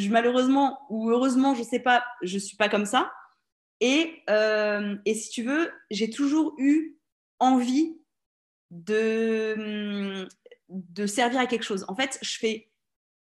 malheureusement 0.10 0.80
ou 0.89 1.12
heureusement, 1.12 1.53
je 1.53 1.60
ne 1.60 1.66
sais 1.66 1.80
pas, 1.80 2.03
je 2.24 2.36
ne 2.36 2.39
suis 2.39 2.57
pas 2.57 2.68
comme 2.68 2.86
ça. 2.86 3.12
Et, 3.80 4.24
euh, 4.30 4.95
et 5.05 5.14
si 5.14 5.30
tu 5.30 5.43
veux, 5.43 5.72
j'ai 5.91 6.10
toujours 6.10 6.55
eu 6.57 6.97
envie 7.39 7.95
de 8.72 10.28
servir 11.05 11.39
à 11.39 11.45
quelque 11.45 11.64
chose. 11.64 11.86
En 11.88 11.95
fait, 11.95 12.18
je, 12.22 12.38
fais 12.38 12.69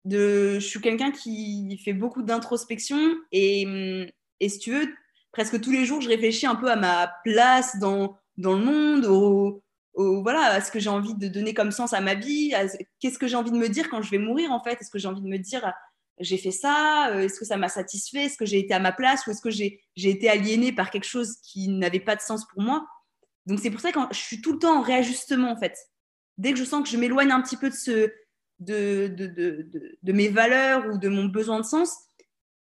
de, 0.05 0.55
je 0.55 0.65
suis 0.65 0.81
quelqu'un 0.81 1.11
qui 1.11 1.79
fait 1.83 1.93
beaucoup 1.93 2.23
d'introspection 2.23 2.99
et, 3.31 4.11
et 4.39 4.49
si 4.49 4.59
tu 4.59 4.71
veux, 4.71 4.87
presque 5.31 5.59
tous 5.61 5.71
les 5.71 5.85
jours, 5.85 6.01
je 6.01 6.09
réfléchis 6.09 6.47
un 6.47 6.55
peu 6.55 6.69
à 6.71 6.75
ma 6.75 7.13
place 7.23 7.77
dans, 7.79 8.17
dans 8.37 8.53
le 8.53 8.63
monde, 8.63 9.61
voilà, 9.95 10.45
à 10.53 10.61
ce 10.61 10.71
que 10.71 10.79
j'ai 10.79 10.89
envie 10.89 11.15
de 11.15 11.27
donner 11.27 11.53
comme 11.53 11.71
sens 11.71 11.93
à 11.93 12.01
ma 12.01 12.15
vie, 12.15 12.53
qu'est-ce 12.99 13.19
que 13.19 13.27
j'ai 13.27 13.35
envie 13.35 13.51
de 13.51 13.57
me 13.57 13.67
dire 13.67 13.89
quand 13.89 14.01
je 14.01 14.09
vais 14.11 14.17
mourir 14.17 14.51
en 14.51 14.63
fait, 14.63 14.77
est-ce 14.81 14.89
que 14.89 14.99
j'ai 14.99 15.07
envie 15.07 15.21
de 15.21 15.27
me 15.27 15.37
dire 15.37 15.71
j'ai 16.19 16.37
fait 16.37 16.51
ça 16.51 17.09
euh, 17.09 17.21
Est-ce 17.21 17.39
que 17.39 17.45
ça 17.45 17.57
m'a 17.57 17.69
satisfait 17.69 18.25
Est-ce 18.25 18.37
que 18.37 18.45
j'ai 18.45 18.59
été 18.59 18.73
à 18.73 18.79
ma 18.79 18.91
place 18.91 19.25
Ou 19.25 19.31
est-ce 19.31 19.41
que 19.41 19.49
j'ai 19.49 19.81
été 19.95 20.29
aliénée 20.29 20.71
par 20.71 20.91
quelque 20.91 21.07
chose 21.07 21.37
qui 21.43 21.69
n'avait 21.69 21.99
pas 21.99 22.15
de 22.15 22.21
sens 22.21 22.45
pour 22.47 22.61
moi? 22.61 22.85
Donc 23.45 23.59
c'est 23.59 23.71
pour 23.71 23.79
ça 23.79 23.91
que 23.91 23.99
je 24.11 24.19
suis 24.19 24.41
tout 24.41 24.53
le 24.53 24.59
temps 24.59 24.79
en 24.79 24.81
réajustement 24.81 25.51
en 25.51 25.57
fait. 25.57 25.77
Dès 26.37 26.51
que 26.51 26.59
je 26.59 26.63
sens 26.63 26.83
que 26.83 26.89
je 26.89 26.97
m'éloigne 26.97 27.31
un 27.31 27.41
petit 27.41 27.57
peu 27.57 27.69
de, 27.69 27.75
ce, 27.75 28.11
de, 28.59 29.07
de, 29.07 29.27
de, 29.27 29.97
de, 30.01 30.13
mes 30.13 30.27
valeurs 30.27 30.85
ou 30.87 30.97
de 30.97 31.07
mon 31.07 31.25
besoin 31.25 31.59
de 31.59 31.65
sens, 31.65 31.95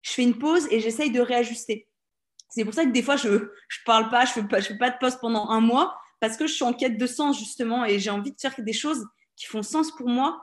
je 0.01 0.11
fais 0.11 0.23
une 0.23 0.37
pause 0.37 0.67
et 0.71 0.79
j'essaye 0.79 1.11
de 1.11 1.19
réajuster. 1.19 1.87
C'est 2.49 2.63
pour 2.63 2.73
ça 2.73 2.85
que 2.85 2.91
des 2.91 3.03
fois, 3.03 3.15
je 3.15 3.29
ne 3.29 3.39
parle 3.85 4.09
pas, 4.09 4.25
je 4.25 4.39
ne 4.39 4.47
fais, 4.47 4.61
fais, 4.61 4.77
pas 4.77 4.89
de 4.89 4.97
pause 4.99 5.17
pendant 5.21 5.49
un 5.49 5.61
mois 5.61 5.97
parce 6.19 6.37
que 6.37 6.47
je 6.47 6.53
suis 6.53 6.63
en 6.63 6.73
quête 6.73 6.97
de 6.97 7.07
sens 7.07 7.37
justement 7.37 7.85
et 7.85 7.99
j'ai 7.99 8.09
envie 8.09 8.31
de 8.31 8.39
faire 8.39 8.55
des 8.57 8.73
choses 8.73 9.05
qui 9.35 9.45
font 9.45 9.63
sens 9.63 9.95
pour 9.95 10.07
moi 10.07 10.41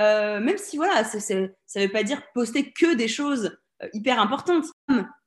euh, 0.00 0.40
même 0.40 0.58
si 0.58 0.76
voilà, 0.76 1.04
ça 1.04 1.18
ne 1.34 1.48
veut 1.76 1.92
pas 1.92 2.02
dire 2.02 2.22
poster 2.32 2.72
que 2.72 2.94
des 2.94 3.08
choses 3.08 3.58
euh, 3.82 3.88
hyper 3.92 4.18
importantes, 4.20 4.66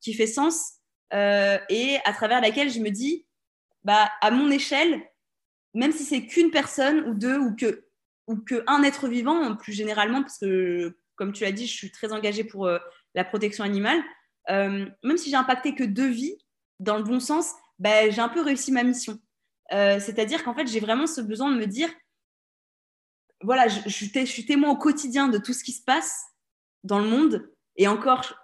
qui 0.02 0.14
fait 0.14 0.28
sens 0.28 0.74
euh, 1.14 1.58
et 1.70 1.98
à 2.06 2.14
travers 2.14 2.42
laquelle 2.42 2.72
je 2.72 2.80
me 2.80 2.90
dis, 2.90 3.26
bah, 3.84 4.10
à 4.22 4.32
mon 4.32 4.50
échelle, 4.50 5.02
même 5.74 5.92
si 5.92 6.04
c'est 6.04 6.26
qu'une 6.26 6.52
personne 6.52 7.02
ou 7.08 7.14
deux 7.14 7.38
ou 7.38 7.56
que 7.56 7.85
ou 8.28 8.38
qu'un 8.38 8.84
être 8.84 9.08
vivant, 9.08 9.56
plus 9.56 9.74
généralement, 9.74 10.22
parce 10.22 10.40
que 10.40 10.98
comme 11.16 11.32
tu 11.32 11.44
l'as 11.44 11.52
dit, 11.52 11.68
je 11.68 11.74
suis 11.74 11.92
très 11.92 12.12
engagée 12.12 12.44
pour 12.44 12.70
la 13.14 13.24
protection 13.24 13.64
animale, 13.64 14.02
même 14.50 15.18
si 15.18 15.30
j'ai 15.30 15.36
impacté 15.36 15.76
que 15.76 15.84
deux 15.84 16.10
vies 16.10 16.38
dans 16.80 16.98
le 16.98 17.04
bon 17.04 17.20
sens, 17.20 17.52
bah, 17.80 18.10
j'ai 18.10 18.22
un 18.22 18.30
peu 18.30 18.42
réussi 18.42 18.72
ma 18.72 18.84
mission. 18.84 19.20
C'est-à-dire 19.72 20.44
qu'en 20.44 20.54
fait, 20.54 20.68
j'ai 20.68 20.80
vraiment 20.80 21.08
ce 21.08 21.22
besoin 21.22 21.52
de 21.52 21.58
me 21.58 21.68
dire, 21.68 21.90
voilà, 23.42 23.68
je, 23.68 23.90
suis 23.90 24.46
témoin 24.46 24.72
au 24.72 24.78
quotidien 24.78 25.28
de 25.28 25.38
tout 25.38 25.54
ce 25.54 25.64
qui 25.64 25.72
se 25.72 25.84
passe 25.84 26.26
dans 26.84 27.00
le 27.00 27.08
monde. 27.08 27.50
Et 27.76 27.88
encore, 27.88 28.36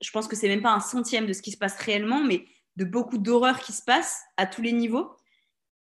je 0.00 0.10
pense 0.10 0.28
que 0.28 0.36
c'est 0.36 0.48
même 0.48 0.62
pas 0.62 0.72
un 0.72 0.80
centième 0.80 1.26
de 1.26 1.32
ce 1.32 1.42
qui 1.42 1.52
se 1.52 1.56
passe 1.56 1.76
réellement, 1.76 2.22
mais 2.22 2.46
de 2.76 2.84
beaucoup 2.84 3.18
d'horreurs 3.18 3.60
qui 3.60 3.72
se 3.72 3.82
passent 3.82 4.22
à 4.36 4.46
tous 4.46 4.62
les 4.62 4.72
niveaux. 4.72 5.16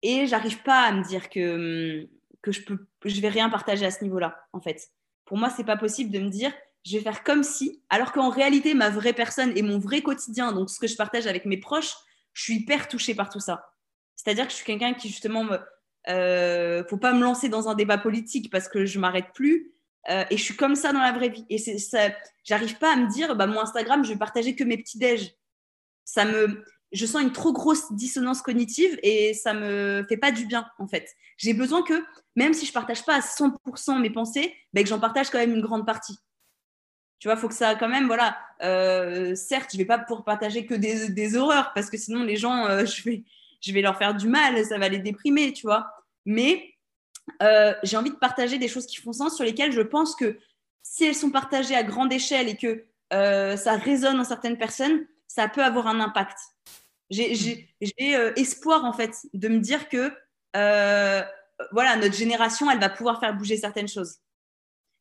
Et 0.02 0.26
j'arrive 0.26 0.62
pas 0.62 0.82
à 0.82 0.92
me 0.92 1.02
dire 1.02 1.30
que, 1.30 2.02
hum, 2.02 2.08
que 2.46 2.52
je 2.52 2.62
peux, 2.62 2.86
je 3.04 3.20
vais 3.20 3.28
rien 3.28 3.50
partager 3.50 3.84
à 3.84 3.90
ce 3.90 4.04
niveau-là, 4.04 4.38
en 4.52 4.60
fait. 4.60 4.88
Pour 5.24 5.36
moi, 5.36 5.50
c'est 5.50 5.64
pas 5.64 5.76
possible 5.76 6.12
de 6.12 6.20
me 6.20 6.28
dire, 6.28 6.52
je 6.84 6.96
vais 6.96 7.02
faire 7.02 7.24
comme 7.24 7.42
si, 7.42 7.82
alors 7.90 8.12
qu'en 8.12 8.30
réalité, 8.30 8.74
ma 8.74 8.88
vraie 8.90 9.12
personne 9.12 9.52
et 9.56 9.62
mon 9.62 9.78
vrai 9.78 10.00
quotidien, 10.00 10.52
donc 10.52 10.70
ce 10.70 10.78
que 10.78 10.86
je 10.86 10.94
partage 10.94 11.26
avec 11.26 11.44
mes 11.44 11.58
proches, 11.58 11.94
je 12.32 12.42
suis 12.42 12.54
hyper 12.56 12.86
touchée 12.86 13.14
par 13.14 13.28
tout 13.28 13.40
ça. 13.40 13.72
C'est-à-dire 14.14 14.46
que 14.46 14.52
je 14.52 14.56
suis 14.56 14.64
quelqu'un 14.64 14.94
qui 14.94 15.08
justement 15.08 15.42
me, 15.42 15.58
euh, 16.08 16.84
faut 16.88 16.96
pas 16.96 17.12
me 17.12 17.22
lancer 17.22 17.48
dans 17.48 17.68
un 17.68 17.74
débat 17.74 17.98
politique 17.98 18.50
parce 18.50 18.68
que 18.68 18.86
je 18.86 18.98
m'arrête 19.00 19.32
plus. 19.34 19.72
Euh, 20.08 20.24
et 20.30 20.36
je 20.36 20.42
suis 20.42 20.54
comme 20.54 20.76
ça 20.76 20.92
dans 20.92 21.00
la 21.00 21.10
vraie 21.10 21.30
vie. 21.30 21.44
Et 21.50 21.58
ça, 21.58 22.10
j'arrive 22.44 22.78
pas 22.78 22.92
à 22.92 22.96
me 22.96 23.08
dire, 23.08 23.34
bah, 23.34 23.48
mon 23.48 23.58
Instagram, 23.60 24.04
je 24.04 24.10
vais 24.10 24.18
partager 24.18 24.54
que 24.54 24.62
mes 24.62 24.78
petits 24.78 24.98
déj. 24.98 25.34
Ça 26.04 26.24
me, 26.24 26.64
je 26.92 27.06
sens 27.06 27.22
une 27.22 27.32
trop 27.32 27.52
grosse 27.52 27.92
dissonance 27.92 28.42
cognitive 28.42 28.98
et 29.02 29.34
ça 29.34 29.54
me 29.54 30.04
fait 30.08 30.16
pas 30.16 30.30
du 30.30 30.46
bien, 30.46 30.66
en 30.78 30.86
fait. 30.86 31.14
J'ai 31.36 31.52
besoin 31.52 31.82
que, 31.82 32.04
même 32.36 32.54
si 32.54 32.66
je 32.66 32.72
partage 32.72 33.04
pas 33.04 33.16
à 33.16 33.20
100% 33.20 34.00
mes 34.00 34.10
pensées, 34.10 34.54
bah, 34.72 34.82
que 34.82 34.88
j'en 34.88 35.00
partage 35.00 35.30
quand 35.30 35.38
même 35.38 35.54
une 35.54 35.62
grande 35.62 35.84
partie. 35.84 36.18
Tu 37.18 37.28
vois, 37.28 37.36
faut 37.36 37.48
que 37.48 37.54
ça, 37.54 37.74
quand 37.74 37.88
même, 37.88 38.06
voilà. 38.06 38.36
Euh, 38.62 39.34
certes, 39.34 39.70
je 39.72 39.78
vais 39.78 39.84
pas 39.84 39.98
pour 39.98 40.24
partager 40.24 40.66
que 40.66 40.74
des, 40.74 41.36
horreurs 41.36 41.72
parce 41.74 41.90
que 41.90 41.96
sinon, 41.96 42.22
les 42.22 42.36
gens, 42.36 42.66
euh, 42.66 42.84
je 42.86 43.02
vais, 43.02 43.24
je 43.60 43.72
vais 43.72 43.82
leur 43.82 43.98
faire 43.98 44.14
du 44.14 44.28
mal, 44.28 44.64
ça 44.64 44.78
va 44.78 44.88
les 44.88 44.98
déprimer, 44.98 45.52
tu 45.52 45.66
vois. 45.66 45.90
Mais 46.24 46.74
euh, 47.42 47.74
j'ai 47.82 47.96
envie 47.96 48.10
de 48.10 48.16
partager 48.16 48.58
des 48.58 48.68
choses 48.68 48.86
qui 48.86 48.96
font 48.96 49.12
sens, 49.12 49.34
sur 49.34 49.44
lesquelles 49.44 49.72
je 49.72 49.80
pense 49.80 50.14
que 50.14 50.38
si 50.82 51.04
elles 51.04 51.14
sont 51.14 51.30
partagées 51.30 51.74
à 51.74 51.82
grande 51.82 52.12
échelle 52.12 52.48
et 52.48 52.56
que 52.56 52.86
ça 53.10 53.76
résonne 53.76 54.20
en 54.20 54.24
certaines 54.24 54.58
personnes, 54.58 55.06
ça 55.26 55.48
peut 55.48 55.62
avoir 55.62 55.86
un 55.86 56.00
impact. 56.00 56.38
J'ai 57.10 57.68
euh, 58.00 58.32
espoir, 58.36 58.84
en 58.84 58.92
fait, 58.92 59.14
de 59.32 59.48
me 59.48 59.58
dire 59.58 59.88
que 59.88 60.12
voilà, 61.72 61.96
notre 61.96 62.14
génération, 62.14 62.70
elle 62.70 62.80
va 62.80 62.88
pouvoir 62.88 63.20
faire 63.20 63.34
bouger 63.34 63.56
certaines 63.56 63.88
choses. 63.88 64.16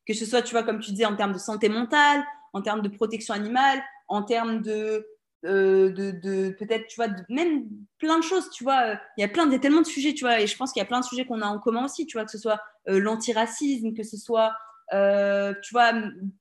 Que 0.08 0.14
ce 0.14 0.26
soit, 0.26 0.42
tu 0.42 0.52
vois, 0.52 0.64
comme 0.64 0.80
tu 0.80 0.92
disais, 0.92 1.06
en 1.06 1.16
termes 1.16 1.34
de 1.34 1.40
santé 1.40 1.70
mentale, 1.70 2.24
en 2.54 2.62
termes 2.62 2.82
de 2.82 2.90
protection 2.90 3.34
animale, 3.34 3.84
en 4.08 4.24
termes 4.24 4.62
de, 4.62 5.06
euh, 5.46 5.92
de, 5.92 6.50
peut-être, 6.58 6.88
tu 6.88 6.96
vois, 6.96 7.08
même 7.30 7.66
plein 8.00 8.18
de 8.18 8.24
choses, 8.24 8.50
tu 8.50 8.64
vois. 8.64 8.98
Il 9.18 9.22
y 9.22 9.24
a 9.24 9.28
plein, 9.28 9.46
il 9.46 9.52
y 9.52 9.56
a 9.56 9.60
tellement 9.60 9.82
de 9.82 9.88
sujets, 9.88 10.14
tu 10.14 10.24
vois, 10.24 10.42
et 10.42 10.48
je 10.48 10.58
pense 10.58 10.72
qu'il 10.72 10.80
y 10.80 10.84
a 10.84 10.88
plein 10.88 11.02
de 11.02 11.06
sujets 11.06 11.26
qu'on 11.26 11.42
a 11.42 11.46
en 11.46 11.60
commun 11.60 11.86
aussi, 11.86 12.06
tu 12.06 12.18
vois, 12.18 12.26
que 12.26 12.32
ce 12.32 12.38
soit 12.38 12.60
euh, 12.88 13.00
l'antiracisme, 13.00 13.94
que 13.94 14.04
ce 14.04 14.18
soit, 14.18 14.56
euh, 14.94 15.54
tu 15.62 15.74
vois, 15.74 15.92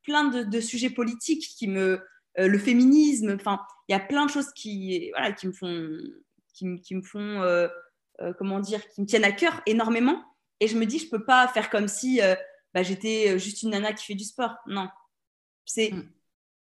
plein 0.03 0.25
de, 0.25 0.59
sujets 0.59 0.89
politiques 0.89 1.53
qui 1.57 1.67
me, 1.67 2.01
le 2.37 2.57
féminisme, 2.57 3.35
enfin, 3.35 3.59
il 3.87 3.93
y 3.93 3.95
a 3.95 3.99
plein 3.99 4.25
de 4.25 4.31
choses 4.31 4.51
qui, 4.53 5.11
voilà, 5.11 5.31
qui 5.31 5.47
me 5.47 5.53
font, 5.53 5.97
qui, 6.53 6.81
qui 6.81 6.95
me 6.95 7.01
font, 7.01 7.69
comment 8.37 8.59
dire, 8.59 8.87
qui 8.89 9.01
me 9.01 9.05
tiennent 9.05 9.23
à 9.23 9.31
cœur 9.31 9.61
énormément. 9.65 10.23
Et 10.59 10.67
je 10.67 10.77
me 10.77 10.85
dis, 10.85 10.99
je 10.99 11.09
peux 11.09 11.25
pas 11.25 11.47
faire 11.47 11.69
comme 11.69 11.87
si 11.87 12.19
bah, 12.73 12.83
j'étais 12.83 13.37
juste 13.37 13.63
une 13.63 13.71
nana 13.71 13.93
qui 13.93 14.05
fait 14.05 14.15
du 14.15 14.23
sport. 14.23 14.55
Non, 14.67 14.89
c'est 15.65 15.91
mm 15.91 16.09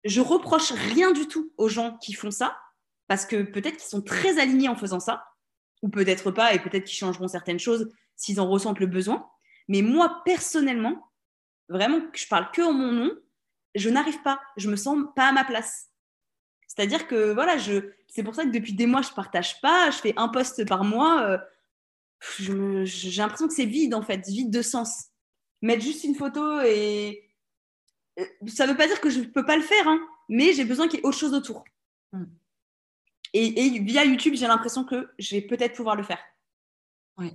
je 0.06 0.22
reproche 0.22 0.72
rien 0.72 1.12
du 1.12 1.28
tout 1.28 1.52
aux 1.58 1.68
gens 1.68 1.98
qui 1.98 2.14
font 2.14 2.32
ça, 2.32 2.58
parce 3.08 3.26
que 3.26 3.42
peut-être 3.42 3.78
qu'ils 3.78 3.90
sont 3.90 4.04
très 4.04 4.40
alignés 4.40 4.70
en 4.70 4.76
faisant 4.76 5.00
ça, 5.00 5.26
ou 5.82 5.90
peut-être 5.90 6.32
pas, 6.32 6.54
et 6.54 6.60
peut-être 6.60 6.86
qu'ils 6.86 6.98
changeront 6.98 7.28
certaines 7.28 7.60
choses 7.60 7.92
s'ils 8.16 8.40
en 8.40 8.48
ressentent 8.48 8.80
le 8.80 8.86
besoin. 8.86 9.30
Mais 9.68 9.82
moi, 9.82 10.22
personnellement, 10.24 11.12
vraiment, 11.70 12.02
je 12.14 12.28
parle 12.28 12.52
que 12.52 12.62
en 12.62 12.72
mon 12.72 12.92
nom, 12.92 13.12
je 13.74 13.90
n'arrive 13.90 14.22
pas, 14.22 14.40
je 14.58 14.70
me 14.70 14.76
sens 14.76 15.00
pas 15.16 15.30
à 15.30 15.32
ma 15.32 15.44
place. 15.44 15.90
C'est-à-dire 16.68 17.08
que 17.08 17.34
voilà, 17.34 17.58
je, 17.58 17.92
c'est 18.08 18.24
pour 18.24 18.36
ça 18.36 18.44
que 18.44 18.52
depuis 18.52 18.74
des 18.74 18.86
mois, 18.86 19.02
je 19.02 19.12
partage 19.12 19.62
pas, 19.62 19.92
je 19.92 19.98
fais 19.98 20.14
un 20.18 20.30
post 20.30 20.66
par 20.68 20.84
mois. 20.84 21.40
j'ai 22.38 23.22
l'impression 23.22 23.48
que 23.48 23.54
c'est 23.54 23.66
vide 23.66 23.94
en 23.94 24.02
fait, 24.02 24.28
vide 24.28 24.52
de 24.52 24.62
sens. 24.62 25.06
Mettre 25.62 25.84
juste 25.84 26.04
une 26.04 26.16
photo 26.16 26.62
et 26.62 27.26
ça 28.48 28.66
veut 28.66 28.78
pas 28.78 28.88
dire 28.88 29.02
que 29.02 29.10
je 29.10 29.22
peux 29.22 29.46
pas 29.46 29.58
le 29.58 29.64
faire, 29.64 29.88
hein, 29.88 30.00
mais 30.30 30.54
j'ai 30.54 30.66
besoin 30.66 30.88
qu'il 30.88 31.00
y 31.00 31.02
ait 31.02 31.06
autre 31.06 31.18
chose 31.18 31.34
autour. 31.34 31.64
Mm. 32.14 32.26
Et, 33.34 33.66
et, 33.66 33.80
via 33.80 34.06
YouTube, 34.06 34.36
j'ai 34.36 34.48
l'impression 34.48 34.86
que 34.86 35.10
je 35.20 35.36
vais 35.36 35.42
peut-être 35.42 35.76
pouvoir 35.76 35.96
le 35.96 36.04
faire. 36.04 36.20
Oui. 37.18 37.34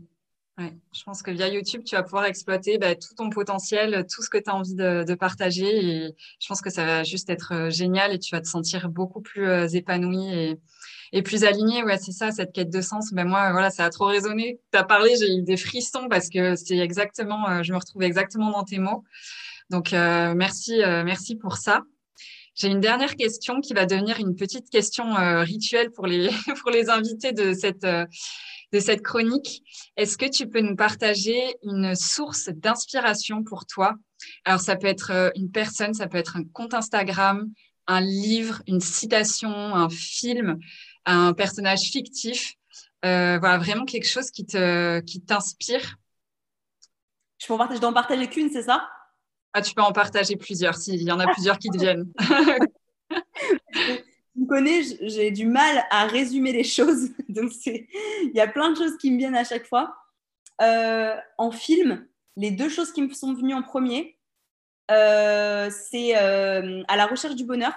Je 0.58 1.04
pense 1.04 1.22
que 1.22 1.30
via 1.30 1.48
YouTube, 1.48 1.82
tu 1.84 1.94
vas 1.94 2.02
pouvoir 2.02 2.24
exploiter 2.24 2.78
bah, 2.78 2.94
tout 2.94 3.14
ton 3.16 3.30
potentiel, 3.30 4.06
tout 4.12 4.22
ce 4.22 4.28
que 4.28 4.38
tu 4.38 4.50
as 4.50 4.54
envie 4.54 4.74
de, 4.74 5.14
partager. 5.14 5.84
Et 5.84 6.14
je 6.38 6.48
pense 6.48 6.60
que 6.60 6.70
ça 6.70 6.84
va 6.84 7.04
juste 7.04 7.30
être 7.30 7.52
euh, 7.54 7.70
génial 7.70 8.12
et 8.12 8.18
tu 8.18 8.34
vas 8.34 8.40
te 8.40 8.48
sentir 8.48 8.88
beaucoup 8.88 9.20
plus 9.20 9.46
euh, 9.48 9.66
épanoui 9.68 10.58
et, 11.12 11.22
plus 11.22 11.44
aligné. 11.44 11.82
Ouais, 11.82 11.98
c'est 11.98 12.12
ça, 12.12 12.30
cette 12.30 12.52
quête 12.52 12.70
de 12.70 12.80
sens. 12.80 13.12
Ben 13.12 13.26
moi, 13.26 13.52
voilà, 13.52 13.70
ça 13.70 13.84
a 13.84 13.90
trop 13.90 14.06
résonné. 14.06 14.60
Tu 14.72 14.78
as 14.78 14.84
parlé, 14.84 15.14
j'ai 15.18 15.34
eu 15.36 15.42
des 15.42 15.56
frissons 15.56 16.08
parce 16.08 16.28
que 16.28 16.56
c'est 16.56 16.78
exactement, 16.78 17.48
euh, 17.48 17.62
je 17.62 17.72
me 17.72 17.78
retrouve 17.78 18.02
exactement 18.02 18.50
dans 18.50 18.64
tes 18.64 18.78
mots. 18.78 19.04
Donc, 19.70 19.92
merci, 19.92 20.80
merci 21.04 21.36
pour 21.36 21.56
ça. 21.56 21.82
J'ai 22.56 22.66
une 22.66 22.80
dernière 22.80 23.14
question 23.14 23.60
qui 23.60 23.72
va 23.72 23.86
devenir 23.86 24.18
une 24.18 24.34
petite 24.34 24.68
question 24.68 25.14
rituelle 25.44 25.92
pour 25.92 26.08
les, 26.08 26.28
pour 26.60 26.70
les 26.70 26.90
invités 26.90 27.30
de 27.30 27.52
cette, 27.52 27.86
de 28.72 28.80
cette 28.80 29.02
chronique. 29.02 29.62
Est-ce 29.96 30.16
que 30.16 30.26
tu 30.26 30.48
peux 30.48 30.60
nous 30.60 30.76
partager 30.76 31.56
une 31.62 31.94
source 31.94 32.48
d'inspiration 32.48 33.42
pour 33.42 33.66
toi? 33.66 33.94
Alors, 34.44 34.60
ça 34.60 34.76
peut 34.76 34.86
être 34.86 35.10
euh, 35.10 35.30
une 35.34 35.50
personne, 35.50 35.94
ça 35.94 36.06
peut 36.06 36.18
être 36.18 36.36
un 36.36 36.44
compte 36.44 36.74
Instagram, 36.74 37.50
un 37.86 38.00
livre, 38.00 38.62
une 38.66 38.80
citation, 38.80 39.50
un 39.50 39.88
film, 39.88 40.58
un 41.06 41.32
personnage 41.32 41.82
fictif. 41.90 42.54
Euh, 43.04 43.38
voilà, 43.38 43.58
vraiment 43.58 43.84
quelque 43.84 44.06
chose 44.06 44.30
qui 44.30 44.44
te 44.44 45.00
qui 45.00 45.22
t'inspire. 45.22 45.96
Je 47.40 47.46
peux 47.46 47.54
en 47.54 47.92
partager, 47.92 48.28
qu'une, 48.28 48.50
c'est 48.50 48.62
ça? 48.62 48.86
Ah, 49.54 49.62
tu 49.62 49.74
peux 49.74 49.82
en 49.82 49.92
partager 49.92 50.36
plusieurs, 50.36 50.76
s'il 50.76 51.02
y 51.02 51.10
en 51.10 51.18
a 51.18 51.26
plusieurs 51.32 51.58
qui 51.58 51.70
te 51.70 51.78
viennent. 51.78 52.12
me 54.36 54.46
connais, 54.46 54.82
j'ai 55.02 55.30
du 55.30 55.46
mal 55.46 55.84
à 55.90 56.06
résumer 56.06 56.52
les 56.52 56.64
choses. 56.64 57.10
Donc, 57.28 57.52
il 57.66 58.32
y 58.34 58.40
a 58.40 58.46
plein 58.46 58.70
de 58.70 58.76
choses 58.76 58.96
qui 58.98 59.10
me 59.10 59.18
viennent 59.18 59.36
à 59.36 59.44
chaque 59.44 59.66
fois. 59.66 59.96
Euh, 60.60 61.16
en 61.38 61.50
film, 61.50 62.06
les 62.36 62.50
deux 62.50 62.68
choses 62.68 62.92
qui 62.92 63.02
me 63.02 63.12
sont 63.12 63.34
venues 63.34 63.54
en 63.54 63.62
premier, 63.62 64.18
euh, 64.90 65.70
c'est 65.70 66.16
euh, 66.16 66.82
À 66.88 66.96
la 66.96 67.06
recherche 67.06 67.36
du 67.36 67.44
bonheur 67.44 67.72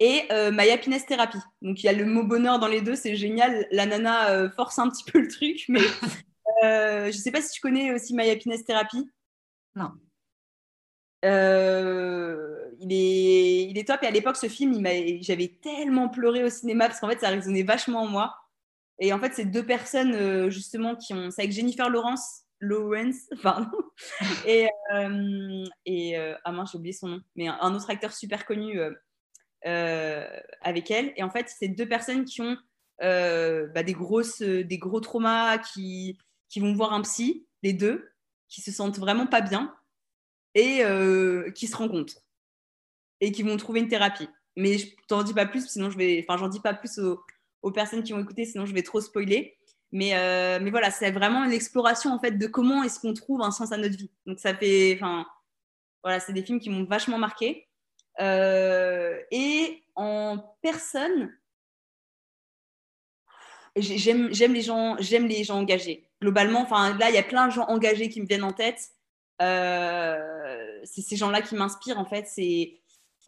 et 0.00 0.28
My 0.52 0.70
Happiness 0.70 1.06
Therapy. 1.06 1.38
Donc, 1.60 1.82
il 1.82 1.86
y 1.86 1.88
a 1.88 1.92
le 1.92 2.04
mot 2.04 2.22
bonheur 2.22 2.60
dans 2.60 2.68
les 2.68 2.82
deux, 2.82 2.94
c'est 2.94 3.16
génial. 3.16 3.66
La 3.72 3.84
nana 3.84 4.48
force 4.50 4.78
un 4.78 4.88
petit 4.88 5.02
peu 5.10 5.18
le 5.18 5.26
truc, 5.26 5.64
mais 5.68 5.80
je 6.62 7.06
ne 7.06 7.12
sais 7.12 7.32
pas 7.32 7.42
si 7.42 7.50
tu 7.50 7.60
connais 7.60 7.92
aussi 7.92 8.14
My 8.14 8.30
Happiness 8.30 8.64
Therapy. 8.64 9.10
Non. 9.74 9.90
Euh, 11.24 12.70
il, 12.80 12.92
est, 12.92 13.64
il 13.70 13.78
est 13.78 13.86
top. 13.86 14.02
Et 14.02 14.06
à 14.06 14.10
l'époque, 14.10 14.36
ce 14.36 14.48
film, 14.48 14.84
j'avais 15.20 15.58
tellement 15.62 16.08
pleuré 16.08 16.44
au 16.44 16.48
cinéma 16.48 16.86
parce 16.86 17.00
qu'en 17.00 17.08
fait, 17.08 17.20
ça 17.20 17.28
résonnait 17.28 17.62
vachement 17.62 18.02
en 18.02 18.06
moi. 18.06 18.36
Et 18.98 19.12
en 19.12 19.20
fait, 19.20 19.32
c'est 19.34 19.44
deux 19.44 19.64
personnes, 19.64 20.14
euh, 20.14 20.50
justement, 20.50 20.96
qui 20.96 21.14
ont. 21.14 21.30
C'est 21.30 21.42
avec 21.42 21.52
Jennifer 21.52 21.88
Lawrence. 21.88 22.42
Lawrence, 22.60 23.28
pardon. 23.42 23.70
et. 24.46 24.68
Euh, 24.94 25.64
et 25.86 26.16
ah 26.44 26.52
mince, 26.52 26.72
j'ai 26.72 26.78
oublié 26.78 26.92
son 26.92 27.08
nom. 27.08 27.20
Mais 27.36 27.48
un, 27.48 27.74
autre 27.74 27.90
acteur 27.90 28.12
super 28.12 28.46
connu 28.46 28.80
avec 29.64 30.90
elle. 30.90 31.12
Et 31.16 31.22
en 31.22 31.30
fait, 31.30 31.48
c'est 31.48 31.68
deux 31.68 31.88
personnes 31.88 32.24
qui 32.24 32.42
ont 32.42 32.56
bah, 33.00 33.82
des, 33.82 33.92
grosses, 33.92 34.42
des 34.42 34.78
gros 34.78 35.00
traumas, 35.00 35.58
qui, 35.58 36.18
qui 36.48 36.60
vont 36.60 36.74
voir 36.74 36.92
un 36.92 37.02
psy, 37.02 37.46
les 37.62 37.72
deux, 37.72 38.10
qui 38.48 38.60
se 38.60 38.72
sentent 38.72 38.98
vraiment 38.98 39.26
pas 39.26 39.40
bien 39.40 39.77
et 40.58 40.84
euh, 40.84 41.52
qui 41.52 41.68
se 41.68 41.76
rencontrent 41.76 42.20
et 43.20 43.30
qui 43.30 43.44
vont 43.44 43.56
trouver 43.56 43.80
une 43.80 43.88
thérapie. 43.88 44.28
Mais 44.56 44.76
je 44.76 44.88
t'en 45.06 45.22
dis 45.22 45.32
pas 45.32 45.46
plus, 45.46 45.68
sinon 45.68 45.88
je 45.88 45.96
vais, 45.96 46.24
enfin 46.26 46.36
j'en 46.36 46.48
dis 46.48 46.58
pas 46.60 46.74
plus 46.74 46.98
aux, 46.98 47.70
personnes 47.70 48.02
qui 48.02 48.12
vont 48.12 48.20
écouter, 48.20 48.44
sinon 48.44 48.66
je 48.66 48.74
vais 48.74 48.82
trop 48.82 49.00
spoiler. 49.00 49.56
Mais, 49.92 50.16
euh, 50.16 50.58
mais 50.60 50.70
voilà, 50.70 50.90
c'est 50.90 51.10
vraiment 51.12 51.44
une 51.44 51.52
exploration 51.52 52.12
en 52.12 52.18
fait 52.18 52.32
de 52.32 52.46
comment 52.46 52.82
est-ce 52.82 52.98
qu'on 52.98 53.14
trouve 53.14 53.40
un 53.42 53.52
sens 53.52 53.70
à 53.70 53.76
notre 53.76 53.96
vie. 53.96 54.10
Donc 54.26 54.40
ça 54.40 54.54
fait, 54.54 54.94
enfin 54.96 55.26
voilà, 56.02 56.18
c'est 56.18 56.32
des 56.32 56.42
films 56.42 56.58
qui 56.58 56.70
m'ont 56.70 56.84
vachement 56.84 57.18
marqué. 57.18 57.68
Euh, 58.20 59.16
et 59.30 59.84
en 59.94 60.38
personne, 60.60 61.32
j'aime 63.76 64.28
les 64.28 64.62
gens, 64.62 64.96
les 64.96 65.44
gens 65.44 65.58
engagés. 65.58 66.08
Globalement, 66.20 66.62
enfin 66.62 66.96
là, 66.98 67.10
il 67.10 67.14
y 67.14 67.18
a 67.18 67.22
plein 67.22 67.46
de 67.46 67.52
gens 67.52 67.66
engagés 67.68 68.08
qui 68.08 68.20
me 68.20 68.26
viennent 68.26 68.44
en 68.44 68.52
tête. 68.52 68.90
Euh, 69.40 70.80
c'est 70.84 71.02
ces 71.02 71.16
gens-là 71.16 71.42
qui 71.42 71.54
m'inspirent 71.54 71.98
en 71.98 72.04
fait. 72.04 72.26
C'est 72.26 72.80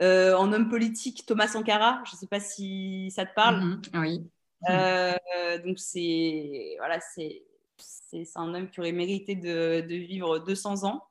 euh, 0.02 0.34
en 0.36 0.52
homme 0.52 0.68
politique 0.68 1.24
Thomas 1.26 1.48
Sankara. 1.48 2.02
Je 2.06 2.14
ne 2.14 2.16
sais 2.18 2.26
pas 2.26 2.40
si 2.40 3.10
ça 3.14 3.26
te 3.26 3.34
parle. 3.34 3.62
Mm-hmm. 3.62 4.00
oui. 4.00 4.30
Euh, 4.68 5.16
donc 5.64 5.78
c'est 5.78 6.74
voilà, 6.78 7.00
c'est 7.00 7.42
c'est 7.78 8.26
un 8.34 8.52
homme 8.54 8.68
qui 8.68 8.80
aurait 8.80 8.92
mérité 8.92 9.34
de, 9.36 9.80
de 9.80 9.94
vivre 9.94 10.40
200 10.40 10.84
ans. 10.84 11.04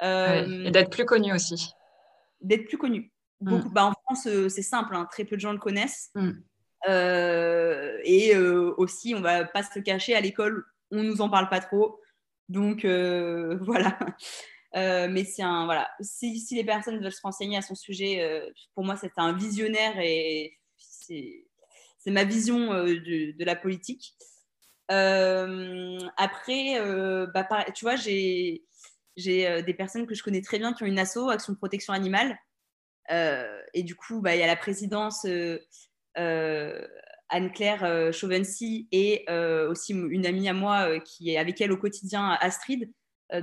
et 0.00 0.70
d'être 0.70 0.90
plus 0.90 1.06
connu 1.06 1.32
aussi. 1.32 1.72
D'être 2.40 2.66
plus 2.66 2.78
connu. 2.78 3.10
Mm. 3.40 3.50
Beaucoup, 3.50 3.70
bah, 3.70 3.86
en 3.86 3.92
France, 4.04 4.28
c'est 4.48 4.62
simple, 4.62 4.94
hein, 4.94 5.08
très 5.10 5.24
peu 5.24 5.36
de 5.36 5.40
gens 5.40 5.52
le 5.52 5.58
connaissent. 5.58 6.12
Et 6.86 8.36
aussi, 8.36 9.14
on 9.16 9.22
va 9.22 9.44
pas 9.44 9.62
se 9.62 9.70
le 9.76 9.82
cacher, 9.82 10.14
à 10.14 10.20
l'école, 10.20 10.64
on 10.92 11.02
nous 11.02 11.20
en 11.22 11.30
parle 11.30 11.48
pas 11.48 11.60
trop. 11.60 11.98
Donc 12.48 12.84
euh, 12.84 13.58
voilà. 13.62 13.98
Euh, 14.76 15.08
mais 15.08 15.24
un 15.40 15.64
voilà. 15.66 15.88
Si, 16.00 16.38
si, 16.40 16.56
les 16.56 16.64
personnes 16.64 17.00
veulent 17.00 17.12
se 17.12 17.22
renseigner 17.22 17.56
à 17.56 17.62
son 17.62 17.74
sujet, 17.74 18.22
euh, 18.22 18.50
pour 18.74 18.84
moi 18.84 18.96
c'est 18.96 19.12
un 19.16 19.32
visionnaire 19.32 19.98
et 19.98 20.58
c'est 20.78 21.46
ma 22.06 22.24
vision 22.24 22.84
de, 22.84 23.44
la 23.44 23.56
politique. 23.56 24.14
après, 24.88 26.80
bah, 27.32 27.46
tu 27.74 27.84
vois, 27.84 27.96
j'ai 27.96 28.62
des 29.16 29.74
personnes 29.74 30.06
que 30.06 30.14
je 30.14 30.22
connais 30.22 30.42
très 30.42 30.58
bien 30.58 30.72
qui 30.72 30.82
ont 30.82 30.86
une 30.86 30.98
asso, 30.98 31.28
Action 31.30 31.54
Protection 31.54 31.92
Animale. 31.92 32.36
et 33.10 33.82
du 33.82 33.94
coup, 33.94 34.20
bah, 34.20 34.34
il 34.34 34.40
y 34.40 34.42
a 34.42 34.46
la 34.46 34.56
présidence 34.56 35.26
Anne-Claire 37.34 37.84
euh, 37.84 38.12
Chauvency 38.12 38.88
et 38.92 39.24
euh, 39.28 39.68
aussi 39.68 39.92
une 39.92 40.24
amie 40.24 40.48
à 40.48 40.52
moi 40.52 40.88
euh, 40.88 41.00
qui 41.00 41.30
est 41.30 41.36
avec 41.36 41.60
elle 41.60 41.72
au 41.72 41.76
quotidien, 41.76 42.38
Astrid. 42.40 42.90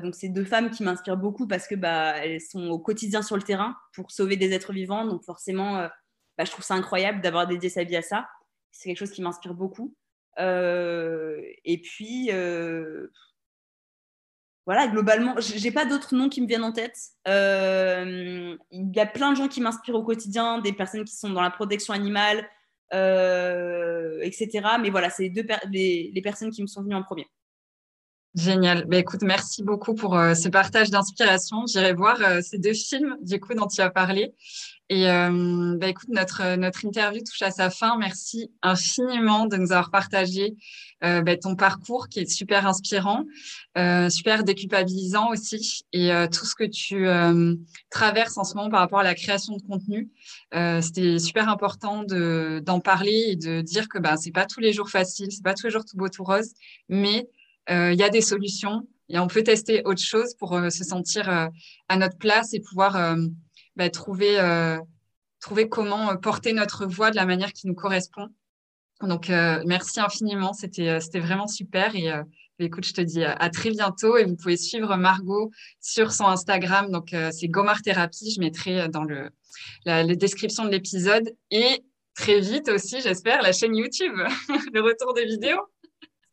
donc, 0.01 0.15
c'est 0.15 0.29
deux 0.29 0.45
femmes 0.45 0.69
qui 0.69 0.83
m'inspirent 0.83 1.17
beaucoup 1.17 1.47
parce 1.47 1.67
que 1.67 1.75
bah, 1.75 2.15
elles 2.25 2.39
sont 2.39 2.69
au 2.69 2.79
quotidien 2.79 3.21
sur 3.21 3.35
le 3.35 3.41
terrain 3.41 3.75
pour 3.93 4.09
sauver 4.11 4.37
des 4.37 4.53
êtres 4.53 4.71
vivants. 4.71 5.05
Donc, 5.05 5.23
forcément, 5.25 5.89
bah, 6.37 6.45
je 6.45 6.51
trouve 6.51 6.63
ça 6.63 6.75
incroyable 6.75 7.19
d'avoir 7.19 7.45
dédié 7.45 7.69
sa 7.69 7.83
vie 7.83 7.97
à 7.97 8.01
ça. 8.01 8.25
C'est 8.71 8.87
quelque 8.87 8.99
chose 8.99 9.11
qui 9.11 9.21
m'inspire 9.21 9.53
beaucoup. 9.53 9.93
et 10.37 11.81
puis, 11.83 12.29
voilà, 14.65 14.87
globalement, 14.87 15.35
j'ai 15.39 15.71
pas 15.71 15.83
d'autres 15.83 16.15
noms 16.15 16.29
qui 16.29 16.39
me 16.39 16.47
viennent 16.47 16.63
en 16.63 16.71
tête. 16.71 16.97
il 17.25 18.57
y 18.95 18.99
a 18.99 19.05
plein 19.05 19.31
de 19.31 19.35
gens 19.35 19.49
qui 19.49 19.59
m'inspirent 19.59 19.95
au 19.95 20.03
quotidien, 20.03 20.59
des 20.59 20.71
personnes 20.71 21.03
qui 21.03 21.15
sont 21.17 21.31
dans 21.31 21.41
la 21.41 21.51
protection 21.51 21.93
animale, 21.93 22.47
etc. 22.91 24.49
Mais 24.81 24.89
voilà, 24.89 25.09
c'est 25.09 25.23
les, 25.23 25.29
deux 25.29 25.45
les, 25.71 26.21
personnes 26.21 26.51
qui 26.51 26.61
me 26.61 26.67
sont 26.67 26.83
venues 26.83 26.95
en 26.95 27.03
premier. 27.03 27.27
Génial. 28.33 28.85
Bah, 28.85 28.97
écoute, 28.97 29.23
merci 29.23 29.61
beaucoup 29.61 29.93
pour 29.93 30.17
euh, 30.17 30.33
ce 30.35 30.47
partage 30.47 30.89
d'inspiration. 30.89 31.65
J'irai 31.67 31.93
voir 31.93 32.17
euh, 32.21 32.39
ces 32.41 32.57
deux 32.59 32.73
films 32.73 33.17
du 33.21 33.39
coup 33.41 33.53
dont 33.53 33.67
tu 33.67 33.81
as 33.81 33.89
parlé. 33.89 34.33
Et 34.93 35.05
bah, 35.05 35.87
écoute, 35.87 36.09
notre, 36.09 36.57
notre 36.57 36.83
interview 36.83 37.21
touche 37.21 37.41
à 37.43 37.49
sa 37.49 37.69
fin. 37.69 37.97
Merci 37.97 38.51
infiniment 38.61 39.45
de 39.45 39.55
nous 39.55 39.71
avoir 39.71 39.89
partagé 39.89 40.57
bah, 40.99 41.37
ton 41.37 41.55
parcours 41.55 42.09
qui 42.09 42.19
est 42.19 42.29
super 42.29 42.67
inspirant, 42.67 43.23
super 44.09 44.43
déculpabilisant 44.43 45.29
aussi, 45.29 45.85
et 45.93 46.11
tout 46.29 46.45
ce 46.45 46.55
que 46.55 46.65
tu 46.65 47.07
traverses 47.89 48.37
en 48.37 48.43
ce 48.43 48.55
moment 48.55 48.69
par 48.69 48.81
rapport 48.81 48.99
à 48.99 49.03
la 49.03 49.15
création 49.15 49.55
de 49.55 49.61
contenu. 49.61 50.09
C'était 50.81 51.19
super 51.19 51.47
important 51.47 52.03
d'en 52.03 52.81
parler 52.81 53.27
et 53.29 53.35
de 53.37 53.61
dire 53.61 53.87
que 53.87 53.97
bah, 53.97 54.17
c'est 54.17 54.31
pas 54.31 54.45
tous 54.45 54.59
les 54.59 54.73
jours 54.73 54.89
facile, 54.89 55.31
c'est 55.31 55.41
pas 55.41 55.53
tous 55.53 55.67
les 55.67 55.71
jours 55.71 55.85
tout 55.85 55.95
beau 55.95 56.09
tout 56.09 56.25
rose, 56.25 56.51
mais 56.89 57.29
il 57.69 57.95
y 57.95 58.03
a 58.03 58.09
des 58.09 58.21
solutions 58.21 58.85
et 59.07 59.19
on 59.19 59.27
peut 59.27 59.43
tester 59.43 59.83
autre 59.85 60.03
chose 60.03 60.35
pour 60.35 60.59
se 60.69 60.83
sentir 60.83 61.29
à 61.87 61.95
notre 61.95 62.17
place 62.17 62.53
et 62.53 62.59
pouvoir 62.59 63.15
bah, 63.75 63.89
trouver, 63.89 64.39
euh, 64.39 64.77
trouver 65.39 65.69
comment 65.69 66.11
euh, 66.11 66.15
porter 66.15 66.53
notre 66.53 66.85
voix 66.85 67.11
de 67.11 67.15
la 67.15 67.25
manière 67.25 67.53
qui 67.53 67.67
nous 67.67 67.75
correspond. 67.75 68.27
Donc, 69.01 69.29
euh, 69.29 69.61
merci 69.65 69.99
infiniment. 69.99 70.53
C'était, 70.53 70.99
vraiment 71.15 71.47
super. 71.47 71.95
Et 71.95 72.11
écoute, 72.59 72.85
je 72.85 72.93
te 72.93 73.01
dis 73.01 73.23
à, 73.23 73.49
très 73.49 73.71
bientôt. 73.71 74.17
Et 74.17 74.25
vous 74.25 74.35
pouvez 74.35 74.57
suivre 74.57 74.95
Margot 74.95 75.51
sur 75.79 76.11
son 76.11 76.25
Instagram. 76.25 76.91
Donc, 76.91 77.15
c'est 77.31 77.47
Gomar 77.47 77.81
Thérapie. 77.81 78.31
Je 78.31 78.39
mettrai 78.39 78.87
dans 78.89 79.03
le, 79.03 79.31
la, 79.85 80.03
description 80.15 80.65
de 80.65 80.69
l'épisode 80.69 81.35
et 81.49 81.83
très 82.13 82.39
vite 82.39 82.69
aussi, 82.69 83.01
j'espère, 83.01 83.41
la 83.41 83.51
chaîne 83.51 83.75
YouTube, 83.75 84.13
le 84.73 84.81
retour 84.81 85.13
des 85.13 85.25
vidéos. 85.25 85.61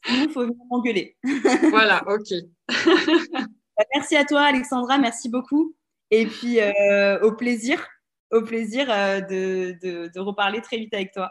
Il 0.08 0.30
faut 0.30 0.46
m'engueuler. 0.70 1.16
voilà, 1.70 2.04
ok. 2.06 2.28
Bah, 3.78 3.84
merci 3.94 4.16
à 4.16 4.24
toi, 4.24 4.40
Alexandra. 4.40 4.98
Merci 4.98 5.28
beaucoup. 5.28 5.72
Et 6.10 6.26
puis, 6.26 6.60
euh, 6.60 7.20
au 7.20 7.32
plaisir, 7.32 7.86
au 8.30 8.42
plaisir 8.42 8.90
euh, 8.90 9.20
de, 9.20 9.76
de 9.82 10.20
reparler 10.20 10.60
très 10.60 10.78
vite 10.78 10.94
avec 10.94 11.12
toi. 11.12 11.30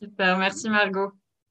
Super, 0.00 0.38
merci 0.38 0.68
Margot. 0.68 1.12